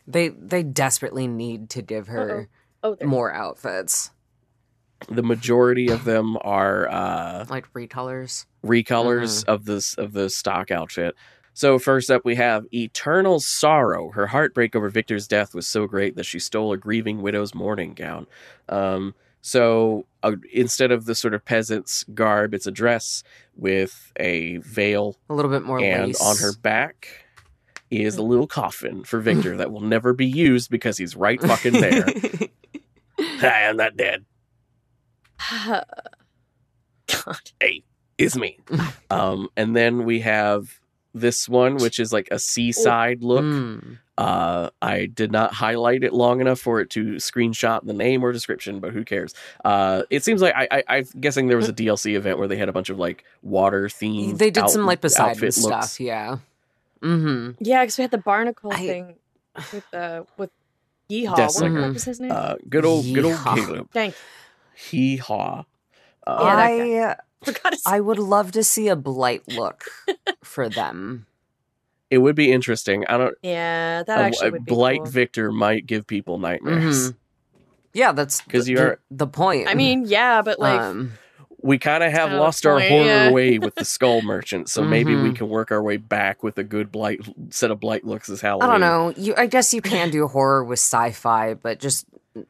They 0.06 0.30
they 0.30 0.64
desperately 0.64 1.28
need 1.28 1.70
to 1.70 1.82
give 1.82 2.08
her 2.08 2.50
oh, 2.84 2.96
there. 2.96 3.08
more 3.08 3.32
outfits, 3.32 4.12
The 5.10 5.24
majority 5.24 5.90
of 5.90 6.04
them 6.06 6.38
are 6.42 6.90
uh, 6.90 7.46
like 7.50 7.72
recolors. 7.74 8.46
recolors 8.66 9.44
of 9.46 9.66
this 9.66 9.94
of 9.96 10.14
the 10.14 10.30
stock 10.30 10.72
outfit. 10.72 11.16
So 11.54 11.80
first 11.80 12.12
up, 12.12 12.24
we 12.24 12.36
have 12.36 12.66
Eternal 12.72 13.40
Sorrow. 13.40 14.12
Her 14.12 14.28
heartbreak 14.28 14.76
over 14.76 14.90
Victor's 14.90 15.28
death 15.28 15.56
was 15.56 15.66
so 15.66 15.88
great 15.88 16.16
that 16.16 16.26
she 16.26 16.40
stole 16.40 16.72
a 16.72 16.78
grieving 16.78 17.22
widow's 17.22 17.56
mourning 17.56 17.94
gown. 17.96 18.28
Um, 18.70 19.16
so 19.42 20.06
uh, 20.24 20.34
instead 20.54 20.92
of 20.92 21.06
the 21.06 21.16
sort 21.16 21.34
of 21.34 21.44
peasant's 21.46 22.04
garb, 22.14 22.54
it's 22.54 22.68
a 22.68 22.72
dress 22.72 23.24
with 23.56 24.12
a 24.20 24.58
veil, 24.58 25.16
A 25.30 25.34
little 25.34 25.50
bit 25.50 25.64
more 25.64 25.80
and 25.80 26.08
lace. 26.10 26.22
on 26.22 26.38
her 26.38 26.54
back 26.62 27.08
is 27.90 28.18
a 28.18 28.24
little 28.24 28.48
coffin 28.48 29.04
for 29.04 29.20
Victor 29.20 29.58
that 29.58 29.72
will 29.72 29.82
never 29.82 30.14
be 30.14 30.28
used 30.28 30.70
because 30.70 30.98
he's 30.98 31.16
right 31.16 31.42
fucking 31.42 31.74
there. 31.74 32.06
Hi, 33.20 33.68
I'm 33.68 33.78
not 33.78 33.96
dead. 33.98 34.26
God. 37.08 37.52
It's 38.18 38.36
me. 38.36 38.58
um, 39.10 39.50
and 39.56 39.76
then 39.76 40.06
we 40.06 40.22
have 40.22 40.80
this 41.14 41.48
one, 41.48 41.78
which 41.78 42.00
is 42.00 42.12
like 42.12 42.28
a 42.32 42.40
seaside 42.40 43.24
look. 43.24 43.44
Mm. 43.44 44.00
Uh, 44.18 44.72
I 44.82 45.06
did 45.06 45.32
not 45.32 45.54
highlight 45.54 46.04
it 46.04 46.12
long 46.12 46.42
enough 46.42 46.60
for 46.60 46.82
it 46.82 46.90
to 46.92 47.16
screenshot 47.16 47.86
the 47.86 47.94
name 47.94 48.24
or 48.24 48.32
description, 48.32 48.80
but 48.80 48.92
who 48.92 49.06
cares? 49.06 49.36
Uh, 49.64 50.04
it 50.10 50.24
seems 50.24 50.42
like 50.42 50.56
I, 50.56 50.68
I, 50.72 50.84
I'm 50.98 51.06
guessing 51.20 51.48
there 51.48 51.58
was 51.58 51.70
a 51.70 51.74
DLC 51.74 52.16
event 52.16 52.40
where 52.40 52.48
they 52.48 52.58
had 52.58 52.70
a 52.70 52.74
bunch 52.74 52.90
of 52.90 52.98
like 52.98 53.24
water 53.44 53.84
themed. 53.88 54.40
They 54.40 54.50
did 54.50 54.70
some 54.70 54.88
like 54.88 55.02
Poseidon 55.02 55.32
outfit 55.32 55.54
stuff, 55.54 55.82
looks. 55.82 56.00
yeah. 56.00 56.38
Mm-hmm. 57.04 57.64
Yeah, 57.64 57.84
because 57.84 58.00
we 58.00 58.02
had 58.02 58.12
the 58.12 58.18
barnacle 58.18 58.72
I- 58.74 58.78
thing 58.78 59.16
with 59.72 59.90
the 59.92 60.26
with 60.38 60.50
Yeehaw. 61.12 61.36
Definitely. 61.36 61.72
What, 61.72 61.82
what 61.82 61.94
was 61.94 62.04
his 62.04 62.20
name? 62.20 62.32
Uh, 62.32 62.56
good 62.68 62.86
old, 62.86 63.06
good 63.06 63.26
old 63.26 63.36
Yeehaw. 63.36 63.56
Caleb. 63.56 63.90
Dang, 63.94 64.14
Hee 64.78 65.18
haw. 65.18 65.64
Uh, 66.26 66.40
Yeah, 66.86 67.16
I 67.16 67.16
forgot 67.46 67.74
his. 67.74 67.84
I 67.86 68.00
would 68.00 68.20
love 68.20 68.52
to 68.54 68.64
see 68.64 68.88
a 68.90 68.96
blight 68.96 69.44
look 69.48 69.86
for 70.44 70.70
them. 70.70 71.26
it 72.10 72.20
would 72.20 72.36
be 72.36 72.52
interesting. 72.52 73.06
I 73.08 73.18
don't. 73.18 73.36
yeah, 73.42 74.04
that 74.04 74.20
A, 74.20 74.24
actually 74.24 74.50
a 74.50 74.52
would 74.52 74.66
be 74.66 74.72
blight 74.74 75.00
cool. 75.04 75.12
Victor 75.12 75.52
might 75.52 75.86
give 75.86 76.06
people 76.08 76.38
nightmares. 76.40 77.12
Mhm. 77.12 77.16
Yeah, 77.94 78.12
that's 78.12 78.42
because 78.42 78.70
you 78.70 78.78
are 78.80 79.00
the 79.10 79.26
point. 79.28 79.68
I 79.68 79.74
mean, 79.74 80.06
yeah, 80.06 80.42
but 80.44 80.60
like, 80.60 80.80
um, 80.80 81.14
we 81.62 81.80
kind 81.80 82.04
of 82.04 82.12
have 82.12 82.32
lost 82.32 82.66
our 82.68 82.80
horror 82.80 83.06
yeah. 83.06 83.32
way 83.32 83.58
with 83.58 83.74
the 83.76 83.86
skull 83.96 84.22
merchant, 84.22 84.70
so 84.70 84.84
maybe 84.84 85.16
we 85.16 85.30
Mhm. 85.32 85.36
can 85.36 85.50
work 85.50 85.72
our 85.72 85.82
way 85.82 85.98
back 85.98 86.44
with 86.44 86.58
a 86.60 86.64
good 86.64 86.92
blight 86.92 87.22
set 87.50 87.72
of 87.72 87.80
blight 87.80 88.06
looks 88.06 88.30
as 88.30 88.42
hell. 88.42 88.62
I 88.62 88.68
don't 88.68 88.82
know. 88.82 89.14
You, 89.18 89.34
I 89.36 89.48
guess 89.48 89.74
you 89.74 89.82
can 89.82 90.12
do 90.12 90.28
horror 90.28 90.64
with 90.64 90.78
sci-fi, 90.80 91.56
but 91.56 91.80
just 91.80 92.06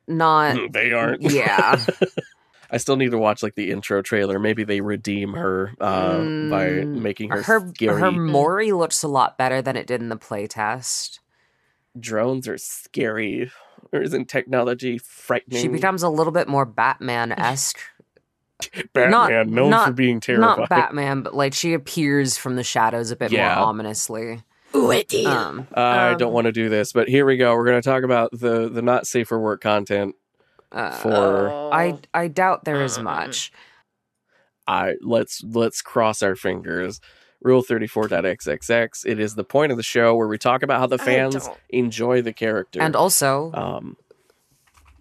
not. 0.07 0.71
they 0.71 0.91
aren't. 0.91 1.21
Yeah. 1.21 1.83
I 2.69 2.77
still 2.77 2.97
need 2.97 3.11
to 3.11 3.17
watch 3.17 3.41
like 3.43 3.55
the 3.55 3.71
intro 3.71 4.01
trailer. 4.01 4.39
Maybe 4.39 4.65
they 4.65 4.81
redeem 4.81 5.33
her 5.33 5.73
uh, 5.79 6.17
by 6.17 6.67
Mm, 6.69 7.01
making 7.01 7.29
her, 7.29 7.41
her 7.41 7.65
scary. 7.73 7.99
her 8.01 8.11
Mori 8.11 8.73
looks 8.73 9.03
a 9.03 9.07
lot 9.07 9.37
better 9.37 9.61
than 9.61 9.77
it 9.77 9.87
did 9.87 10.01
in 10.01 10.09
the 10.09 10.17
playtest. 10.17 11.19
Drones 11.97 12.45
are 12.47 12.57
scary. 12.57 13.51
Or 13.93 14.01
isn't 14.01 14.27
technology 14.27 14.97
frightening? 14.97 15.61
She 15.61 15.69
becomes 15.69 16.03
a 16.03 16.09
little 16.09 16.33
bit 16.33 16.49
more 16.49 16.65
Batman 16.65 17.31
esque. 17.31 17.79
Batman, 18.93 19.11
not- 19.11 19.47
known 19.47 19.69
not- 19.69 19.87
for 19.87 19.93
being 19.93 20.19
terrifying. 20.19 20.57
Not 20.59 20.69
Batman, 20.69 21.21
but 21.21 21.33
like 21.35 21.53
she 21.53 21.73
appears 21.73 22.35
from 22.37 22.57
the 22.57 22.63
shadows 22.63 23.11
a 23.11 23.15
bit 23.15 23.31
Yeah. 23.31 23.55
more 23.55 23.65
ominously. 23.65 24.43
Ooh, 24.75 24.91
it 24.91 25.07
did. 25.07 25.25
Um, 25.27 25.67
I 25.73 26.13
don't 26.15 26.29
Um, 26.29 26.33
want 26.33 26.45
to 26.45 26.51
do 26.51 26.69
this, 26.69 26.93
but 26.93 27.07
here 27.09 27.25
we 27.25 27.37
go. 27.37 27.53
We're 27.55 27.65
going 27.65 27.81
to 27.81 27.87
talk 27.89 28.03
about 28.03 28.31
the 28.31 28.69
the 28.69 28.81
not 28.81 29.07
safe 29.07 29.27
for 29.27 29.39
work 29.39 29.61
content. 29.61 30.15
uh, 30.71 30.91
For-. 30.97 31.49
I 31.73 31.97
I 32.13 32.27
doubt 32.27 32.65
there 32.65 32.81
is 32.81 32.97
Mm. 32.97 33.03
much. 33.03 33.51
I 34.67 34.95
let's 35.01 35.43
let's 35.43 35.81
cross 35.81 36.21
our 36.21 36.35
fingers. 36.35 36.99
Rule 37.41 37.63
34.xxx. 37.63 39.05
It 39.05 39.19
is 39.19 39.35
the 39.35 39.43
point 39.43 39.71
of 39.71 39.77
the 39.77 39.83
show 39.83 40.15
where 40.15 40.27
we 40.27 40.37
talk 40.39 40.63
about 40.63 40.79
how 40.79 40.87
the 40.87 40.97
fans 40.97 41.47
enjoy 41.69 42.21
the 42.21 42.33
character. 42.33 42.81
And 42.81 42.95
also 42.95 43.51
um, 43.53 43.95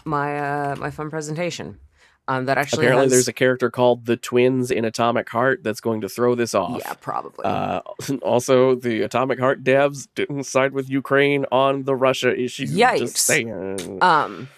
my 0.04 0.38
uh 0.38 0.76
my 0.76 0.90
fun 0.90 1.10
presentation. 1.10 1.80
Um 2.28 2.46
that 2.46 2.58
actually 2.58 2.86
apparently 2.86 3.04
has, 3.06 3.12
there's 3.12 3.28
a 3.28 3.32
character 3.32 3.70
called 3.70 4.06
the 4.06 4.16
twins 4.16 4.70
in 4.70 4.84
Atomic 4.84 5.28
Heart 5.28 5.62
that's 5.62 5.80
going 5.80 6.00
to 6.00 6.08
throw 6.08 6.34
this 6.34 6.54
off. 6.54 6.80
Yeah, 6.84 6.94
probably. 6.94 7.44
Uh, 7.44 7.80
also, 8.22 8.74
the 8.74 9.02
Atomic 9.02 9.38
Heart 9.38 9.62
devs 9.62 10.08
didn't 10.14 10.44
side 10.44 10.72
with 10.72 10.90
Ukraine 10.90 11.46
on 11.52 11.84
the 11.84 11.94
Russia 11.94 12.36
issue. 12.36 12.66
Yikes. 12.66 12.98
Just 12.98 13.16
saying. 13.18 13.98
Um, 14.02 14.48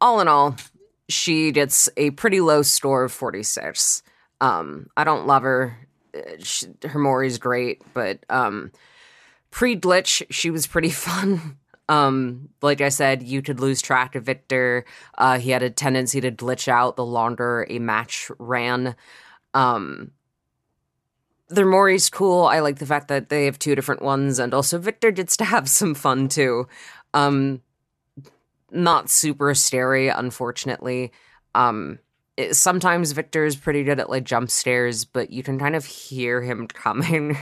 all 0.00 0.20
in 0.20 0.28
all, 0.28 0.56
she 1.08 1.52
gets 1.52 1.88
a 1.96 2.10
pretty 2.12 2.40
low 2.40 2.62
score 2.62 3.04
of 3.04 3.12
46. 3.12 4.02
Um, 4.40 4.88
I 4.96 5.04
don't 5.04 5.26
love 5.26 5.42
her. 5.42 5.76
Uh, 6.16 6.20
She, 6.38 6.66
her 6.84 6.98
Mori's 6.98 7.38
great, 7.38 7.82
but 7.94 8.24
um, 8.28 8.72
pre 9.50 9.76
glitch, 9.78 10.22
she 10.30 10.50
was 10.50 10.66
pretty 10.66 10.90
fun. 11.08 11.58
Um, 11.88 12.48
like 12.62 12.80
I 12.80 12.88
said, 12.88 13.22
you 13.22 13.42
could 13.42 13.60
lose 13.60 13.82
track 13.82 14.14
of 14.14 14.24
Victor. 14.24 14.84
Uh, 15.18 15.38
he 15.38 15.50
had 15.50 15.62
a 15.62 15.70
tendency 15.70 16.20
to 16.20 16.30
glitch 16.30 16.68
out 16.68 16.96
the 16.96 17.04
longer 17.04 17.66
a 17.68 17.78
match 17.78 18.30
ran. 18.38 18.94
Um, 19.52 20.12
their 21.48 21.66
Mori's 21.66 22.08
cool. 22.08 22.44
I 22.46 22.60
like 22.60 22.78
the 22.78 22.86
fact 22.86 23.08
that 23.08 23.28
they 23.28 23.44
have 23.44 23.58
two 23.58 23.74
different 23.74 24.00
ones, 24.02 24.38
and 24.38 24.54
also 24.54 24.78
Victor 24.78 25.10
gets 25.10 25.36
to 25.38 25.44
have 25.44 25.68
some 25.68 25.94
fun 25.94 26.28
too. 26.28 26.66
Um, 27.12 27.60
not 28.70 29.10
super 29.10 29.54
scary, 29.54 30.08
unfortunately. 30.08 31.12
Um, 31.54 31.98
it- 32.36 32.54
sometimes 32.56 33.12
Victor 33.12 33.44
is 33.44 33.56
pretty 33.56 33.84
good 33.84 34.00
at 34.00 34.08
like 34.08 34.24
jump 34.24 34.50
scares, 34.50 35.04
but 35.04 35.30
you 35.30 35.42
can 35.42 35.58
kind 35.58 35.76
of 35.76 35.84
hear 35.84 36.40
him 36.40 36.66
coming, 36.68 37.36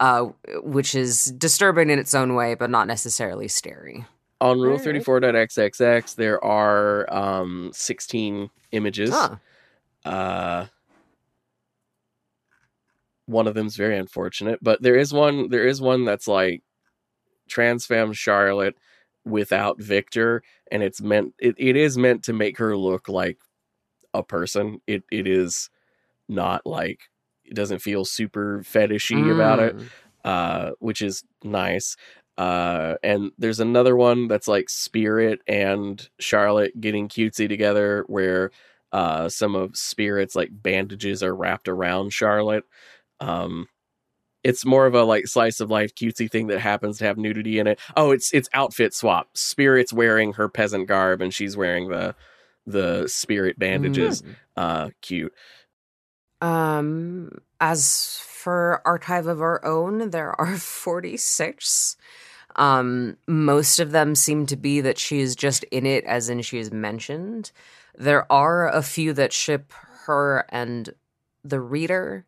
uh, 0.00 0.26
which 0.62 0.94
is 0.94 1.24
disturbing 1.24 1.90
in 1.90 1.98
its 1.98 2.14
own 2.14 2.34
way, 2.34 2.54
but 2.54 2.70
not 2.70 2.86
necessarily 2.86 3.48
scary. 3.48 4.06
On 4.40 4.60
Rule 4.60 4.78
Alright. 4.78 5.04
34.xxx, 5.04 6.14
there 6.14 6.42
are 6.44 7.12
um, 7.12 7.70
16 7.74 8.50
images. 8.70 9.10
Huh. 9.10 9.36
Uh, 10.04 10.66
one 13.26 13.46
of 13.46 13.54
them's 13.54 13.76
very 13.76 13.98
unfortunate, 13.98 14.58
but 14.62 14.80
there 14.80 14.96
is 14.96 15.12
one. 15.12 15.50
There 15.50 15.66
is 15.66 15.82
one 15.82 16.04
that's 16.04 16.26
like 16.26 16.62
trans 17.48 17.84
femme 17.84 18.12
Charlotte 18.14 18.76
without 19.24 19.80
Victor, 19.80 20.42
and 20.72 20.82
it's 20.82 21.02
meant. 21.02 21.34
It, 21.38 21.54
it 21.58 21.76
is 21.76 21.98
meant 21.98 22.24
to 22.24 22.32
make 22.32 22.56
her 22.58 22.74
look 22.76 23.08
like 23.08 23.38
a 24.14 24.22
person. 24.22 24.80
It 24.86 25.02
it 25.12 25.26
is 25.26 25.68
not 26.26 26.64
like 26.64 27.10
it 27.48 27.54
doesn't 27.54 27.80
feel 27.80 28.04
super 28.04 28.60
fetishy 28.64 29.32
about 29.34 29.58
it 29.60 29.76
Mm. 29.76 29.88
uh, 30.24 30.70
which 30.78 31.02
is 31.02 31.24
nice. 31.42 31.96
Uh, 32.36 32.94
and 33.02 33.32
there's 33.38 33.58
another 33.60 33.96
one 33.96 34.28
that's 34.28 34.46
like 34.46 34.68
Spirit 34.68 35.40
and 35.48 36.08
Charlotte 36.20 36.80
getting 36.80 37.08
cutesy 37.08 37.48
together, 37.48 38.04
where 38.06 38.52
uh, 38.92 39.28
some 39.28 39.54
of 39.56 39.76
Spirit's 39.76 40.36
like 40.36 40.50
bandages 40.52 41.22
are 41.22 41.34
wrapped 41.34 41.66
around 41.68 42.12
Charlotte. 42.12 42.64
Um, 43.20 43.66
it's 44.44 44.64
more 44.64 44.86
of 44.86 44.94
a 44.94 45.02
like 45.02 45.26
slice 45.26 45.58
of 45.58 45.70
life 45.70 45.94
cutesy 45.96 46.30
thing 46.30 46.46
that 46.46 46.60
happens 46.60 46.98
to 46.98 47.04
have 47.06 47.18
nudity 47.18 47.58
in 47.58 47.66
it. 47.66 47.80
Oh, 47.96 48.12
it's 48.12 48.32
it's 48.32 48.48
outfit 48.54 48.94
swap. 48.94 49.36
Spirit's 49.36 49.92
wearing 49.92 50.34
her 50.34 50.48
peasant 50.48 50.86
garb 50.86 51.20
and 51.20 51.34
she's 51.34 51.56
wearing 51.56 51.88
the 51.88 52.14
the 52.66 53.08
spirit 53.08 53.58
bandages. 53.58 54.22
Mm. 54.22 54.34
Uh, 54.56 54.90
cute. 55.02 55.32
Um, 56.40 57.38
as 57.60 58.20
for 58.22 58.82
Archive 58.84 59.26
of 59.26 59.40
Our 59.40 59.64
Own, 59.64 60.10
there 60.10 60.38
are 60.40 60.56
46. 60.58 61.96
Um, 62.56 63.16
most 63.26 63.78
of 63.78 63.92
them 63.92 64.14
seem 64.14 64.46
to 64.46 64.56
be 64.56 64.80
that 64.80 64.98
she 64.98 65.20
is 65.20 65.36
just 65.36 65.64
in 65.64 65.86
it, 65.86 66.04
as 66.04 66.28
in 66.28 66.42
she 66.42 66.58
is 66.58 66.72
mentioned. 66.72 67.52
There 67.96 68.30
are 68.32 68.68
a 68.68 68.82
few 68.82 69.12
that 69.14 69.32
ship 69.32 69.72
her 70.06 70.44
and 70.48 70.90
the 71.44 71.60
reader, 71.60 72.24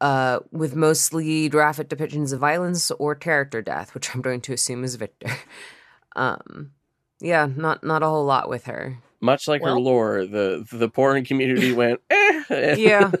uh, 0.00 0.40
with 0.50 0.74
mostly 0.74 1.48
graphic 1.48 1.88
depictions 1.88 2.32
of 2.32 2.40
violence 2.40 2.90
or 2.92 3.14
character 3.14 3.62
death, 3.62 3.94
which 3.94 4.14
I'm 4.14 4.20
going 4.22 4.40
to 4.42 4.52
assume 4.52 4.84
is 4.84 4.96
Victor. 4.96 5.30
um, 6.16 6.72
yeah, 7.20 7.48
not 7.54 7.82
not 7.82 8.02
a 8.02 8.06
whole 8.06 8.24
lot 8.24 8.48
with 8.48 8.64
her. 8.66 8.98
Much 9.20 9.48
like 9.48 9.62
her 9.62 9.78
lore, 9.78 10.26
the 10.26 10.66
the 10.70 10.88
porn 10.88 11.24
community 11.24 11.72
went, 11.72 12.00
eh. 12.10 12.25
Yeah. 12.76 13.12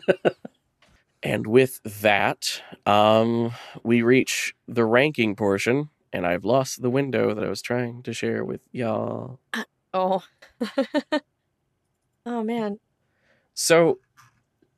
And 1.22 1.46
with 1.46 1.82
that, 1.82 2.62
um, 2.84 3.52
we 3.82 4.02
reach 4.02 4.54
the 4.68 4.84
ranking 4.84 5.34
portion, 5.34 5.88
and 6.12 6.26
I've 6.26 6.44
lost 6.44 6.82
the 6.82 6.90
window 6.90 7.34
that 7.34 7.42
I 7.42 7.48
was 7.48 7.62
trying 7.62 8.02
to 8.04 8.12
share 8.12 8.44
with 8.44 8.60
y'all. 8.70 9.40
Oh. 9.92 10.22
oh 12.26 12.44
man. 12.44 12.78
So 13.54 13.98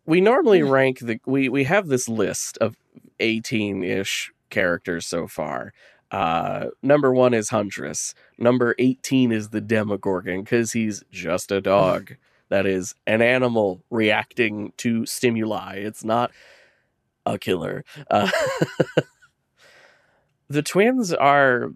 we 0.07 0.21
normally 0.21 0.63
rank 0.63 1.01
the 1.01 1.21
we 1.27 1.49
we 1.49 1.65
have 1.65 1.89
this 1.89 2.09
list 2.09 2.57
of 2.59 2.77
18-ish 3.21 4.33
characters 4.49 5.07
so 5.07 5.27
far. 5.27 5.73
Uh 6.11 6.67
number 6.83 7.13
1 7.13 7.35
is 7.35 7.51
Huntress. 7.51 8.15
Number 8.39 8.75
18 8.79 9.33
is 9.33 9.51
the 9.51 9.61
Demogorgon 9.61 10.45
cuz 10.45 10.73
he's 10.73 11.03
just 11.11 11.53
a 11.53 11.61
dog. 11.61 12.17
that 12.49 12.67
is 12.67 12.95
an 13.07 13.23
animal 13.23 13.83
reacting 13.91 14.73
to 14.79 15.05
stimuli. 15.07 15.77
It's 15.77 16.05
not 16.05 16.31
a 17.27 17.39
killer. 17.39 17.85
Uh, 18.11 18.31
the 20.49 20.63
twins 20.63 21.13
are 21.13 21.71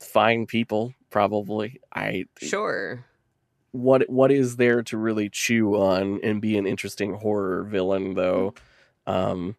fine 0.00 0.46
people 0.46 0.94
probably. 1.10 1.80
I 1.94 2.24
Sure. 2.40 3.04
what 3.72 4.08
what 4.08 4.30
is 4.32 4.56
there 4.56 4.82
to 4.84 4.96
really 4.96 5.28
chew 5.28 5.74
on 5.76 6.20
and 6.22 6.40
be 6.40 6.56
an 6.58 6.66
interesting 6.66 7.14
horror 7.14 7.64
villain 7.64 8.14
though 8.14 8.54
um 9.06 9.56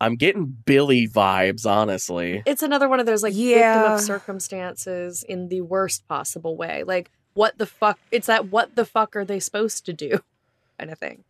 i'm 0.00 0.16
getting 0.16 0.46
billy 0.46 1.06
vibes 1.06 1.66
honestly 1.66 2.42
It's 2.46 2.62
another 2.62 2.88
one 2.88 2.98
of 2.98 3.06
those 3.06 3.22
like 3.22 3.34
victim 3.34 3.92
of 3.92 4.00
circumstances 4.00 5.22
in 5.22 5.48
the 5.48 5.60
worst 5.60 6.08
possible 6.08 6.56
way. 6.56 6.82
Like 6.84 7.10
what 7.34 7.58
the 7.58 7.66
fuck 7.66 7.98
it's 8.10 8.26
that 8.26 8.48
what 8.50 8.74
the 8.76 8.84
fuck 8.84 9.16
are 9.16 9.24
they 9.24 9.40
supposed 9.40 9.84
to 9.86 9.92
do 9.92 10.20
kind 10.78 10.90
of 10.90 10.98
thing. 10.98 11.24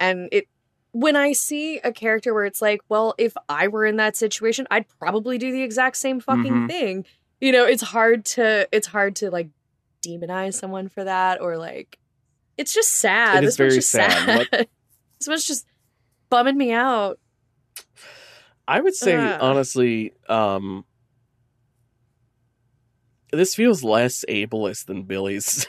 And 0.00 0.28
it 0.32 0.46
when 0.92 1.14
I 1.16 1.32
see 1.32 1.78
a 1.80 1.92
character 1.92 2.32
where 2.32 2.46
it's 2.46 2.62
like, 2.62 2.80
well, 2.88 3.14
if 3.18 3.34
I 3.50 3.68
were 3.68 3.84
in 3.84 3.96
that 3.96 4.16
situation, 4.16 4.66
I'd 4.70 4.86
probably 4.98 5.36
do 5.36 5.52
the 5.52 5.62
exact 5.62 5.96
same 5.98 6.20
fucking 6.20 6.52
Mhm. 6.52 6.68
thing. 6.68 7.04
You 7.40 7.52
know, 7.52 7.64
it's 7.66 7.82
hard 7.82 8.24
to 8.36 8.66
it's 8.72 8.86
hard 8.86 9.14
to 9.16 9.30
like 9.30 9.48
demonize 10.02 10.54
someone 10.54 10.88
for 10.88 11.04
that 11.04 11.40
or 11.40 11.58
like 11.58 11.98
it's 12.56 12.72
just 12.72 12.92
sad. 12.94 13.44
It 13.44 13.46
is 13.48 13.56
this 13.56 13.62
one's 13.64 13.72
very 13.72 13.78
just 13.78 13.90
sad. 13.90 14.48
sad. 14.50 14.68
this 15.18 15.28
one's 15.28 15.44
just 15.44 15.66
bumming 16.30 16.56
me 16.56 16.72
out. 16.72 17.18
i 18.68 18.80
would 18.80 18.94
say 18.94 19.14
Ugh. 19.14 19.38
honestly 19.40 20.12
um 20.28 20.84
this 23.32 23.54
feels 23.54 23.82
less 23.84 24.24
ableist 24.28 24.86
than 24.86 25.02
billy's 25.04 25.66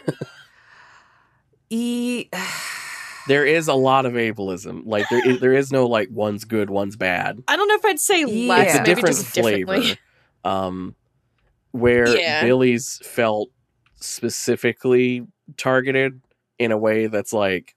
E- 1.70 2.30
there 3.28 3.45
is 3.45 3.68
a 3.68 3.74
lot 3.74 4.05
of 4.05 4.14
ableism 4.14 4.84
like 4.86 5.05
there 5.10 5.20
is, 5.20 5.39
there 5.39 5.53
is 5.53 5.72
no 5.72 5.86
like 5.86 6.08
one's 6.12 6.45
good 6.45 6.70
one's 6.70 6.95
bad 6.95 7.43
I 7.47 7.55
don't 7.58 7.68
know 7.68 7.76
if 7.76 7.86
I'd 7.86 7.99
say 7.99 8.22
Yeah. 8.22 8.47
less, 8.47 8.68
it's 8.68 8.76
a 8.76 8.78
maybe 8.80 8.86
different 8.95 9.16
just 9.18 9.34
flavor 9.34 9.82
um 10.43 10.95
where 11.72 12.16
Yeah. 12.16 12.41
billy's 12.41 12.99
felt 13.03 13.49
specifically 13.95 15.26
targeted 15.58 16.22
in 16.60 16.72
a 16.72 16.78
way 16.78 17.08
that's 17.08 17.34
like 17.34 17.76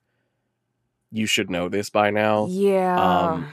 you 1.10 1.26
should 1.26 1.50
know 1.50 1.68
this 1.68 1.90
by 1.90 2.10
now 2.10 2.46
yeah. 2.46 3.24
Um, 3.30 3.48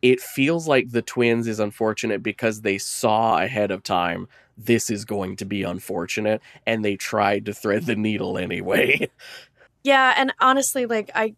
it 0.00 0.20
feels 0.20 0.68
like 0.68 0.90
the 0.90 1.02
twins 1.02 1.46
is 1.48 1.58
unfortunate 1.60 2.22
because 2.22 2.60
they 2.60 2.76
saw 2.78 3.38
ahead 3.38 3.70
of 3.70 3.82
time 3.82 4.28
this 4.56 4.90
is 4.90 5.04
going 5.04 5.36
to 5.36 5.44
be 5.44 5.62
unfortunate 5.62 6.40
and 6.66 6.84
they 6.84 6.96
tried 6.96 7.46
to 7.46 7.52
thread 7.52 7.86
the 7.86 7.96
needle 7.96 8.38
anyway 8.38 9.08
Yeah, 9.84 10.14
and 10.16 10.32
honestly, 10.40 10.86
like 10.86 11.10
I 11.14 11.34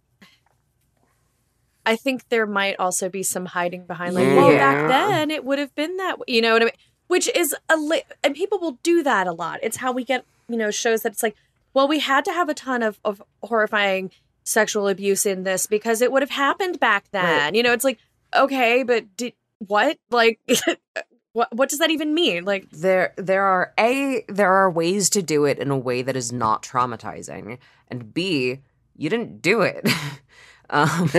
I 1.85 1.97
think 1.97 2.29
there 2.31 2.47
might 2.47 2.77
also 2.79 3.09
be 3.09 3.23
some 3.23 3.47
hiding 3.47 3.85
behind 3.87 4.15
like, 4.15 4.27
well, 4.27 4.51
back 4.57 4.89
then 4.89 5.31
it 5.31 5.45
would 5.45 5.59
have 5.59 5.75
been 5.75 5.97
that, 5.99 6.17
you 6.27 6.41
know 6.41 6.53
what 6.53 6.63
I 6.63 6.67
mean? 6.67 6.75
Which 7.09 7.29
is 7.37 7.55
a 7.69 7.77
li- 7.77 8.03
and 8.25 8.35
people 8.35 8.59
will 8.59 8.79
do 8.83 9.03
that 9.03 9.27
a 9.27 9.33
lot. 9.33 9.61
It's 9.63 9.77
how 9.77 9.93
we 9.93 10.05
get, 10.05 10.25
you 10.49 10.57
know, 10.57 10.71
shows 10.71 11.03
that 11.03 11.13
it's 11.13 11.23
like, 11.23 11.37
well, 11.75 11.87
we 11.87 11.99
had 11.99 12.25
to 12.25 12.33
have 12.33 12.49
a 12.49 12.55
ton 12.55 12.83
of 12.83 12.99
of 13.05 13.21
horrifying 13.43 14.11
sexual 14.45 14.87
abuse 14.87 15.27
in 15.27 15.43
this 15.43 15.67
because 15.67 16.01
it 16.01 16.13
would 16.13 16.23
have 16.23 16.31
happened 16.31 16.79
back 16.79 17.05
then. 17.11 17.55
You 17.57 17.65
know, 17.65 17.73
it's 17.73 17.85
like, 17.85 17.99
okay, 18.35 18.85
but 18.85 19.17
did 19.17 19.33
what? 19.59 19.99
Like 20.11 20.39
what 21.37 21.55
what 21.55 21.69
does 21.69 21.79
that 21.81 21.91
even 21.91 22.15
mean? 22.15 22.45
Like 22.45 22.67
there 22.71 23.13
there 23.17 23.45
are 23.45 23.73
a 23.79 24.25
there 24.29 24.53
are 24.53 24.71
ways 24.71 25.11
to 25.11 25.23
do 25.23 25.45
it 25.45 25.59
in 25.59 25.71
a 25.71 25.77
way 25.79 26.01
that 26.03 26.17
is 26.17 26.33
not 26.33 26.63
traumatizing 26.63 27.59
and 27.89 28.15
b 28.15 28.61
you 28.97 29.11
didn't 29.11 29.43
do 29.43 29.61
it 29.61 29.87
um 30.71 31.11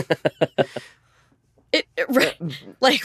it, 1.71 1.85
it 1.95 2.05
right, 2.09 2.35
like 2.81 3.03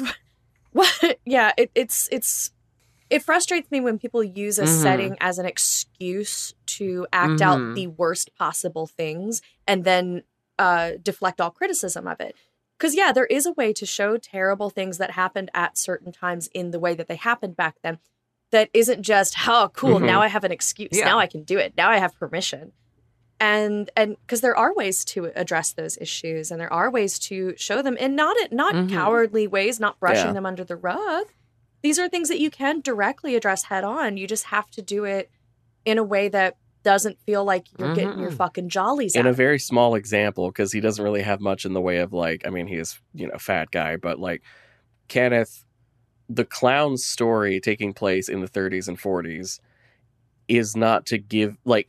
what 0.73 1.19
yeah 1.27 1.53
it, 1.59 1.71
it's 1.75 2.09
it's 2.11 2.51
it 3.11 3.23
frustrates 3.23 3.71
me 3.71 3.79
when 3.81 3.99
people 3.99 4.25
use 4.25 4.59
a 4.59 4.63
Mhm. 4.63 4.67
setting 4.83 5.17
as 5.21 5.39
an 5.39 5.45
excuse 5.45 6.55
to 6.79 7.07
act 7.13 7.43
out 7.43 7.59
Mhm. 7.59 7.75
the 7.75 7.87
worst 7.89 8.35
possible 8.39 8.87
things 8.87 9.43
and 9.67 9.85
then 9.85 10.23
uh 10.59 10.93
deflect 11.03 11.41
all 11.41 11.51
criticism 11.51 12.07
of 12.09 12.21
it 12.21 12.35
because 12.83 12.97
yeah 12.97 13.12
there 13.12 13.26
is 13.26 13.47
a 13.47 13.53
way 13.53 13.72
to 13.72 13.87
show 13.87 14.16
terrible 14.16 14.68
things 14.68 14.99
that 14.99 15.12
happened 15.12 15.51
at 15.55 15.78
certain 15.78 16.11
times 16.11 16.49
in 16.53 16.72
the 16.72 16.80
way 16.80 16.95
that 16.95 17.07
they 17.07 17.14
happened 17.16 17.57
back 17.57 17.76
then 17.83 17.99
that 18.51 18.68
isn't 18.74 19.03
just 19.03 19.37
oh 19.49 19.70
cool 19.72 20.01
Mhm. 20.01 20.07
now 20.07 20.20
i 20.20 20.26
have 20.28 20.43
an 20.45 20.51
excuse 20.53 20.89
Yeah. 20.93 21.05
now 21.05 21.18
i 21.20 21.26
can 21.28 21.45
do 21.45 21.59
it 21.59 21.74
now 21.76 21.89
i 21.91 21.99
have 21.99 22.18
permission 22.18 22.72
and 23.41 23.91
and 23.97 24.16
because 24.20 24.41
there 24.41 24.57
are 24.57 24.74
ways 24.74 25.05
to 25.07 25.30
address 25.37 25.72
those 25.72 25.97
issues 25.99 26.51
and 26.51 26.61
there 26.61 26.72
are 26.72 26.91
ways 26.91 27.18
to 27.20 27.55
show 27.57 27.83
them 27.83 27.97
and 28.01 28.16
not 28.16 28.37
not 28.51 28.74
Mhm. 28.74 28.91
cowardly 28.91 29.47
ways 29.47 29.78
not 29.80 29.99
brushing 30.01 30.26
Yeah. 30.28 30.33
them 30.33 30.47
under 30.47 30.64
the 30.64 30.76
rug 30.76 31.26
these 31.83 31.99
are 31.99 32.09
things 32.09 32.28
that 32.28 32.39
you 32.41 32.51
can 32.51 32.80
directly 32.80 33.35
address 33.37 33.64
head 33.64 33.85
on 33.85 34.16
you 34.16 34.26
just 34.26 34.45
have 34.47 34.70
to 34.72 34.83
do 34.83 35.05
it 35.05 35.30
in 35.85 35.99
a 35.99 36.05
way 36.05 36.28
that 36.28 36.57
doesn't 36.83 37.18
feel 37.26 37.45
like 37.45 37.66
you're 37.78 37.95
getting 37.95 38.18
your 38.20 38.30
Mhm. 38.30 38.37
fucking 38.37 38.68
jollies 38.68 39.14
in 39.14 39.26
out 39.26 39.30
a 39.30 39.33
very 39.33 39.59
small 39.59 39.95
example 39.95 40.49
because 40.49 40.72
he 40.72 40.80
doesn't 40.80 41.05
really 41.05 41.22
have 41.22 41.41
much 41.41 41.64
in 41.64 41.72
the 41.72 41.80
way 41.80 41.99
of 41.99 42.12
like 42.12 42.47
i 42.47 42.51
mean 42.51 42.66
he 42.66 42.76
is 42.76 42.99
you 43.14 43.26
know 43.28 43.39
fat 43.39 43.70
guy 43.70 43.97
but 43.97 44.18
like 44.18 44.43
kenneth 45.09 45.64
the 46.28 46.45
clown's 46.45 47.05
story 47.05 47.61
taking 47.61 47.93
place 47.93 48.28
in 48.28 48.41
the 48.41 48.49
30s 48.49 48.89
and 48.89 48.99
40s 48.99 49.61
is 50.49 50.76
not 50.76 51.07
to 51.07 51.18
give 51.18 51.57
like 51.64 51.89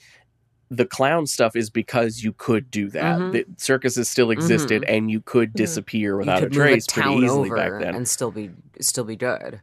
the 0.69 0.85
clown 0.85 1.27
stuff 1.27 1.55
is 1.55 1.69
because 1.69 2.23
you 2.23 2.33
could 2.33 2.71
do 2.71 2.89
that 2.89 3.19
Mhm. 3.19 3.31
the 3.31 3.45
circuses 3.57 4.09
still 4.09 4.31
existed 4.31 4.83
and 4.85 5.11
you 5.11 5.21
could 5.21 5.51
Mhm. 5.51 5.55
disappear 5.55 6.11
you 6.11 6.17
without 6.17 6.37
a 6.37 6.45
could 6.45 6.53
move 6.53 6.57
trace 6.67 6.87
pretty 6.87 7.09
easily 7.25 7.49
back 7.51 7.79
then 7.79 7.95
and 7.95 8.07
still 8.07 8.31
be 8.31 8.49
still 8.81 9.03
be 9.03 9.15
good 9.15 9.61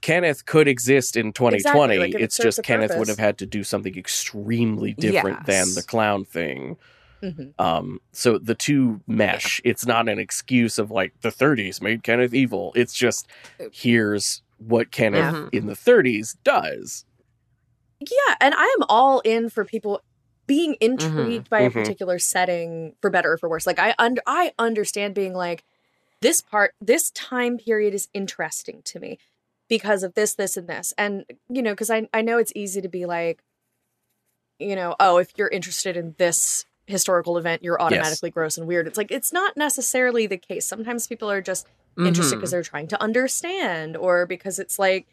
kenneth 0.00 0.46
could 0.46 0.68
exist 0.68 1.16
in 1.16 1.32
2020 1.32 1.98
like, 1.98 2.14
it 2.14 2.20
it's 2.20 2.36
just 2.36 2.62
kenneth 2.62 2.96
would 2.96 3.08
have 3.08 3.18
had 3.18 3.36
to 3.38 3.46
do 3.46 3.62
something 3.64 3.96
extremely 3.98 4.92
different 4.94 5.44
than 5.46 5.66
the 5.74 5.82
clown 5.82 6.24
thing 6.24 6.76
Mhm. 7.20 7.52
Um, 7.58 8.00
so 8.12 8.38
the 8.38 8.54
two 8.54 9.00
mesh. 9.08 9.60
It's 9.64 9.84
not 9.84 10.08
an 10.08 10.20
excuse 10.20 10.78
of 10.78 10.92
like 10.92 11.12
the 11.22 11.30
30s 11.32 11.82
made 11.82 12.04
Kenneth 12.04 12.32
evil. 12.32 12.72
It's 12.76 12.94
just 12.94 13.26
here's 13.72 14.40
what 14.58 14.92
Kenneth 14.92 15.34
Mhm. 15.34 15.48
in 15.52 15.66
the 15.66 15.74
30s 15.74 16.36
does. 16.44 17.04
yeah 18.00 18.36
and 18.40 18.54
i 18.54 18.62
am 18.78 18.84
all 18.88 19.18
in 19.24 19.48
for 19.50 19.64
people 19.64 20.00
being 20.46 20.74
Mm-hmm. 20.80 20.92
intrigued 21.08 21.50
by 21.50 21.62
a 21.62 21.70
Mhm. 21.70 21.72
particular 21.72 22.20
setting 22.20 22.94
for 23.00 23.10
better 23.10 23.32
or 23.32 23.38
for 23.38 23.48
worse 23.48 23.66
like 23.66 23.80
i 23.80 23.92
under 23.98 24.22
i 24.24 24.52
understand 24.56 25.12
being 25.16 25.34
like 25.34 25.64
this 26.20 26.40
part 26.40 26.74
this 26.80 27.10
time 27.10 27.58
period 27.58 27.94
is 27.94 28.06
interesting 28.14 28.80
to 28.84 29.00
me 29.00 29.18
because 29.68 30.02
of 30.02 30.14
this 30.14 30.34
this 30.34 30.56
and 30.56 30.68
this. 30.68 30.94
And 30.98 31.24
you 31.48 31.62
know 31.62 31.72
because 31.72 31.90
I, 31.90 32.08
I 32.12 32.22
know 32.22 32.38
it's 32.38 32.52
easy 32.54 32.80
to 32.80 32.88
be 32.88 33.06
like 33.06 33.42
you 34.58 34.74
know 34.74 34.96
oh 34.98 35.18
if 35.18 35.32
you're 35.36 35.48
interested 35.48 35.96
in 35.96 36.14
this 36.18 36.64
historical 36.86 37.36
event 37.36 37.62
you're 37.62 37.80
automatically 37.80 38.30
gross 38.30 38.56
and 38.58 38.66
weird. 38.66 38.86
It's 38.86 38.96
like 38.98 39.10
it's 39.10 39.32
not 39.32 39.56
necessarily 39.56 40.26
the 40.26 40.38
case. 40.38 40.66
Sometimes 40.66 41.06
people 41.06 41.30
are 41.30 41.40
just 41.42 41.66
interested 41.98 42.36
Mhm. 42.36 42.38
because 42.38 42.50
they're 42.52 42.62
trying 42.62 42.88
to 42.88 43.02
understand 43.02 43.96
or 43.96 44.24
because 44.24 44.58
it's 44.60 44.78
like 44.78 45.06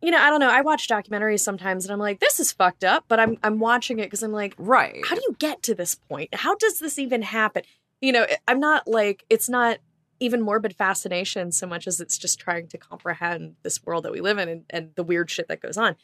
you 0.00 0.12
know 0.12 0.18
i 0.18 0.30
don't 0.30 0.38
know 0.38 0.48
i 0.48 0.60
watch 0.60 0.86
documentaries 0.86 1.40
sometimes 1.40 1.84
and 1.84 1.92
i'm 1.92 1.98
like 1.98 2.20
this 2.20 2.38
is 2.38 2.52
fucked 2.52 2.84
up 2.84 3.04
but 3.08 3.18
i'm 3.18 3.36
i'm 3.42 3.58
watching 3.58 3.98
it 3.98 4.04
because 4.04 4.22
i'm 4.22 4.30
like 4.30 4.54
right. 4.58 5.04
How 5.04 5.16
do 5.16 5.20
you 5.26 5.34
get 5.40 5.60
to 5.64 5.74
this 5.74 5.96
point? 5.96 6.32
How 6.32 6.54
does 6.54 6.78
this 6.78 7.00
even 7.00 7.22
happen? 7.22 7.62
You 8.00 8.12
know 8.12 8.26
i'm 8.46 8.60
not 8.60 8.86
like 8.86 9.24
it's 9.28 9.48
not 9.48 9.78
even 10.20 10.42
morbid 10.42 10.74
fascination 10.74 11.52
so 11.52 11.66
much 11.66 11.86
as 11.86 12.00
it's 12.00 12.18
just 12.18 12.38
trying 12.38 12.68
to 12.68 12.78
comprehend 12.78 13.56
this 13.62 13.84
world 13.84 14.04
that 14.04 14.12
we 14.12 14.20
live 14.20 14.38
in 14.38 14.48
and, 14.48 14.64
and 14.70 14.90
the 14.94 15.04
weird 15.04 15.30
shit 15.30 15.48
that 15.48 15.62
goes 15.62 15.76
on. 15.76 15.96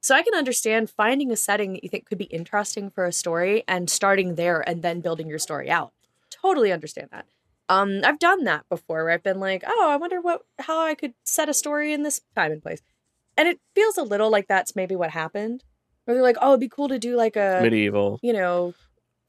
So 0.00 0.14
i 0.14 0.22
can 0.22 0.34
understand 0.34 0.90
finding 0.90 1.32
a 1.32 1.36
setting 1.36 1.72
that 1.72 1.82
you 1.82 1.90
think 1.90 2.06
could 2.06 2.18
be 2.18 2.24
interesting 2.24 2.90
for 2.90 3.04
a 3.04 3.12
story 3.12 3.64
and 3.66 3.90
starting 3.90 4.34
there 4.34 4.66
and 4.68 4.82
then 4.82 5.00
building 5.00 5.28
your 5.28 5.38
story 5.38 5.70
out. 5.70 5.92
Totally 6.30 6.72
understand 6.72 7.08
that. 7.12 7.26
Um 7.68 8.00
i've 8.04 8.18
done 8.18 8.44
that 8.44 8.68
before 8.68 9.04
where 9.04 9.12
i've 9.12 9.22
been 9.22 9.40
like 9.40 9.64
oh 9.66 9.90
i 9.90 9.96
wonder 9.96 10.20
what 10.20 10.42
how 10.60 10.84
i 10.84 10.94
could 10.94 11.14
set 11.24 11.48
a 11.48 11.54
story 11.54 11.92
in 11.92 12.02
this 12.02 12.20
time 12.34 12.52
and 12.52 12.62
place. 12.62 12.82
And 13.36 13.48
it 13.48 13.60
feels 13.74 13.98
a 13.98 14.02
little 14.02 14.30
like 14.30 14.48
that's 14.48 14.76
maybe 14.76 14.96
what 14.96 15.10
happened. 15.10 15.62
Or 16.06 16.14
they're 16.14 16.22
like, 16.22 16.36
oh, 16.40 16.50
it'd 16.50 16.60
be 16.60 16.68
cool 16.68 16.88
to 16.88 16.98
do 16.98 17.16
like 17.16 17.36
a, 17.36 17.58
medieval. 17.62 18.20
you 18.22 18.32
know, 18.32 18.74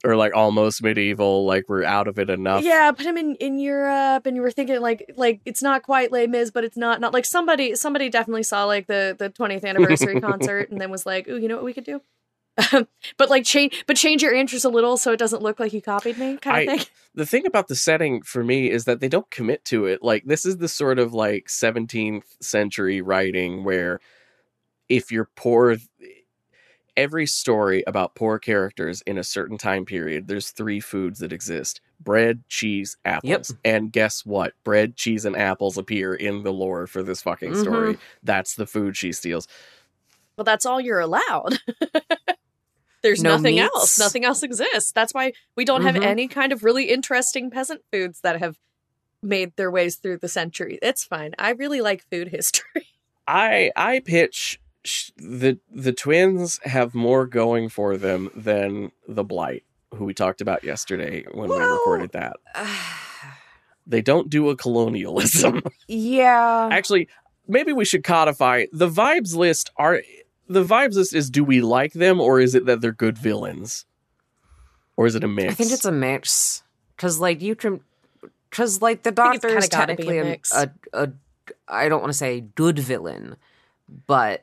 or 0.04 0.16
like 0.16 0.34
almost 0.34 0.82
medieval. 0.82 1.44
Like 1.44 1.64
we're 1.68 1.84
out 1.84 2.08
of 2.08 2.18
it 2.18 2.30
enough. 2.30 2.62
yeah, 2.64 2.90
put 2.92 3.06
him 3.06 3.16
in 3.16 3.34
in 3.36 3.58
Europe, 3.58 4.26
and 4.26 4.36
you 4.36 4.42
were 4.42 4.50
thinking 4.50 4.80
like 4.80 5.12
like 5.16 5.40
it's 5.44 5.62
not 5.62 5.82
quite 5.82 6.12
Les 6.12 6.26
Mis, 6.26 6.50
but 6.50 6.64
it's 6.64 6.76
not 6.76 7.00
not 7.00 7.12
like 7.12 7.24
somebody 7.24 7.74
somebody 7.74 8.08
definitely 8.08 8.42
saw 8.42 8.64
like 8.64 8.86
the 8.86 9.16
the 9.18 9.30
20th 9.30 9.64
anniversary 9.64 10.20
concert 10.20 10.70
and 10.70 10.80
then 10.80 10.90
was 10.90 11.06
like, 11.06 11.26
oh, 11.28 11.36
you 11.36 11.48
know 11.48 11.56
what 11.56 11.64
we 11.64 11.72
could 11.72 11.84
do. 11.84 12.00
but 13.16 13.30
like 13.30 13.44
change, 13.44 13.84
but 13.86 13.96
change 13.96 14.22
your 14.22 14.34
interest 14.34 14.64
a 14.64 14.68
little 14.68 14.96
so 14.96 15.12
it 15.12 15.18
doesn't 15.18 15.42
look 15.42 15.60
like 15.60 15.72
you 15.72 15.80
copied 15.80 16.18
me, 16.18 16.36
kind 16.38 16.68
of 16.68 16.74
I- 16.74 16.78
thing. 16.78 16.86
the 17.14 17.26
thing 17.26 17.46
about 17.46 17.68
the 17.68 17.76
setting 17.76 18.22
for 18.22 18.42
me 18.42 18.70
is 18.70 18.84
that 18.84 19.00
they 19.00 19.08
don't 19.08 19.30
commit 19.30 19.64
to 19.66 19.86
it. 19.86 20.02
Like 20.02 20.24
this 20.24 20.44
is 20.44 20.58
the 20.58 20.68
sort 20.68 20.98
of 20.98 21.14
like 21.14 21.46
17th 21.46 22.24
century 22.40 23.00
writing 23.00 23.64
where 23.64 24.00
if 24.88 25.12
you're 25.12 25.30
poor 25.36 25.76
every 26.98 27.24
story 27.26 27.82
about 27.86 28.14
poor 28.14 28.38
characters 28.38 29.00
in 29.06 29.16
a 29.16 29.24
certain 29.24 29.56
time 29.56 29.86
period, 29.86 30.28
there's 30.28 30.50
three 30.50 30.80
foods 30.80 31.20
that 31.20 31.32
exist. 31.32 31.80
Bread, 32.00 32.42
cheese, 32.48 32.96
apples. 33.06 33.54
And 33.64 33.90
guess 33.90 34.26
what? 34.26 34.52
Bread, 34.64 34.96
cheese, 34.96 35.24
and 35.24 35.36
apples 35.36 35.78
appear 35.78 36.14
in 36.14 36.42
the 36.42 36.52
lore 36.52 36.86
for 36.86 37.02
this 37.02 37.22
fucking 37.22 37.54
story. 37.54 37.96
That's 38.22 38.54
the 38.54 38.66
food 38.66 38.96
she 38.96 39.12
steals. 39.12 39.48
Well, 40.36 40.44
that's 40.44 40.66
all 40.66 40.80
you're 40.80 41.00
allowed. 41.00 41.58
There's 43.02 43.22
No 43.22 43.36
nothing 43.36 43.56
meats. 43.56 43.70
else. 43.74 43.98
Nothing 43.98 44.24
else 44.24 44.42
exists. 44.42 44.90
That's 44.92 45.14
why 45.14 45.32
we 45.56 45.64
don't 45.64 45.82
have 45.82 45.94
Mhm. 45.94 46.04
any 46.04 46.28
kind 46.28 46.52
of 46.52 46.64
really 46.64 46.90
interesting 46.90 47.50
peasant 47.50 47.82
foods 47.92 48.20
that 48.22 48.40
have 48.40 48.58
made 49.22 49.54
their 49.56 49.70
ways 49.70 49.96
through 49.96 50.18
the 50.18 50.28
century. 50.28 50.78
It's 50.82 51.04
fine. 51.04 51.34
I 51.38 51.50
really 51.50 51.80
like 51.80 52.04
food 52.10 52.28
history. 52.28 52.88
I 53.28 53.70
I 53.76 54.00
pitch 54.00 54.34
sh- 54.34 54.56
the 55.16 55.58
the 55.70 55.92
twins 55.92 56.60
have 56.64 56.94
more 56.94 57.26
going 57.26 57.68
for 57.68 57.96
them 57.96 58.30
than 58.34 58.92
the 59.06 59.24
blight 59.24 59.64
who 59.94 60.04
we 60.04 60.14
talked 60.14 60.40
about 60.40 60.64
yesterday 60.64 61.24
when 61.32 61.48
we 61.50 61.58
recorded 61.58 62.12
that. 62.12 62.36
They 63.90 64.02
don't 64.02 64.28
do 64.28 64.50
a 64.50 64.54
colonialism. 64.54 65.62
yeah. 65.88 66.68
Actually, 66.70 67.08
maybe 67.46 67.72
we 67.72 67.86
should 67.86 68.04
codify 68.04 68.66
the 68.70 68.86
vibes 68.86 69.34
list 69.34 69.70
are 69.78 70.02
the 70.46 70.62
vibes 70.62 70.94
list 70.94 71.14
is 71.14 71.30
do 71.30 71.42
we 71.42 71.62
like 71.62 71.94
them 71.94 72.20
or 72.20 72.38
is 72.38 72.54
it 72.54 72.66
that 72.66 72.82
they're 72.82 72.92
good 72.92 73.16
villains? 73.16 73.86
Or 74.98 75.06
is 75.06 75.14
it 75.14 75.24
a 75.24 75.28
mix? 75.28 75.52
I 75.52 75.54
think 75.54 75.72
it's 75.72 75.84
a 75.84 75.92
mix 75.92 76.62
because, 76.96 77.20
like, 77.20 77.40
you 77.40 77.54
can, 77.54 77.80
because 78.50 78.82
like 78.82 79.04
the 79.04 79.12
doctor 79.12 79.48
is 79.48 79.68
kinda 79.68 79.68
gotta 79.68 79.86
be 79.86 79.92
a 79.92 79.96
technically 79.96 80.18
a, 80.18 80.24
mix. 80.24 80.52
a, 80.52 80.70
a, 80.92 81.12
I 81.68 81.88
don't 81.88 82.00
want 82.00 82.12
to 82.12 82.18
say 82.18 82.40
good 82.40 82.78
villain, 82.80 83.36
but 84.06 84.42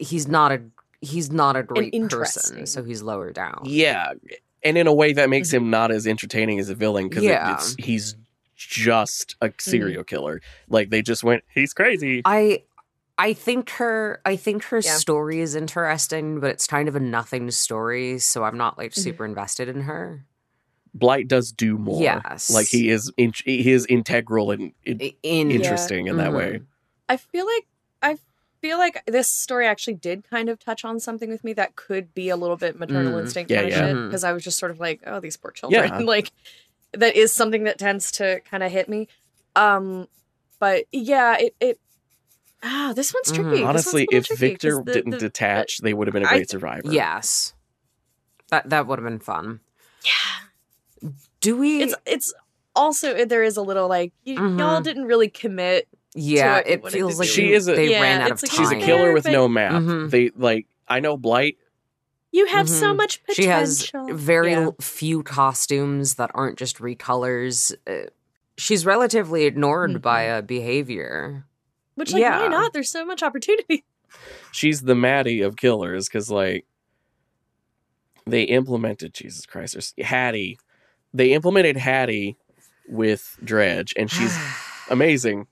he's 0.00 0.26
not 0.26 0.50
a 0.52 0.60
he's 1.00 1.30
not 1.30 1.56
a 1.56 1.62
great 1.62 1.92
person, 1.92 2.02
interesting. 2.02 2.66
so 2.66 2.82
he's 2.82 3.02
lower 3.02 3.30
down. 3.32 3.60
Yeah, 3.64 4.12
and 4.62 4.76
in 4.76 4.86
a 4.86 4.92
way 4.94 5.12
that 5.12 5.30
makes 5.30 5.50
him 5.52 5.70
not 5.70 5.90
as 5.90 6.06
entertaining 6.06 6.58
as 6.58 6.68
a 6.68 6.74
villain 6.74 7.08
because 7.08 7.24
Yeah. 7.24 7.54
it's 7.54 7.76
he's 7.78 8.16
just 8.56 9.36
a 9.40 9.48
Mm-hmm. 9.48 9.70
serial 9.70 10.04
killer. 10.04 10.40
Like 10.68 10.90
they 10.90 11.02
just 11.02 11.24
went, 11.24 11.44
he's 11.54 11.72
crazy. 11.72 12.22
I 12.24 12.64
I 13.16 13.32
think 13.34 13.70
her 13.70 14.20
I 14.24 14.36
think 14.36 14.64
her 14.64 14.80
Yeah. 14.84 14.96
story 14.96 15.40
is 15.40 15.54
interesting, 15.54 16.40
but 16.40 16.50
it's 16.50 16.66
kind 16.66 16.88
of 16.88 16.96
a 16.96 17.00
nothing 17.00 17.50
story, 17.50 18.18
so 18.18 18.44
I'm 18.44 18.56
not 18.58 18.76
like 18.78 18.92
Mhm. 18.92 18.98
super 19.02 19.24
invested 19.24 19.68
in 19.68 19.82
her. 19.82 20.24
Blight 20.92 21.28
does 21.28 21.52
do 21.52 21.78
more. 21.78 22.02
Yes. 22.02 22.50
like 22.50 22.66
he 22.66 22.90
is 22.90 23.12
in, 23.16 23.32
he 23.44 23.70
is 23.70 23.86
integral 23.86 24.50
and 24.50 24.72
in, 24.84 24.98
In 25.22 25.50
interesting 25.52 26.08
in 26.08 26.16
that 26.16 26.32
way. 26.32 26.60
I 27.08 27.16
feel 27.16 27.46
like 27.46 27.64
I 27.64 27.69
feel 28.60 28.78
like 28.78 29.02
this 29.06 29.28
story 29.28 29.66
actually 29.66 29.94
did 29.94 30.28
kind 30.28 30.48
of 30.48 30.58
touch 30.58 30.84
on 30.84 31.00
something 31.00 31.30
with 31.30 31.42
me 31.44 31.52
that 31.54 31.76
could 31.76 32.12
be 32.14 32.28
a 32.28 32.36
little 32.36 32.56
bit 32.56 32.78
maternal 32.78 33.14
Mm. 33.14 33.20
instinct 33.22 33.50
Yeah, 33.50 33.58
kind 33.62 33.66
of 33.68 33.72
yeah. 33.78 33.86
shit 33.88 33.96
Mhm. 33.96 34.08
because 34.08 34.24
I 34.24 34.32
was 34.32 34.44
just 34.44 34.58
sort 34.58 34.70
of 34.70 34.80
like, 34.80 35.00
oh, 35.06 35.20
these 35.20 35.36
poor 35.36 35.50
children. 35.50 35.84
Yeah. 35.84 35.98
like 36.04 36.30
that 36.92 37.16
is 37.16 37.32
something 37.32 37.64
that 37.64 37.78
tends 37.78 38.10
to 38.12 38.40
kind 38.40 38.62
of 38.62 38.70
hit 38.72 38.88
me. 38.88 39.08
Um, 39.56 40.08
but 40.58 40.84
yeah, 40.92 41.36
it 41.38 41.54
it 41.60 41.80
ah, 42.62 42.92
this 42.94 43.14
one's 43.14 43.30
Mhm. 43.32 43.34
tricky. 43.36 43.50
This 43.50 43.60
one's 43.60 43.64
a 43.64 43.68
Honestly, 43.68 44.00
little 44.02 44.18
if 44.18 44.26
tricky, 44.26 44.40
Victor 44.40 44.70
'cause 44.76 44.84
the- 44.84 44.92
didn't 44.92 45.10
the- 45.12 45.18
detach, 45.18 45.78
they 45.78 45.94
would 45.94 46.06
have 46.08 46.12
been 46.14 46.24
a 46.24 46.28
great 46.28 46.50
survivor. 46.50 46.82
Yes. 46.92 47.54
That 48.50 48.68
that 48.70 48.86
would 48.86 48.98
have 48.98 49.04
been 49.06 49.20
fun. 49.20 49.60
yeah, 50.04 51.10
Do 51.40 51.56
we 51.56 51.82
it's 51.82 51.94
it's 52.04 52.34
also 52.76 53.24
there 53.24 53.42
is 53.42 53.56
a 53.56 53.62
little 53.62 53.88
like 53.88 54.12
y- 54.26 54.34
Mhm. 54.34 54.58
y'all 54.58 54.80
didn't 54.80 55.04
really 55.06 55.28
commit. 55.28 55.88
Yeah, 56.14 56.56
what 56.56 56.66
it 56.66 56.88
feels 56.90 57.18
like. 57.18 57.28
She 57.28 57.52
is 57.52 57.68
a- 57.68 57.74
they 57.76 57.90
Yeah, 57.90 58.00
ran 58.02 58.20
out 58.22 58.30
of 58.32 58.42
like 58.42 58.50
time. 58.50 58.58
She's 58.58 58.70
a 58.72 58.84
killer 58.84 59.12
with 59.12 59.24
But- 59.24 59.32
no 59.32 59.46
map. 59.48 59.72
Mhm. 59.74 60.10
They 60.10 60.30
like 60.36 60.66
I 60.88 61.00
know 61.00 61.16
Blight. 61.16 61.56
You 62.32 62.46
have 62.46 62.68
so 62.68 62.92
Mhm. 62.92 62.96
much 62.96 63.22
potential. 63.24 63.42
She 63.44 63.48
has 63.48 63.90
very 64.16 64.50
Yeah. 64.52 64.60
l- 64.66 64.76
few 64.80 65.22
costumes 65.22 66.14
that 66.14 66.30
aren't 66.34 66.58
just 66.58 66.78
recolors. 66.78 67.74
Uh, 67.86 68.08
she's 68.56 68.84
relatively 68.86 69.44
ignored 69.44 70.00
by 70.02 70.24
Mhm. 70.24 70.38
a 70.38 70.42
behavior. 70.42 71.44
Which 71.96 72.12
like 72.12 72.22
why 72.22 72.48
not? 72.48 72.72
There's 72.72 72.90
so 72.90 73.04
much 73.04 73.22
opportunity. 73.22 73.84
She's 74.52 74.80
the 74.82 74.94
Haddie 74.96 75.40
of 75.42 75.56
killers 75.56 76.08
because 76.08 76.30
like 76.30 76.64
they 78.26 78.42
implemented 78.44 79.14
Jesus 79.14 79.46
Christ. 79.46 79.74
There's 79.74 79.94
Haddie. 79.98 80.58
They 81.12 81.32
implemented 81.32 81.76
Haddie 81.76 82.36
with 82.88 83.36
Dredge, 83.42 83.92
and 83.96 84.10
she's 84.10 84.36
amazing. 84.90 85.46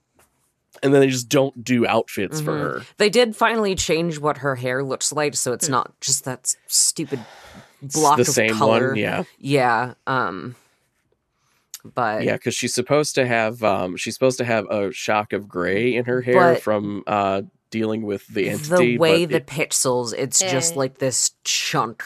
And 0.81 0.93
then 0.93 1.01
they 1.01 1.07
just 1.09 1.29
don't 1.29 1.63
do 1.63 1.85
outfits 1.85 2.39
for 2.41 2.51
Mhm. 2.53 2.59
her. 2.61 2.81
they 2.97 3.09
did 3.09 3.35
finally 3.35 3.75
change 3.75 4.19
what 4.19 4.37
her 4.37 4.55
hair 4.55 4.83
looks 4.83 5.11
like, 5.11 5.35
so 5.35 5.51
it's 5.53 5.67
not 5.69 5.99
just 6.01 6.23
that 6.25 6.39
s- 6.43 6.55
stupid 6.67 7.19
It's 7.81 7.95
block 7.95 8.15
the 8.17 8.21
of 8.21 8.27
same 8.27 8.55
color. 8.55 8.89
one, 8.89 8.97
yeah, 8.97 9.23
Yeah. 9.39 9.93
Um. 10.07 10.55
But 11.95 12.23
yeah, 12.23 12.33
because 12.33 12.55
she's 12.55 12.73
supposed 12.73 13.15
to 13.15 13.25
have 13.25 13.63
um 13.63 13.95
she's 13.95 14.13
supposed 14.13 14.37
to 14.39 14.45
have 14.45 14.65
a 14.69 14.91
shock 14.91 15.31
of 15.33 15.47
gray 15.47 15.95
in 15.95 16.05
her 16.05 16.21
hair 16.21 16.55
from 16.57 17.03
uh 17.07 17.43
dealing 17.71 18.01
with 18.01 18.27
the 18.27 18.49
entity. 18.49 18.93
the 18.93 18.97
way 18.97 19.25
but 19.25 19.31
the 19.31 19.37
it- 19.37 19.47
pixels, 19.69 20.13
it's 20.17 20.39
just 20.39 20.75
like 20.75 20.97
this 20.97 21.31
chunk 21.43 22.03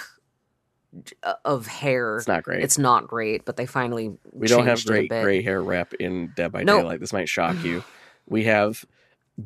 of 1.44 1.66
hair. 1.66 2.18
it's 2.18 2.28
not 2.28 2.44
great. 2.44 2.64
It's 2.64 2.78
not 2.78 3.08
great, 3.08 3.46
but 3.46 3.58
they 3.58 3.66
finally 3.66 4.12
we 4.32 4.48
don't 4.48 4.68
have 4.68 4.78
changed 4.78 4.88
great 4.88 5.10
gray 5.10 5.42
hair 5.42 5.62
wrap 5.64 5.94
in 5.96 6.32
Dead 6.36 6.52
by 6.52 6.62
Nope. 6.64 6.82
Daylight. 6.82 7.00
This 7.00 7.12
might 7.14 7.28
shock 7.30 7.56
you. 7.64 7.84
We 8.28 8.44
have 8.46 8.86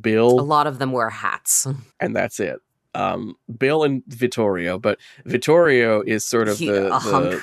Bill. 0.02 0.40
A 0.40 0.42
lot 0.42 0.68
of 0.68 0.80
them 0.80 0.92
wear 0.92 1.10
hats. 1.10 1.68
and 2.00 2.16
that's 2.16 2.40
it. 2.40 2.60
Um, 2.96 3.36
Bill 3.60 3.84
and 3.84 4.04
Vittorio, 4.08 4.80
but 4.80 4.98
Vittorio 5.26 6.02
is 6.02 6.26
sort 6.26 6.48
of 6.48 6.58
He- 6.58 6.68
the 6.68 6.90
the, 6.90 7.42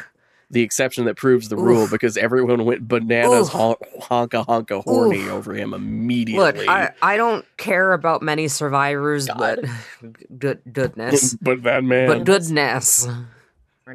the 0.50 0.62
exception 0.62 1.04
that 1.06 1.16
proves 1.16 1.48
the 1.48 1.56
rule 1.56 1.86
because 1.88 2.16
everyone 2.16 2.64
went 2.64 2.86
bananas, 2.88 3.46
Oof. 3.48 3.52
hon- 3.52 3.74
honka 4.00 4.46
honka 4.46 4.82
horny 4.84 5.22
Oof. 5.22 5.30
over 5.30 5.54
him 5.54 5.72
immediately. 5.74 6.44
Look, 6.64 6.68
I, 6.68 6.90
I 7.02 7.16
don't 7.16 7.44
care 7.56 7.92
about 7.92 8.20
many 8.22 8.48
survivors, 8.48 9.28
but 9.38 9.64
good 10.38 10.60
goodness, 10.72 11.34
but 11.40 11.62
that 11.62 11.84
man, 11.84 12.08
but 12.08 12.24
goodness. 12.24 13.06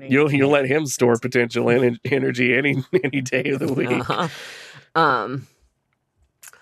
you'll 0.07 0.31
you'll 0.31 0.49
let 0.51 0.65
him 0.65 0.85
store 0.85 1.17
potential 1.17 1.69
en- 1.69 1.99
energy 2.05 2.55
any 2.55 2.83
any 3.03 3.21
day 3.21 3.49
of 3.51 3.59
the 3.59 3.73
week. 3.73 3.89
Uh-huh. 4.09 4.27
Um, 4.95 5.47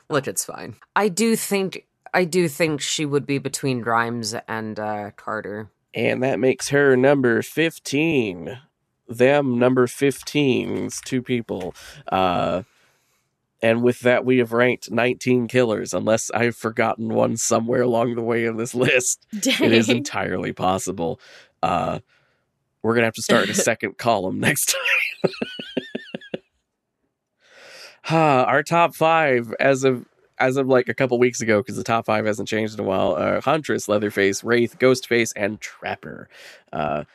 look, 0.09 0.27
it's 0.27 0.45
fine. 0.45 0.75
I 0.95 1.09
do 1.09 1.35
think 1.35 1.85
I 2.13 2.23
do 2.23 2.47
think 2.47 2.81
she 2.81 3.05
would 3.05 3.25
be 3.25 3.37
between 3.37 3.81
Grimes 3.81 4.33
and 4.47 4.79
uh, 4.79 5.11
Carter. 5.15 5.69
And 5.93 6.23
that 6.23 6.39
makes 6.39 6.69
her 6.69 6.95
number 6.95 7.41
15. 7.41 8.59
Them 9.07 9.59
number 9.59 9.87
15's 9.87 11.01
two 11.01 11.21
people. 11.21 11.73
Uh 12.11 12.63
and 13.59 13.81
with 13.81 14.01
that 14.01 14.23
we 14.23 14.37
have 14.37 14.53
ranked 14.53 14.91
19 14.91 15.47
killers 15.47 15.93
unless 15.93 16.29
I've 16.31 16.55
forgotten 16.55 17.09
one 17.09 17.37
somewhere 17.37 17.81
along 17.81 18.15
the 18.15 18.21
way 18.21 18.45
in 18.45 18.57
this 18.57 18.75
list. 18.75 19.25
Dang. 19.39 19.63
It 19.63 19.71
is 19.71 19.89
entirely 19.89 20.53
possible. 20.53 21.19
Uh 21.63 21.99
we're 22.83 22.93
going 22.93 23.01
to 23.01 23.07
have 23.07 23.15
to 23.15 23.21
start 23.21 23.45
in 23.45 23.49
a 23.49 23.53
second 23.69 23.97
column 23.97 24.39
next 24.39 24.75
time. 25.23 25.31
Ah, 28.09 28.43
our 28.45 28.63
top 28.63 28.95
5 28.95 29.53
as 29.59 29.83
of 29.83 30.05
as 30.39 30.55
of 30.55 30.67
like 30.67 30.87
a 30.87 30.93
couple 30.93 31.17
weeks 31.17 31.41
ago, 31.41 31.61
because 31.61 31.77
the 31.77 31.83
top 31.83 32.05
five 32.05 32.25
hasn't 32.27 32.47
changed 32.47 32.75
in 32.75 32.79
a 32.79 32.83
while, 32.87 33.15
uh, 33.15 33.41
Huntress, 33.41 33.87
Leatherface, 33.87 34.43
Wraith, 34.43 34.77
Ghostface, 34.77 35.33
and 35.35 35.59
Trapper. 35.59 36.29
Uh, 36.71 37.05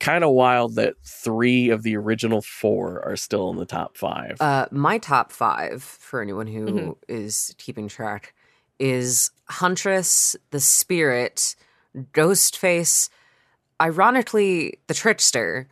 kind 0.00 0.24
of 0.24 0.30
wild 0.32 0.74
that 0.74 0.94
three 1.04 1.70
of 1.70 1.84
the 1.84 1.96
original 1.96 2.42
four 2.42 3.04
are 3.04 3.14
still 3.16 3.50
in 3.50 3.56
the 3.56 3.64
top 3.66 3.96
five. 3.96 4.36
Uh, 4.40 4.66
my 4.72 4.98
top 4.98 5.30
five 5.30 5.82
for 5.82 6.20
anyone 6.20 6.48
who 6.48 6.98
is 7.08 7.54
Mhm. 7.54 7.58
keeping 7.58 7.86
track 7.88 8.34
is 8.80 9.30
Huntress, 9.48 10.34
the 10.50 10.58
Spirit, 10.58 11.54
Ghostface, 12.14 13.10
ironically 13.80 14.80
the 14.88 14.94
Trickster, 14.94 15.68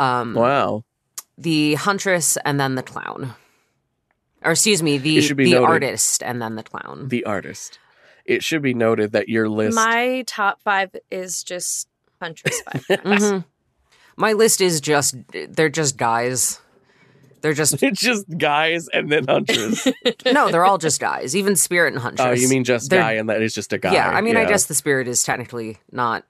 um, 0.00 0.34
wow. 0.34 0.82
the 1.38 1.74
Huntress, 1.74 2.36
and 2.44 2.58
then 2.58 2.74
the 2.74 2.82
Clown. 2.82 3.34
Or 4.44 4.52
excuse 4.52 4.82
me, 4.82 4.98
the 4.98 5.18
It 5.18 5.22
should 5.22 5.36
be 5.36 5.44
the 5.44 5.52
noted- 5.52 5.66
artist 5.68 6.22
and 6.22 6.40
then 6.40 6.54
the 6.56 6.62
clown. 6.62 7.08
The 7.08 7.24
artist. 7.24 7.78
It 8.24 8.42
should 8.44 8.62
be 8.62 8.74
noted 8.74 9.12
that 9.12 9.28
your 9.28 9.48
list. 9.48 9.74
My 9.76 10.24
top 10.26 10.60
five 10.62 10.94
is 11.10 11.42
just 11.44 11.88
Huntress 12.20 12.60
five 12.72 12.86
times. 13.02 13.22
Mhm. 13.22 13.44
My 14.16 14.32
list 14.32 14.60
is 14.60 14.80
just 14.80 15.14
they're 15.50 15.68
just 15.68 15.96
guys. 15.96 16.60
They're 17.42 17.52
just 17.54 17.74
It's 17.82 18.00
just 18.00 18.24
guys 18.38 18.88
and 18.88 19.10
then 19.12 19.26
Huntress. 19.28 19.86
no, 20.32 20.50
they're 20.50 20.64
all 20.64 20.78
just 20.78 21.00
guys. 21.00 21.36
Even 21.36 21.54
Spirit 21.56 21.92
and 21.92 22.02
Huntress. 22.02 22.26
oh, 22.26 22.32
you 22.32 22.48
mean 22.48 22.64
just 22.64 22.90
They're- 22.90 23.00
guy 23.00 23.12
and 23.12 23.28
that 23.28 23.42
is 23.42 23.54
just 23.54 23.72
a 23.72 23.78
guy? 23.78 23.92
Yeah, 23.92 24.08
I 24.08 24.20
mean, 24.22 24.36
I 24.36 24.44
guess 24.44 24.66
the 24.66 24.74
Spirit 24.74 25.06
is 25.08 25.22
technically 25.22 25.78
not 25.92 26.24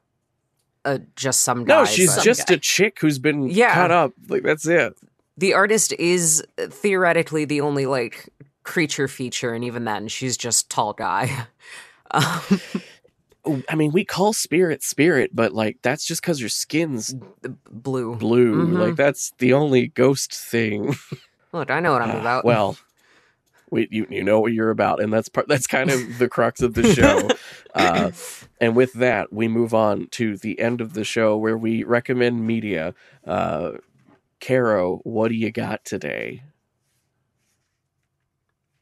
uh, 0.84 0.98
just 1.16 1.40
some 1.42 1.64
guy. 1.64 1.78
No, 1.78 1.84
she's 1.84 2.16
just 2.22 2.46
guy. 2.48 2.54
a 2.54 2.59
chick 2.59 2.98
who's 3.00 3.18
been 3.18 3.48
Yeah. 3.48 3.72
cut 3.74 3.90
up. 3.90 4.12
Like 4.28 4.42
that's 4.42 4.66
it. 4.66 4.94
The 5.37 5.55
artist 5.55 5.93
is 5.99 6.45
theoretically 6.59 7.45
the 7.45 7.61
only 7.61 7.87
like 7.87 8.28
creature 8.62 9.09
feature, 9.09 9.53
and 9.55 9.64
even 9.64 9.84
then, 9.84 10.09
she's 10.09 10.37
just 10.37 10.70
tall 10.70 10.93
guy. 10.93 11.47
Um, 12.11 12.41
I 13.68 13.74
mean, 13.76 13.93
we 13.93 14.05
call 14.05 14.32
spirit 14.32 14.82
spirit, 14.82 15.30
but 15.34 15.53
like 15.53 15.78
that's 15.82 16.05
just 16.05 16.20
because 16.20 16.41
your 16.41 16.49
skin's 16.49 17.14
blue. 17.70 18.16
blue. 18.16 18.66
Mhm. 18.66 18.78
Like 18.78 18.97
that's 18.97 19.32
the 19.39 19.53
only 19.53 19.89
ghost 19.89 20.34
thing. 20.34 20.97
Look, 21.53 21.70
I 21.70 21.80
know 21.80 21.93
what 21.93 22.03
I'm 22.03 22.11
Ah, 22.11 22.20
about. 22.20 22.45
Well, 22.45 22.76
we, 23.70 23.87
you 23.91 24.07
you 24.11 24.24
know 24.24 24.41
what 24.41 24.53
you're 24.53 24.70
about, 24.70 25.01
and 25.01 25.12
that's 25.12 25.28
part. 25.28 25.47
That's 25.49 25.66
kind 25.68 25.91
of 25.91 26.18
the 26.18 26.28
crux 26.28 26.61
of 26.62 26.74
the 26.74 26.93
show. 26.95 27.30
Uh, 27.76 28.11
and 28.59 28.74
with 28.74 28.95
that, 28.95 29.30
we 29.34 29.49
move 29.49 29.74
on 29.74 30.07
to 30.11 30.39
the 30.39 30.59
end 30.59 30.80
of 30.80 30.95
the 30.95 31.05
show 31.05 31.37
where 31.37 31.59
we 31.59 31.84
recommend 31.84 32.47
media. 32.47 32.95
Uh, 33.26 33.72
Caro, 34.41 34.99
what 35.05 35.28
do 35.28 35.34
you 35.34 35.51
got 35.51 35.84
today? 35.84 36.43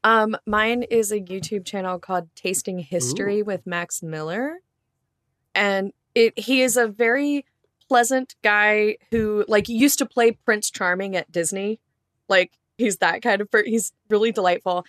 Um, 0.03 0.37
mine 0.45 0.83
is 0.83 1.11
a 1.11 1.19
YouTube 1.19 1.65
channel 1.65 1.97
called 1.97 2.29
Tasting 2.35 2.79
History 2.79 3.41
with 3.41 3.65
Max 3.65 4.03
Miller, 4.03 4.59
and 5.55 5.93
it 6.13 6.37
he 6.37 6.61
is 6.61 6.77
a 6.77 6.87
very 6.87 7.45
pleasant 7.89 8.35
guy 8.43 8.97
who 9.11 9.45
like 9.47 9.67
used 9.67 9.97
to 9.99 10.05
play 10.05 10.31
Prince 10.31 10.69
Charming 10.69 11.15
at 11.15 11.31
Disney, 11.31 11.79
like 12.29 12.51
he's 12.77 12.97
that 12.97 13.23
kind 13.23 13.41
of 13.41 13.49
he's 13.65 13.93
really 14.09 14.31
delightful, 14.31 14.85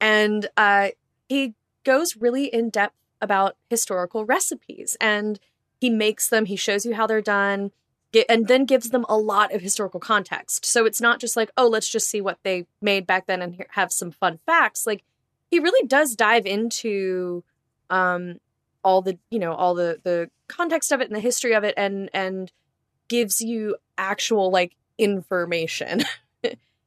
and 0.00 0.48
uh, 0.56 0.88
he 1.28 1.54
goes 1.84 2.16
really 2.16 2.44
in 2.46 2.68
depth 2.68 2.94
about 3.20 3.56
historical 3.70 4.24
recipes 4.24 4.96
and 5.00 5.40
he 5.80 5.90
makes 5.90 6.28
them. 6.28 6.44
He 6.44 6.56
shows 6.56 6.84
you 6.84 6.94
how 6.94 7.06
they're 7.06 7.20
done. 7.20 7.70
And 8.28 8.48
then 8.48 8.64
gives 8.64 8.90
them 8.90 9.04
a 9.08 9.18
lot 9.18 9.54
of 9.54 9.60
historical 9.60 10.00
context. 10.00 10.64
So 10.64 10.86
it's 10.86 11.00
not 11.00 11.20
just 11.20 11.36
like, 11.36 11.50
oh, 11.56 11.68
let's 11.68 11.88
just 11.88 12.08
see 12.08 12.20
what 12.20 12.38
they 12.42 12.66
made 12.80 13.06
back 13.06 13.26
then 13.26 13.42
and 13.42 13.64
have 13.70 13.92
some 13.92 14.10
fun 14.10 14.38
facts. 14.46 14.86
Like 14.86 15.04
he 15.50 15.58
really 15.58 15.86
does 15.86 16.14
dive 16.14 16.46
into 16.46 17.44
um 17.90 18.38
all 18.84 19.02
the 19.02 19.18
you 19.30 19.38
know 19.38 19.52
all 19.52 19.74
the 19.74 20.00
the 20.04 20.30
context 20.46 20.92
of 20.92 21.00
it 21.00 21.08
and 21.08 21.16
the 21.16 21.20
history 21.20 21.54
of 21.54 21.64
it 21.64 21.74
and 21.76 22.10
and 22.12 22.52
gives 23.08 23.40
you 23.40 23.76
actual 23.96 24.50
like 24.50 24.76
information. 24.98 26.02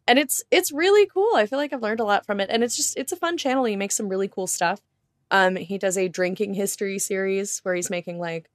And 0.07 0.19
it's 0.19 0.43
it's 0.51 0.73
really 0.73 1.05
cool. 1.05 1.35
I 1.35 1.45
feel 1.45 1.57
like 1.57 1.71
i've 1.71 1.81
learned 1.81 2.01
a 2.01 2.03
lot 2.03 2.25
from 2.25 2.41
it. 2.41 2.49
And 2.51 2.63
it's 2.63 2.75
just 2.75 2.97
it's 2.97 3.13
a 3.13 3.15
fun 3.15 3.37
channel. 3.37 3.63
He 3.63 3.77
makes 3.77 3.95
some 3.95 4.09
really 4.09 4.27
cool 4.27 4.47
stuff. 4.47 4.81
Um 5.29 5.55
he 5.55 5.77
does 5.77 5.97
a 5.97 6.09
drinking 6.09 6.53
history 6.53 6.99
series 6.99 7.59
where 7.59 7.75
he's 7.75 7.89
making 7.89 8.19
like 8.19 8.49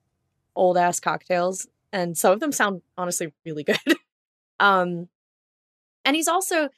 old 0.54 0.76
ass 0.76 1.00
cocktails 1.00 1.66
and 1.92 2.16
some 2.16 2.32
of 2.32 2.40
them 2.40 2.52
sound 2.52 2.82
honestly 2.96 3.32
really 3.44 3.62
good 3.64 3.78
um 4.60 5.08
and 6.04 6.16
he's 6.16 6.28
also 6.28 6.68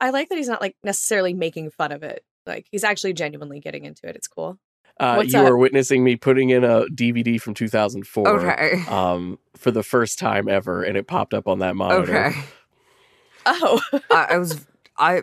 i 0.00 0.10
like 0.10 0.28
that 0.28 0.36
he's 0.38 0.48
not 0.48 0.60
like 0.60 0.76
necessarily 0.84 1.34
making 1.34 1.70
fun 1.70 1.92
of 1.92 2.02
it 2.02 2.24
like 2.46 2.66
he's 2.70 2.84
actually 2.84 3.12
genuinely 3.12 3.60
getting 3.60 3.84
into 3.84 4.06
it 4.08 4.16
it's 4.16 4.28
cool 4.28 4.58
Uh, 5.00 5.14
What's 5.16 5.32
you 5.32 5.40
up? 5.40 5.46
are 5.48 5.56
witnessing 5.56 6.04
me 6.04 6.14
putting 6.16 6.50
in 6.50 6.62
a 6.62 6.84
DVD 6.86 7.40
from 7.40 7.54
2004 7.54 8.28
okay. 8.40 8.82
um, 8.88 9.38
for 9.56 9.70
the 9.72 9.82
first 9.82 10.18
time 10.20 10.48
ever, 10.48 10.84
and 10.84 10.96
it 10.96 11.06
popped 11.08 11.34
up 11.34 11.48
on 11.48 11.58
that 11.58 11.74
monitor. 11.74 12.26
Okay. 12.26 12.40
oh 13.46 13.80
I, 14.10 14.26
I 14.30 14.38
was 14.38 14.64
I 14.96 15.22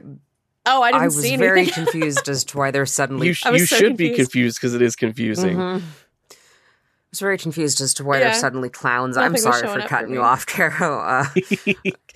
oh 0.65 0.81
i 0.81 0.91
didn't 0.91 1.01
I 1.03 1.05
was 1.05 1.21
see 1.21 1.37
very 1.37 1.65
confused 1.67 2.27
as 2.27 2.43
to 2.45 2.57
why 2.57 2.71
they're 2.71 2.85
suddenly. 2.85 3.27
You, 3.27 3.33
sh- 3.33 3.45
you 3.45 3.65
so 3.65 3.77
should 3.77 3.95
be 3.97 4.09
confused. 4.09 4.31
confused 4.31 4.57
because 4.57 4.73
it 4.75 4.81
is 4.81 4.95
confusing. 4.97 5.55
Mhm. 5.57 5.81
I 7.11 7.13
was 7.13 7.19
very 7.19 7.37
confused 7.37 7.81
as 7.81 7.93
to 7.95 8.05
why 8.05 8.19
Yeah. 8.19 8.23
they're 8.25 8.33
suddenly 8.35 8.69
clowns. 8.69 9.17
I'm 9.17 9.35
sorry 9.35 9.67
for 9.67 9.81
cutting 9.85 10.07
for 10.07 10.13
you 10.13 10.21
off, 10.21 10.45
Caro. 10.47 11.01
Uh, 11.01 11.25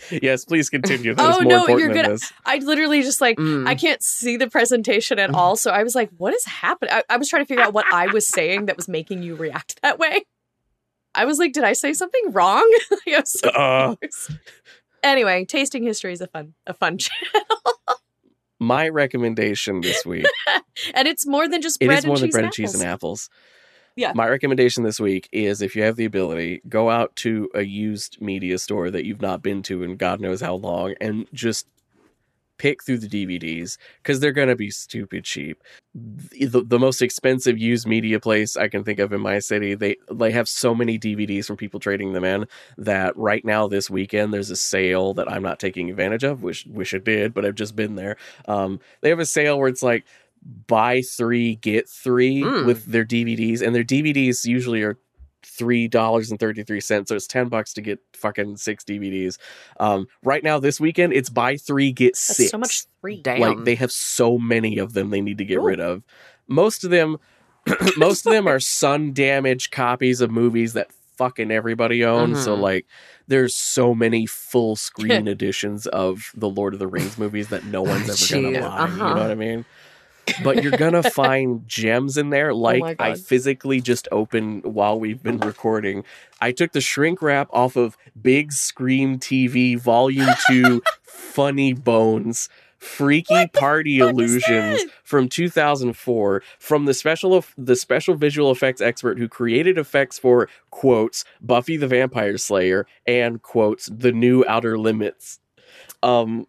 yes, 0.22 0.46
please 0.46 0.70
continue. 0.70 1.14
There's 1.14 1.36
Oh, 1.36 1.42
more 1.42 1.44
no, 1.44 1.60
important 1.66 1.96
you're 1.96 2.04
good. 2.06 2.20
i 2.46 2.60
literally 2.60 3.02
just 3.02 3.20
like 3.20 3.36
mm. 3.36 3.68
I 3.68 3.76
can't 3.76 4.02
see 4.02 4.38
the 4.38 4.50
presentation 4.50 5.20
at 5.20 5.34
all. 5.34 5.58
So 5.58 5.72
I 5.72 5.84
was 5.84 5.96
like, 5.96 6.12
what 6.16 6.34
is 6.34 6.46
happening? 6.46 6.94
I, 6.94 7.04
I 7.10 7.18
was 7.18 7.28
trying 7.28 7.44
to 7.44 7.46
figure 7.46 7.62
out 7.62 7.74
what 7.74 7.86
I 7.92 8.08
was 8.08 8.26
saying 8.26 8.68
that 8.68 8.78
was 8.78 8.88
making 8.88 9.22
you 9.22 9.36
react 9.36 9.82
that 9.82 10.00
way. 10.00 10.24
I 11.14 11.26
was 11.26 11.40
like, 11.40 11.52
did 11.52 11.66
I 11.66 11.74
say 11.74 11.92
something 11.92 12.32
wrong? 12.32 12.66
I 13.06 13.20
was 13.20 13.38
so 13.38 13.50
Uh. 13.50 13.96
Anyway, 15.04 15.44
tasting 15.44 15.84
history 15.84 16.14
is 16.14 16.22
a 16.22 16.28
fun, 16.28 16.54
a 16.68 16.74
fun 16.74 16.98
channel. 17.00 18.00
My 18.62 18.88
recommendation 18.88 19.82
this 19.82 20.06
week 20.06 20.26
and 20.94 21.06
it's 21.08 21.26
more 21.28 21.48
than 21.50 21.62
just 21.62 21.80
bread 21.80 22.00
is 22.00 22.06
more 22.06 22.16
and 22.16 22.24
than 22.24 22.30
cheese 22.30 22.34
bread 22.34 22.44
and 22.44 22.46
and 22.46 22.54
cheese 22.54 22.74
and 22.76 22.84
apples. 22.84 23.30
Yeah. 23.96 24.12
My 24.14 24.28
recommendation 24.28 24.84
this 24.84 25.00
week 25.00 25.30
is 25.32 25.62
if 25.62 25.76
you 25.76 25.84
have 25.84 25.96
the 25.96 26.06
ability, 26.06 26.62
go 26.68 26.90
out 26.90 27.16
to 27.18 27.50
a 27.56 27.62
used 27.62 28.22
media 28.22 28.58
store 28.58 28.92
that 28.92 29.06
you've 29.06 29.22
not 29.22 29.42
been 29.42 29.64
to 29.64 29.84
in 29.84 29.96
God 29.96 30.20
knows 30.20 30.42
how 30.42 30.56
long 30.56 30.96
and 31.00 31.28
just 31.34 31.66
pick 32.58 32.84
through 32.84 32.98
the 32.98 33.08
DVDs 33.08 33.78
because 33.98 34.20
they're 34.20 34.32
going 34.32 34.48
to 34.48 34.56
be 34.56 34.72
stupid 34.72 35.24
cheap. 35.24 35.62
The, 35.94 36.64
the 36.66 36.80
most 36.80 37.02
expensive 37.02 37.58
used 37.58 37.88
media 37.88 38.20
place 38.20 38.58
I 38.58 38.68
can 38.68 38.84
think 38.84 39.00
of 39.00 39.14
in 39.14 39.22
my 39.22 39.40
city, 39.40 39.76
they 39.76 39.96
they 40.12 40.32
have 40.32 40.50
so 40.50 40.76
many 40.76 41.00
DVDs 41.00 41.46
from 41.46 41.58
people 41.58 41.80
trading 41.80 42.14
them 42.14 42.24
in 42.24 42.48
that 42.78 43.16
right 43.18 43.44
now 43.46 43.68
this 43.68 43.90
weekend 43.90 44.34
there's 44.34 44.50
a 44.50 44.56
sale 44.56 45.14
that 45.16 45.32
I'm 45.32 45.44
not 45.44 45.60
taking 45.60 45.90
advantage 45.90 46.24
of. 46.24 46.44
Wish 46.44 46.66
wish 46.66 46.94
I 46.94 46.98
did, 46.98 47.34
but 47.34 47.46
I've 47.46 47.56
just 47.56 47.76
been 47.76 47.96
there. 47.96 48.18
Um, 48.48 48.80
they 49.02 49.10
have 49.10 49.20
a 49.20 49.26
sale 49.26 49.58
where 49.58 49.70
it's 49.70 49.84
like 49.84 50.06
buy 50.68 51.02
three 51.02 51.56
get 51.56 51.90
three 51.90 52.42
Mm. 52.44 52.66
with 52.66 52.86
their 52.86 53.06
DVDs, 53.06 53.62
and 53.62 53.74
their 53.76 53.84
DVDs 53.84 54.46
usually 54.46 54.82
are 54.84 54.98
three 55.44 55.88
dollars 55.88 56.32
and 56.32 56.40
thirty 56.40 56.64
three 56.64 56.82
cents. 56.82 57.10
So 57.10 57.16
it's 57.16 57.28
ten 57.28 57.50
bucks 57.50 57.74
to 57.74 57.82
get 57.82 58.00
fucking 58.14 58.58
six 58.58 58.84
DVDs. 58.84 59.38
Um, 59.80 60.08
right 60.24 60.44
now 60.44 60.60
this 60.60 60.80
weekend 60.80 61.14
it's 61.14 61.30
buy 61.30 61.58
three 61.58 61.92
get 61.92 62.14
That's 62.14 62.20
six. 62.38 62.52
so 62.52 62.58
much 62.58 62.86
free. 63.02 63.22
Damn. 63.22 63.40
Like 63.40 63.64
they 63.64 63.76
have 63.76 63.92
so 63.92 64.38
many 64.38 64.78
of 64.78 64.94
them 64.94 65.10
they 65.12 65.22
need 65.22 65.38
to 65.38 65.46
get 65.46 65.58
Ooh. 65.60 65.66
rid 65.66 65.80
of. 65.80 66.04
Most 66.48 66.84
of 66.84 66.90
them, 66.92 67.18
most 67.98 68.26
of 68.26 68.32
them 68.34 68.48
are 68.48 68.60
sun 68.60 69.14
damaged 69.14 69.72
copies 69.72 70.22
of 70.22 70.30
movies 70.32 70.74
that 70.74 70.92
fucking 71.18 71.50
everybody 71.52 72.04
owns. 72.04 72.44
So 72.44 72.56
Mhm. 72.58 72.62
like, 72.62 72.86
there's 73.28 73.56
so 73.56 73.96
many 73.96 74.26
full 74.26 74.76
screen 74.88 75.28
editions 75.28 75.88
of 75.88 76.32
the 76.36 76.50
Lord 76.50 76.74
of 76.74 76.80
the 76.80 76.88
Rings 76.88 77.18
movies 77.18 77.48
that 77.50 77.66
no 77.66 77.82
one's 77.84 78.10
ever 78.32 78.42
gonna 78.42 78.58
Jeez, 78.58 78.62
buy. 78.62 78.68
You 78.78 78.84
uh-huh. 78.84 79.14
know 79.16 79.22
what 79.22 79.32
I 79.32 79.36
mean? 79.36 79.66
But 80.44 80.64
you're 80.64 80.78
gonna 80.78 81.04
find 81.12 81.68
gems 81.68 82.18
in 82.18 82.30
there. 82.30 82.54
Like 82.54 82.82
my 82.82 82.96
I 83.00 83.16
physically 83.16 83.82
just 83.82 84.08
opened 84.12 84.64
while 84.64 85.00
we've 85.00 85.22
been 85.22 85.40
recording. 85.40 86.04
I 86.42 86.52
took 86.52 86.72
the 86.72 86.82
shrink 86.82 87.22
wrap 87.22 87.50
off 87.52 87.76
of 87.76 87.98
Big 88.22 88.52
Scream 88.52 89.20
TV 89.20 89.80
Volume 89.80 90.30
Two, 90.48 90.82
Funny 91.04 91.74
Bones. 91.74 92.50
Freaky 92.78 93.48
Party 93.48 93.98
Illusions 94.00 94.84
from 95.04 95.28
2004 95.28 96.44
from 96.60 96.86
the 96.86 96.94
special 96.94 97.44
the 97.58 97.76
special 97.76 98.16
visual 98.16 98.52
effects 98.52 98.80
expert 98.80 99.18
who 99.18 99.28
created 99.28 99.78
effects 99.78 100.20
for 100.20 100.50
quotes 100.70 101.26
Buffy 101.42 101.78
the 101.78 101.88
Vampire 101.88 102.38
Slayer 102.38 102.86
and 103.08 103.42
quotes 103.42 103.88
The 103.88 104.12
New 104.12 104.46
Outer 104.48 104.78
Limits. 104.78 105.40
Um 106.04 106.46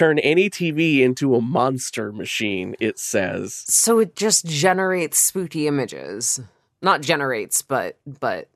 turn 0.00 0.18
any 0.20 0.48
TV 0.48 1.00
into 1.00 1.34
a 1.34 1.40
monster 1.40 2.10
machine 2.12 2.74
it 2.80 2.98
says. 2.98 3.54
so 3.66 3.98
it 3.98 4.16
just 4.16 4.46
generates 4.46 5.18
spooky 5.18 5.66
images. 5.66 6.40
Not 6.82 7.02
generates, 7.02 7.60
but 7.62 7.98
but 8.06 8.48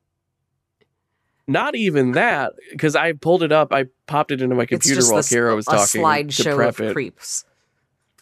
Not 1.47 1.75
even 1.75 2.13
that 2.13 2.53
because 2.71 2.95
I 2.95 3.13
pulled 3.13 3.43
it 3.43 3.51
up 3.51 3.71
I 3.71 3.85
popped 4.07 4.31
it 4.31 4.41
into 4.41 4.55
my 4.55 4.65
computer 4.65 5.01
while 5.11 5.21
Caro 5.23 5.55
was 5.55 5.65
talking 5.65 5.85
to 5.85 5.99
slideshow 5.99 6.67
of 6.67 6.79
it. 6.81 6.93
creeps. 6.93 7.45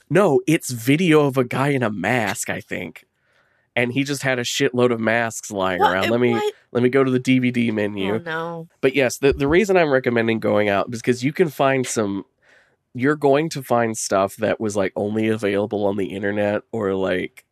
No, 0.10 0.42
it's 0.46 0.70
video 0.72 1.26
of 1.26 1.38
a 1.38 1.44
guy 1.46 1.70
in 1.70 1.82
a 1.82 1.90
mask, 1.90 2.50
I 2.50 2.60
think. 2.60 3.06
And 3.76 3.92
he 3.94 4.04
just 4.04 4.22
had 4.22 4.38
a 4.38 4.44
shitload 4.44 4.92
of 4.92 5.00
masks 5.00 5.50
lying 5.50 5.80
What? 5.80 5.94
around. 5.94 6.10
Let 6.12 6.20
me 6.20 6.34
What? 6.34 6.54
let 6.74 6.84
me 6.84 6.90
go 6.90 7.04
to 7.04 7.10
the 7.10 7.20
DVD 7.20 7.72
menu. 7.74 8.16
Oh 8.16 8.18
no. 8.18 8.68
But 8.82 8.94
yes, 8.96 9.18
the, 9.18 9.32
the 9.32 9.48
reason 9.48 9.78
I'm 9.78 9.90
recommending 9.90 10.40
going 10.40 10.68
out 10.70 10.94
is 10.94 11.02
because 11.02 11.24
you 11.24 11.32
can 11.32 11.48
find 11.50 11.88
some 11.88 12.26
you're 12.94 13.16
going 13.16 13.50
to 13.50 13.64
find 13.64 13.98
stuff 13.98 14.36
that 14.38 14.60
was 14.60 14.76
like 14.76 14.94
only 14.96 15.28
available 15.28 15.86
on 15.86 15.98
the 15.98 16.08
internet 16.08 16.62
or 16.72 16.94
like 16.94 17.44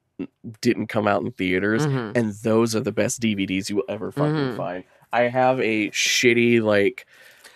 didn't 0.62 0.88
come 0.88 1.08
out 1.08 1.24
in 1.24 1.32
theaters. 1.32 1.86
Mhm. 1.86 2.16
And 2.16 2.34
those 2.44 2.76
are 2.76 2.80
the 2.80 2.92
best 2.92 3.20
DVDs 3.22 3.70
you 3.70 3.78
will 3.78 3.84
ever 3.89 4.12
fucking 4.12 4.34
Mhm. 4.54 4.58
find. 4.58 4.84
I 5.12 5.24
have 5.24 5.60
a 5.60 5.89
shitty 5.89 6.62
like 6.62 7.06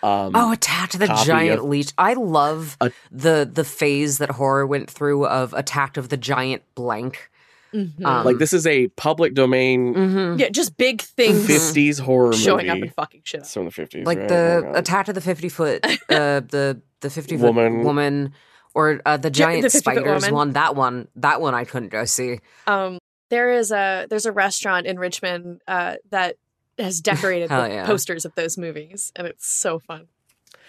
um 0.04 0.32
Oh, 0.36 0.52
Attack 0.52 0.94
of 0.96 1.00
the 1.00 1.08
Giant 1.26 1.60
of- 1.60 1.66
Leech. 1.66 1.92
I 1.98 2.14
love 2.14 2.76
A- 2.82 2.92
the 3.12 3.50
the 3.52 3.64
phase 3.64 4.18
that 4.18 4.32
horror 4.32 4.66
went 4.66 4.90
through 4.90 5.26
of 5.28 5.54
Attack 5.54 5.98
of 5.98 6.10
the 6.10 6.18
Giant 6.18 6.64
Blank. 6.76 7.30
Mhm. 7.76 8.06
Um, 8.06 8.26
like 8.26 8.38
this 8.38 8.54
is 8.54 8.66
a 8.66 8.88
public 8.90 9.34
domain 9.34 9.94
Mhm. 9.94 10.40
yeah, 10.40 10.50
just 10.50 10.78
big 10.78 11.02
things 11.02 11.46
50s 11.46 12.00
horror 12.00 12.32
showing 12.34 12.70
up 12.70 12.76
movie. 12.78 12.88
and 12.88 12.96
fucking 12.96 13.22
shit 13.26 13.42
up. 13.42 13.46
It's 13.46 13.54
from 13.54 13.66
the 13.66 13.72
50s. 13.72 14.06
like 14.06 14.20
right? 14.20 14.30
the 14.30 14.64
Oh 14.66 14.80
attack 14.80 15.08
of 15.10 15.16
the 15.16 15.22
50 15.22 15.50
foot 15.50 15.84
uh 16.10 16.40
the 16.40 16.82
the 17.02 17.10
50 17.10 17.36
foot 17.38 17.44
Woman. 17.44 17.84
woman, 17.84 18.34
or 18.74 19.02
uh, 19.06 19.18
the 19.18 19.28
Yeah, 19.28 19.32
giant 19.32 19.64
the 19.64 19.70
spiders 19.70 20.30
one 20.32 20.52
that 20.54 20.76
one 20.76 21.08
that 21.18 21.42
one 21.42 21.54
i 21.54 21.66
couldn't 21.66 21.90
go 21.90 22.06
see 22.06 22.40
Um, 22.68 22.98
there 23.30 23.52
is 23.52 23.72
a 23.72 24.06
there's 24.10 24.26
a 24.26 24.32
restaurant 24.32 24.86
in 24.86 24.98
Richmond 24.98 25.62
uh, 25.68 25.96
that 26.12 26.38
has 26.80 27.02
decorated 27.02 27.50
Hell 27.52 27.64
with 27.64 27.72
yeah. 27.74 27.86
posters 27.86 28.24
of 28.26 28.34
those 28.36 28.58
movies, 28.58 29.12
and 29.16 29.28
it's 29.28 29.48
so 29.48 29.80
fun. 29.80 30.08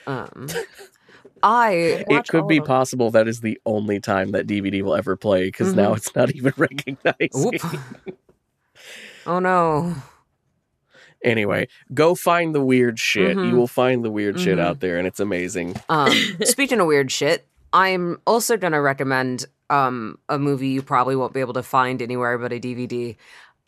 um 0.07 0.47
i 1.43 1.71
it 2.09 2.29
could 2.29 2.49
be 2.49 2.59
them. 2.59 2.67
possible 2.67 3.11
that 3.11 3.29
is 3.29 3.41
the 3.41 3.61
only 3.67 4.01
time 4.01 4.31
that 4.33 4.47
DVD 4.47 4.83
will 4.83 4.95
ever 4.95 5.17
play 5.17 5.45
because 5.47 5.75
now 5.75 5.93
Mhm. 5.93 5.97
it's 5.99 6.15
not 6.17 6.31
even 6.35 6.53
recognized. 6.59 7.75
Oh 9.27 9.39
no 9.39 9.95
Anyway, 11.25 11.67
go 11.93 12.15
find 12.15 12.55
the 12.55 12.61
weird 12.61 12.99
shit. 13.01 13.37
Mhm. 13.37 13.49
You 13.49 13.57
will 13.57 13.67
find 13.67 14.05
the 14.05 14.11
weird 14.11 14.39
shit 14.39 14.59
Mhm. 14.59 14.63
out 14.63 14.81
there, 14.81 14.97
and 14.99 15.07
it's 15.09 15.19
amazing. 15.19 15.75
Um, 15.89 16.13
speaking 16.45 16.79
of 16.79 16.87
weird 16.87 17.11
shit, 17.11 17.47
I'm 17.73 18.21
also 18.27 18.57
going 18.57 18.75
to 18.75 18.81
recommend 18.81 19.47
um, 19.69 20.19
a 20.29 20.39
movie 20.39 20.69
you 20.69 20.81
probably 20.83 21.17
won't 21.17 21.33
be 21.33 21.41
able 21.41 21.55
to 21.55 21.63
find 21.65 22.01
anywhere 22.01 22.39
but 22.39 22.53
a 22.53 22.61
DVD. 22.61 23.17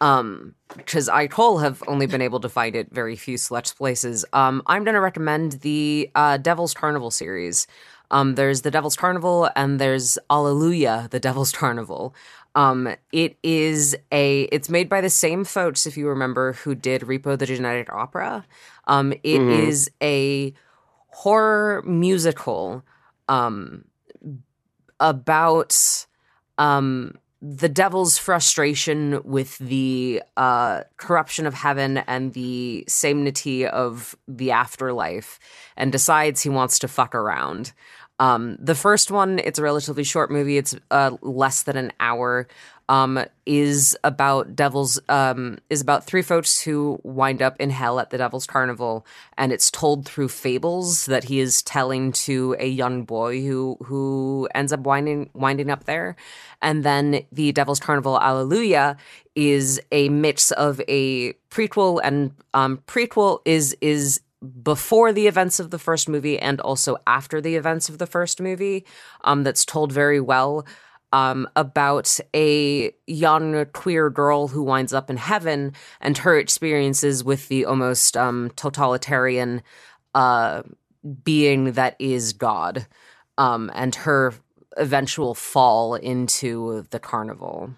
Um, 0.00 0.54
because 0.76 1.08
I 1.08 1.26
Cole 1.26 1.58
have 1.58 1.82
only 1.88 2.06
been 2.06 2.22
able 2.22 2.40
to 2.40 2.48
find 2.48 2.76
it 2.76 2.88
very 2.92 3.16
few 3.16 3.36
select 3.36 3.76
places. 3.76 4.24
Um, 4.32 4.62
I'm 4.66 4.84
going 4.84 4.94
to 4.94 5.00
recommend 5.00 5.52
the 5.62 6.10
uh, 6.14 6.36
Devil's 6.36 6.72
Carnival 6.74 7.10
series. 7.10 7.66
Um, 8.10 8.36
there's 8.36 8.62
the 8.62 8.70
Devil's 8.70 8.96
Carnival 8.96 9.50
and 9.56 9.80
there's 9.80 10.16
Alleluia, 10.30 11.08
the 11.10 11.18
Devil's 11.20 11.52
Carnival. 11.60 12.14
Um, 12.54 12.94
it 13.12 13.36
is 13.42 13.96
a. 14.12 14.42
It's 14.44 14.68
made 14.68 14.88
by 14.88 15.00
the 15.00 15.10
same 15.10 15.44
folks, 15.44 15.86
if 15.86 15.96
you 15.96 16.08
remember, 16.08 16.52
who 16.54 16.74
did 16.74 17.02
Repo 17.02 17.38
the 17.38 17.46
Genetic 17.46 17.92
Opera. 17.92 18.44
Um, 18.86 19.12
it 19.12 19.42
is 19.50 19.88
Mhm. 19.88 19.92
a 20.02 20.54
horror 21.10 21.82
musical 21.84 22.84
um 23.28 23.84
about 25.00 26.06
um 26.56 27.14
the 27.40 27.68
devil's 27.68 28.18
frustration 28.18 29.20
with 29.24 29.58
the 29.58 30.22
uh 30.36 30.82
corruption 30.96 31.46
of 31.46 31.54
heaven 31.54 31.98
and 31.98 32.32
the 32.32 32.84
samenity 32.88 33.66
of 33.66 34.16
the 34.26 34.50
afterlife 34.50 35.38
and 35.76 35.92
decides 35.92 36.42
he 36.42 36.48
wants 36.48 36.80
to 36.80 36.88
fuck 36.88 37.14
around. 37.14 37.72
Um 38.18 38.56
the 38.60 38.74
first 38.74 39.10
one 39.12 39.38
it's 39.38 39.58
a 39.58 39.62
relatively 39.62 40.02
short 40.04 40.30
movie. 40.30 40.56
It's 40.56 40.74
uh 40.90 41.16
less 41.22 41.62
than 41.62 41.76
an 41.76 41.92
hour 42.00 42.48
um, 42.88 43.22
is 43.44 43.96
about 44.02 44.56
devils 44.56 44.98
um, 45.08 45.58
is 45.68 45.80
about 45.80 46.04
three 46.04 46.22
folks 46.22 46.60
who 46.60 46.98
wind 47.02 47.42
up 47.42 47.56
in 47.60 47.70
hell 47.70 48.00
at 48.00 48.10
the 48.10 48.18
devil's 48.18 48.46
carnival 48.46 49.06
and 49.36 49.52
it's 49.52 49.70
told 49.70 50.06
through 50.06 50.28
fables 50.28 51.06
that 51.06 51.24
he 51.24 51.40
is 51.40 51.62
telling 51.62 52.12
to 52.12 52.56
a 52.58 52.66
young 52.66 53.04
boy 53.04 53.42
who 53.42 53.76
who 53.84 54.48
ends 54.54 54.72
up 54.72 54.80
winding 54.80 55.28
winding 55.34 55.70
up 55.70 55.84
there. 55.84 56.16
And 56.62 56.82
then 56.82 57.24
the 57.30 57.52
devil's 57.52 57.80
carnival 57.80 58.18
alleluia 58.20 58.96
is 59.34 59.80
a 59.92 60.08
mix 60.08 60.50
of 60.52 60.80
a 60.88 61.34
prequel 61.50 62.00
and 62.02 62.32
um, 62.54 62.78
prequel 62.86 63.40
is 63.44 63.76
is 63.80 64.20
before 64.62 65.12
the 65.12 65.26
events 65.26 65.58
of 65.58 65.70
the 65.70 65.78
first 65.78 66.08
movie 66.08 66.38
and 66.38 66.60
also 66.60 66.96
after 67.06 67.40
the 67.40 67.56
events 67.56 67.88
of 67.88 67.98
the 67.98 68.06
first 68.06 68.40
movie 68.40 68.84
um, 69.24 69.42
that's 69.42 69.64
told 69.64 69.90
very 69.90 70.20
well 70.20 70.64
um, 71.12 71.48
about 71.56 72.18
a 72.34 72.92
young 73.06 73.64
queer 73.66 74.10
girl 74.10 74.48
who 74.48 74.62
winds 74.62 74.92
up 74.92 75.08
in 75.10 75.16
heaven 75.16 75.72
and 76.00 76.18
her 76.18 76.38
experiences 76.38 77.24
with 77.24 77.48
the 77.48 77.64
almost 77.64 78.16
um, 78.16 78.50
totalitarian 78.56 79.62
uh, 80.14 80.62
being 81.24 81.72
that 81.72 81.96
is 81.98 82.32
God 82.32 82.86
um, 83.38 83.70
and 83.74 83.94
her 83.94 84.34
eventual 84.76 85.34
fall 85.34 85.94
into 85.94 86.86
the 86.90 86.98
carnival. 86.98 87.70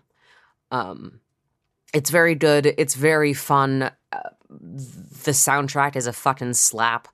Um, 0.70 1.20
it's 1.92 2.10
very 2.10 2.34
good. 2.34 2.66
It's 2.78 2.94
very 2.94 3.32
fun. 3.32 3.90
Uh, 4.12 4.30
the 4.48 5.32
soundtrack 5.32 5.96
is 5.96 6.06
a 6.06 6.12
fucking 6.12 6.54
slap. 6.54 7.08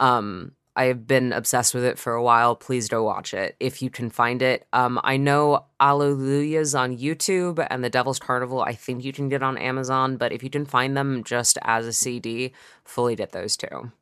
Um, 0.00 0.52
I've 0.74 1.06
been 1.06 1.32
obsessed 1.32 1.74
with 1.74 1.84
it 1.84 1.98
for 1.98 2.14
a 2.14 2.22
while. 2.22 2.56
Please 2.56 2.88
go 2.88 3.04
watch 3.04 3.34
it 3.34 3.56
if 3.60 3.82
you 3.82 3.90
can 3.90 4.08
find 4.08 4.40
it. 4.40 4.66
Um, 4.72 5.00
I 5.04 5.16
know 5.18 5.66
Alleluia's 5.80 6.74
on 6.74 6.96
YouTube 6.96 7.64
and 7.70 7.84
The 7.84 7.90
Devil's 7.90 8.18
Carnival. 8.18 8.62
I 8.62 8.74
think 8.74 9.04
you 9.04 9.12
can 9.12 9.28
get 9.28 9.42
on 9.42 9.58
Amazon, 9.58 10.16
but 10.16 10.32
if 10.32 10.42
you 10.42 10.48
can 10.50 10.64
find 10.64 10.96
them 10.96 11.24
just 11.24 11.58
as 11.62 11.86
a 11.86 11.92
CD, 11.92 12.52
fully 12.84 13.16
get 13.16 13.32
those 13.32 13.56
too. 13.56 13.92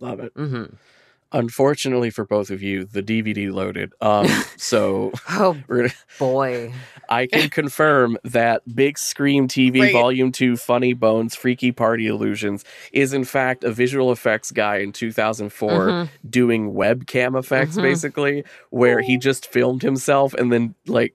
Love 0.00 0.20
it. 0.20 0.32
hmm 0.34 0.64
Unfortunately 1.32 2.10
for 2.10 2.24
both 2.24 2.50
of 2.50 2.62
you, 2.62 2.84
the 2.84 3.02
DVD 3.02 3.52
loaded. 3.52 3.92
Um, 4.00 4.26
so 4.56 5.12
Oh 5.30 5.56
gonna, 5.68 5.90
boy. 6.18 6.72
I 7.08 7.26
can 7.26 7.48
confirm 7.50 8.16
that 8.24 8.62
Big 8.74 8.96
Scream 8.96 9.48
TV 9.48 9.78
Great. 9.80 9.92
Volume 9.92 10.30
2 10.32 10.56
Funny 10.56 10.92
Bones 10.92 11.34
Freaky 11.34 11.72
Party 11.72 12.06
Illusions 12.06 12.64
is 12.92 13.12
in 13.12 13.24
fact 13.24 13.64
a 13.64 13.72
visual 13.72 14.12
effects 14.12 14.50
guy 14.52 14.76
in 14.78 14.92
2004 14.92 15.70
Mhm. 15.88 16.08
doing 16.30 16.72
webcam 16.72 17.38
effects 17.38 17.76
Mhm. 17.76 17.82
basically 17.82 18.44
where 18.70 19.00
he 19.00 19.16
just 19.18 19.46
filmed 19.52 19.82
himself 19.82 20.32
and 20.34 20.52
then 20.52 20.74
like 20.86 21.14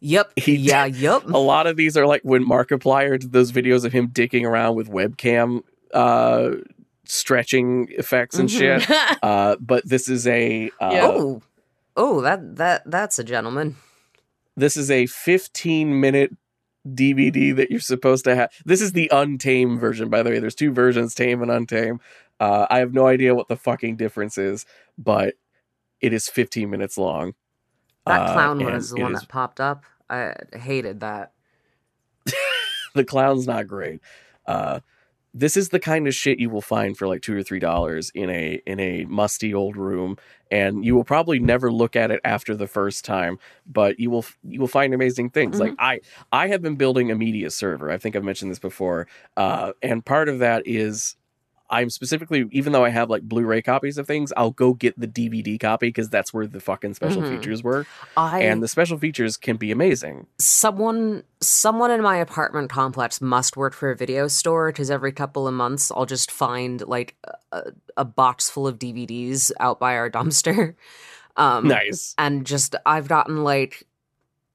Yep. 0.00 0.32
He- 0.36 0.56
yeah. 0.56 0.84
Yep. 0.84 1.22
a 1.28 1.38
lot 1.38 1.66
of 1.66 1.76
these 1.76 1.96
are 1.96 2.06
like 2.06 2.20
when 2.24 2.44
Markiplier 2.46 3.18
did 3.18 3.32
those 3.32 3.52
videos 3.52 3.84
of 3.84 3.92
him 3.92 4.08
dicking 4.08 4.44
around 4.44 4.74
with 4.74 4.90
webcam 4.90 5.62
uh 5.94 6.56
stretching 7.06 7.88
effects 7.90 8.38
and 8.38 8.48
Mhm. 8.48 8.80
shit. 8.80 9.18
Uh 9.22 9.56
but 9.60 9.88
this 9.88 10.08
is 10.08 10.26
a 10.26 10.70
uh, 10.80 10.90
Yeah. 10.92 11.06
Oh. 11.10 11.42
Oh, 11.96 12.20
that 12.22 12.56
that 12.56 12.82
that's 12.90 13.18
a 13.18 13.24
gentleman. 13.24 13.76
this 14.56 14.76
is 14.76 14.90
a 14.90 15.06
15 15.06 16.00
minute 16.00 16.36
DVD 16.88 17.54
that 17.56 17.70
you're 17.70 17.80
supposed 17.80 18.24
to 18.24 18.34
have. 18.34 18.50
This 18.64 18.80
is 18.82 18.92
the 18.92 19.08
untamed 19.12 19.80
version, 19.80 20.08
by 20.10 20.22
the 20.22 20.30
way. 20.30 20.38
There's 20.38 20.54
two 20.54 20.72
versions, 20.72 21.14
tame 21.14 21.40
and 21.42 21.50
untamed. 21.50 22.00
Uh, 22.40 22.66
I 22.68 22.78
have 22.80 22.92
no 22.92 23.06
idea 23.06 23.34
what 23.34 23.48
the 23.48 23.56
fucking 23.56 23.96
difference 23.96 24.36
is, 24.36 24.66
but 24.98 25.34
it 26.00 26.12
is 26.12 26.28
15 26.28 26.68
minutes 26.68 26.98
long. 26.98 27.34
That 28.06 28.20
Uh, 28.28 28.32
clown 28.34 28.58
one 28.58 28.68
and 28.68 28.76
is 28.76 28.90
the 28.90 29.00
one 29.00 29.14
is- 29.14 29.20
that 29.20 29.28
popped 29.28 29.60
up. 29.60 29.84
I 30.10 30.34
hated 30.52 31.00
that. 31.00 31.32
the 32.94 33.04
clown's 33.04 33.46
not 33.46 33.66
great. 33.66 34.00
Uh, 34.46 34.80
this 35.34 35.56
is 35.56 35.70
the 35.70 35.80
kind 35.80 36.06
of 36.06 36.14
shit 36.14 36.38
you 36.38 36.48
will 36.48 36.62
find 36.62 36.96
for 36.96 37.08
like 37.08 37.20
two 37.20 37.36
or 37.36 37.42
three 37.42 37.58
dollars 37.58 38.10
in 38.14 38.30
a 38.30 38.62
in 38.66 38.78
a 38.78 39.04
musty 39.06 39.52
old 39.52 39.76
room, 39.76 40.16
and 40.50 40.84
you 40.84 40.94
will 40.94 41.04
probably 41.04 41.40
never 41.40 41.72
look 41.72 41.96
at 41.96 42.12
it 42.12 42.20
after 42.24 42.54
the 42.54 42.68
first 42.68 43.04
time. 43.04 43.38
But 43.66 43.98
you 43.98 44.10
will 44.10 44.24
you 44.44 44.60
will 44.60 44.68
find 44.68 44.94
amazing 44.94 45.30
things. 45.30 45.58
Like 45.58 45.74
I 45.78 46.00
I 46.32 46.46
have 46.48 46.62
been 46.62 46.76
building 46.76 47.10
a 47.10 47.16
media 47.16 47.50
server. 47.50 47.90
I 47.90 47.98
think 47.98 48.14
I've 48.14 48.24
mentioned 48.24 48.52
this 48.52 48.60
before, 48.60 49.08
uh, 49.36 49.72
and 49.82 50.04
part 50.04 50.28
of 50.28 50.38
that 50.38 50.62
is. 50.66 51.16
I'm 51.70 51.88
specifically, 51.90 52.46
even 52.52 52.72
though 52.72 52.84
I 52.84 52.90
have 52.90 53.08
like 53.10 53.22
Blu-ray 53.22 53.62
copies 53.62 53.96
of 53.98 54.06
things, 54.06 54.32
I'll 54.36 54.50
go 54.50 54.74
get 54.74 54.98
the 55.00 55.06
DVD 55.08 55.58
copy 55.58 55.88
because 55.88 56.10
that's 56.10 56.32
where 56.32 56.46
the 56.46 56.60
fucking 56.60 56.94
special 56.94 57.22
Mhm. 57.22 57.30
features 57.38 57.62
were, 57.64 57.86
I 58.16 58.40
and 58.42 58.62
the 58.62 58.68
special 58.68 58.98
features 58.98 59.36
can 59.36 59.56
be 59.56 59.70
amazing. 59.72 60.26
someone 60.38 61.24
someone 61.40 61.90
in 61.90 62.00
my 62.02 62.16
apartment 62.16 62.70
complex 62.70 63.20
must 63.20 63.56
work 63.56 63.74
for 63.74 63.90
a 63.90 63.96
video 63.96 64.28
store 64.28 64.70
because 64.72 64.90
every 64.90 65.12
couple 65.12 65.46
of 65.48 65.52
months 65.54 65.90
I'll 65.90 66.06
just 66.06 66.30
find 66.30 66.80
like 66.86 67.16
a, 67.52 67.72
a 67.96 68.04
box 68.04 68.48
full 68.48 68.66
of 68.66 68.78
DVDs 68.78 69.50
out 69.60 69.78
by 69.80 69.96
our 69.96 70.10
dumpster. 70.16 70.74
Um, 71.36 71.66
Nice. 71.68 72.14
and 72.18 72.46
just 72.46 72.76
I've 72.86 73.08
gotten 73.08 73.42
like 73.42 73.84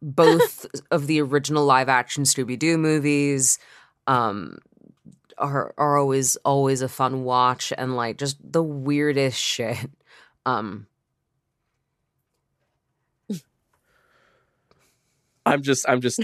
both 0.01 0.65
of 0.91 1.07
the 1.07 1.21
original 1.21 1.65
live 1.65 1.89
action 1.89 2.23
Scooby 2.23 2.57
Doo 2.57 2.77
movies. 2.77 3.59
Um, 4.07 4.57
are 5.39 5.73
are 5.77 5.97
always 5.97 6.35
always 6.37 6.81
a 6.81 6.89
fun 6.89 7.23
watch 7.23 7.73
and 7.77 7.95
like 7.95 8.17
just 8.17 8.37
the 8.43 8.63
weirdest 8.63 9.39
shit. 9.39 9.77
Um, 10.45 10.87
I'm 15.49 15.63
just, 15.63 15.89
I'm 15.89 15.99
just, 15.99 16.21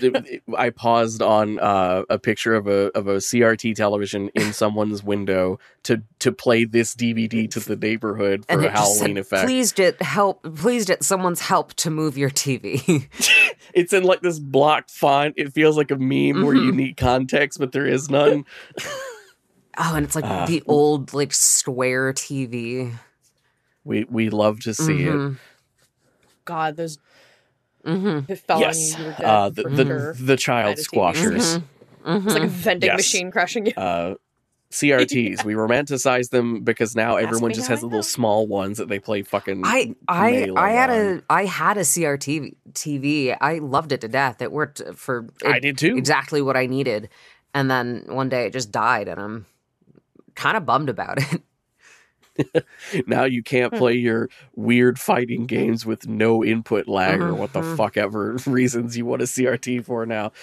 I 0.56 0.70
paused 0.70 1.22
on 1.22 1.60
uh, 1.60 2.04
a 2.10 2.20
picture 2.20 2.54
of 2.54 2.68
a 2.68 2.92
of 2.96 3.08
a 3.08 3.16
CRT 3.16 3.76
television 3.76 4.30
in 4.36 4.54
someone's 4.54 5.04
window 5.04 5.58
to 5.84 6.04
to 6.20 6.32
play 6.32 6.66
this 6.66 6.96
DVD 6.96 7.50
to 7.52 7.60
the 7.60 7.76
neighborhood 7.76 8.46
for 8.46 8.54
and 8.54 8.66
a 8.66 8.70
Halloween 8.70 9.16
said, 9.16 9.18
effect. 9.18 9.46
Please 9.48 9.72
get 9.72 10.02
help. 10.02 10.44
Please 10.56 10.86
get 10.86 11.04
someone's 11.04 11.42
help 11.42 11.74
to 11.76 11.90
move 11.90 12.18
your 12.18 12.30
TV. 12.30 13.08
It's 13.74 13.94
in 13.94 14.04
like 14.04 14.22
this 14.22 14.40
blocked 14.40 14.92
font. 14.92 15.34
It 15.38 15.54
feels 15.54 15.78
like 15.78 15.92
a 15.92 15.96
meme 15.98 16.44
where 16.46 16.56
you 16.56 16.72
Mhm. 16.72 16.76
need 16.76 16.98
context, 16.98 17.60
but 17.60 17.72
there 17.72 17.86
is 17.86 18.10
none. 18.10 18.46
oh, 19.78 19.94
and 19.96 20.06
it's 20.06 20.16
like 20.16 20.26
Ah. 20.26 20.46
the 20.46 20.64
old 20.68 21.14
like 21.14 21.34
square 21.34 22.14
TV. 22.14 22.92
We 23.84 24.06
we 24.10 24.30
love 24.30 24.60
to 24.62 24.74
see 24.74 25.04
it. 25.04 25.14
Mhm. 25.14 25.38
God, 26.46 26.78
those 26.78 26.98
Mm-hmm. 27.86 28.18
If 28.18 28.30
it 28.32 28.40
fell 28.48 28.60
yes, 28.60 28.94
you, 28.94 28.98
you 29.00 29.06
were 29.06 29.12
dead 29.12 29.26
uh, 29.26 29.50
the 29.50 29.64
the, 29.64 29.86
sure. 29.86 30.14
the 30.20 30.36
child 30.38 30.76
Bad 30.76 30.78
TV. 30.78 30.84
squashers. 30.84 31.58
Mm-hmm. 32.04 32.16
It's 32.28 32.34
like 32.34 32.44
a 32.44 32.48
vending 32.48 32.88
Yes. 32.88 32.98
machine 32.98 33.30
crushing 33.32 33.68
you. 33.68 33.74
uh, 33.78 34.16
CRTs. 34.76 35.44
We 35.46 35.54
romanticize 35.54 36.30
them 36.30 36.62
because 36.62 36.96
now 36.96 37.16
everyone 37.16 37.54
just 37.54 37.68
has 37.70 37.80
the 37.80 37.86
little 37.88 38.04
small 38.04 38.46
ones 38.46 38.78
that 38.78 38.90
they 38.90 39.00
play 39.00 39.22
fucking. 39.24 39.62
I 39.64 39.96
I 40.08 40.50
I 40.56 40.72
had 40.72 40.90
on. 40.90 40.98
a 41.30 41.34
I 41.34 41.46
had 41.46 41.78
a 41.78 41.82
CRT 41.82 42.56
TV. 42.74 43.36
I 43.40 43.60
loved 43.60 43.92
it 43.94 44.02
to 44.02 44.08
death. 44.08 44.42
It 44.42 44.52
worked 44.52 44.82
for 44.96 45.28
I 45.46 45.60
did 45.60 45.78
too. 45.78 45.96
exactly 45.98 46.42
what 46.42 46.58
I 46.58 46.66
needed. 46.66 47.10
And 47.54 47.72
then 47.72 48.04
one 48.08 48.28
day 48.30 48.48
it 48.48 48.54
just 48.54 48.72
died, 48.72 49.08
and 49.08 49.20
I'm 49.20 49.46
kind 50.36 50.58
of 50.58 50.66
bummed 50.66 50.90
about 50.90 51.20
it. 51.20 51.42
Now 53.08 53.24
you 53.24 53.42
can't 53.44 53.72
Hmm. 53.72 53.78
play 53.80 53.94
your 53.94 54.28
weird 54.58 55.00
fighting 55.00 55.46
games 55.46 55.86
with 55.86 56.06
no 56.06 56.44
input 56.44 56.86
lag 56.86 57.22
or 57.22 57.34
what 57.34 57.54
the 57.54 57.62
Mhm. 57.62 57.78
fuck 57.78 57.96
ever 57.96 58.36
reasons 58.46 58.98
you 58.98 59.06
want 59.06 59.22
a 59.22 59.26
CRT 59.26 59.80
for 59.86 60.06
now. 60.06 60.34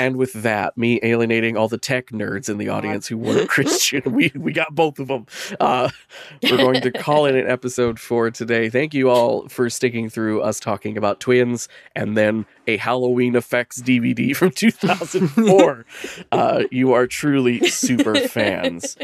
And 0.00 0.16
with 0.16 0.32
that, 0.34 0.76
me 0.76 0.98
alienating 1.02 1.56
all 1.56 1.68
the 1.68 1.78
tech 1.78 2.08
nerds 2.08 2.48
in 2.48 2.58
the 2.58 2.68
audience 2.68 3.06
who 3.06 3.16
weren't 3.18 3.48
Christian, 3.54 4.02
we 4.06 4.32
we 4.34 4.52
got 4.52 4.74
both 4.74 4.98
of 4.98 5.08
them. 5.08 5.26
Uh, 5.60 5.88
we're 6.42 6.56
going 6.56 6.80
to 6.80 6.90
call 6.92 7.26
it 7.26 7.34
an 7.34 7.46
episode 7.50 7.98
for 8.00 8.30
today. 8.30 8.68
Thank 8.70 8.94
you 8.94 9.10
all 9.10 9.48
for 9.48 9.68
sticking 9.70 10.08
through 10.08 10.40
us 10.42 10.58
talking 10.60 10.96
about 10.96 11.20
twins 11.20 11.68
and 11.94 12.16
then 12.16 12.46
a 12.66 12.76
Halloween 12.76 13.36
Effects 13.36 13.80
DVD 13.82 14.34
from 14.34 14.50
2004. 15.08 15.84
uh, 16.32 16.64
you 16.70 16.92
are 16.92 17.06
truly 17.06 17.68
super 17.68 18.14
fans. 18.16 18.96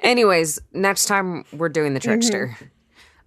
Anyways, 0.00 0.60
next 0.72 1.06
time 1.06 1.44
we're 1.52 1.68
doing 1.68 1.94
the 1.94 2.00
trickster. 2.00 2.56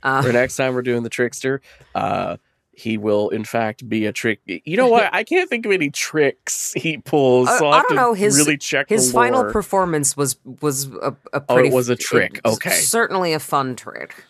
Uh, 0.04 0.22
For 0.22 0.32
next 0.32 0.56
time 0.56 0.74
we're 0.74 0.82
doing 0.82 1.04
the 1.04 1.10
trickster, 1.10 1.62
uh, 1.94 2.38
he 2.74 2.98
will 2.98 3.30
in 3.30 3.44
fact 3.44 3.88
be 3.90 4.06
a 4.06 4.12
trick. 4.14 4.40
You 4.46 4.78
know 4.78 4.88
what? 4.88 5.10
I 5.14 5.24
can't 5.24 5.50
think 5.50 5.66
of 5.66 5.72
any 5.72 5.90
tricks 5.90 6.74
he 6.74 6.98
pulls. 6.98 7.48
So 7.58 7.70
I 7.70 7.78
have 7.78 7.84
don't 7.84 7.90
to 7.90 7.96
know, 7.96 8.14
his- 8.14 8.38
really 8.38 8.58
check 8.58 8.90
his 8.90 9.12
final 9.12 9.52
performance 9.52 10.16
was 10.16 10.38
was 10.62 10.86
a, 10.88 11.12
a 11.12 11.16
Oh, 11.34 11.38
it 11.40 11.48
pretty 11.48 11.70
was 11.72 11.90
a 11.90 11.96
trick. 11.96 12.40
it's 12.46 12.56
Okay. 12.56 12.70
certainly 12.72 13.34
a 13.34 13.40
fun 13.40 13.76
trick. 13.76 14.24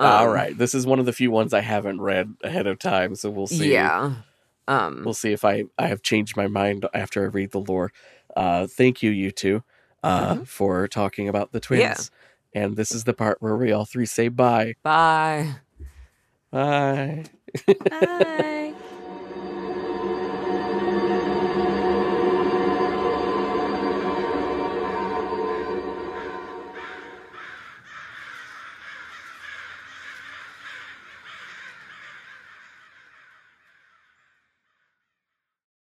All 0.00 0.26
Um, 0.28 0.32
right, 0.34 0.56
this 0.56 0.74
is 0.74 0.86
one 0.86 0.98
of 1.00 1.06
the 1.06 1.12
few 1.12 1.30
ones 1.30 1.52
I 1.52 1.60
haven't 1.60 2.00
read 2.00 2.34
ahead 2.44 2.66
of 2.68 2.78
time, 2.78 3.14
so 3.16 3.30
we'll 3.30 3.46
see. 3.48 3.72
Yeah. 3.72 4.12
Um. 4.68 5.02
we'll 5.04 5.14
see 5.14 5.32
if 5.32 5.44
I 5.44 5.64
I 5.78 5.86
have 5.88 6.02
changed 6.02 6.36
my 6.36 6.46
mind 6.46 6.86
after 6.94 7.22
I 7.22 7.26
read 7.28 7.50
the 7.52 7.60
lore. 7.60 7.92
Uh, 8.36 8.66
thank 8.66 9.02
you, 9.02 9.10
you 9.10 9.30
two, 9.32 9.64
uh, 10.04 10.34
Mhm. 10.34 10.46
for 10.46 10.86
talking 10.88 11.28
about 11.28 11.52
the 11.52 11.58
twins. 11.60 11.80
Yeah. 12.54 12.62
And 12.62 12.76
this 12.76 12.92
is 12.92 13.04
the 13.04 13.14
part 13.14 13.40
where 13.40 13.56
we 13.56 13.72
all 13.72 13.84
three 13.86 14.06
say 14.06 14.28
bye. 14.28 14.74
Bye. 14.82 15.54
Bye. 16.50 17.24
Bye. 17.90 18.67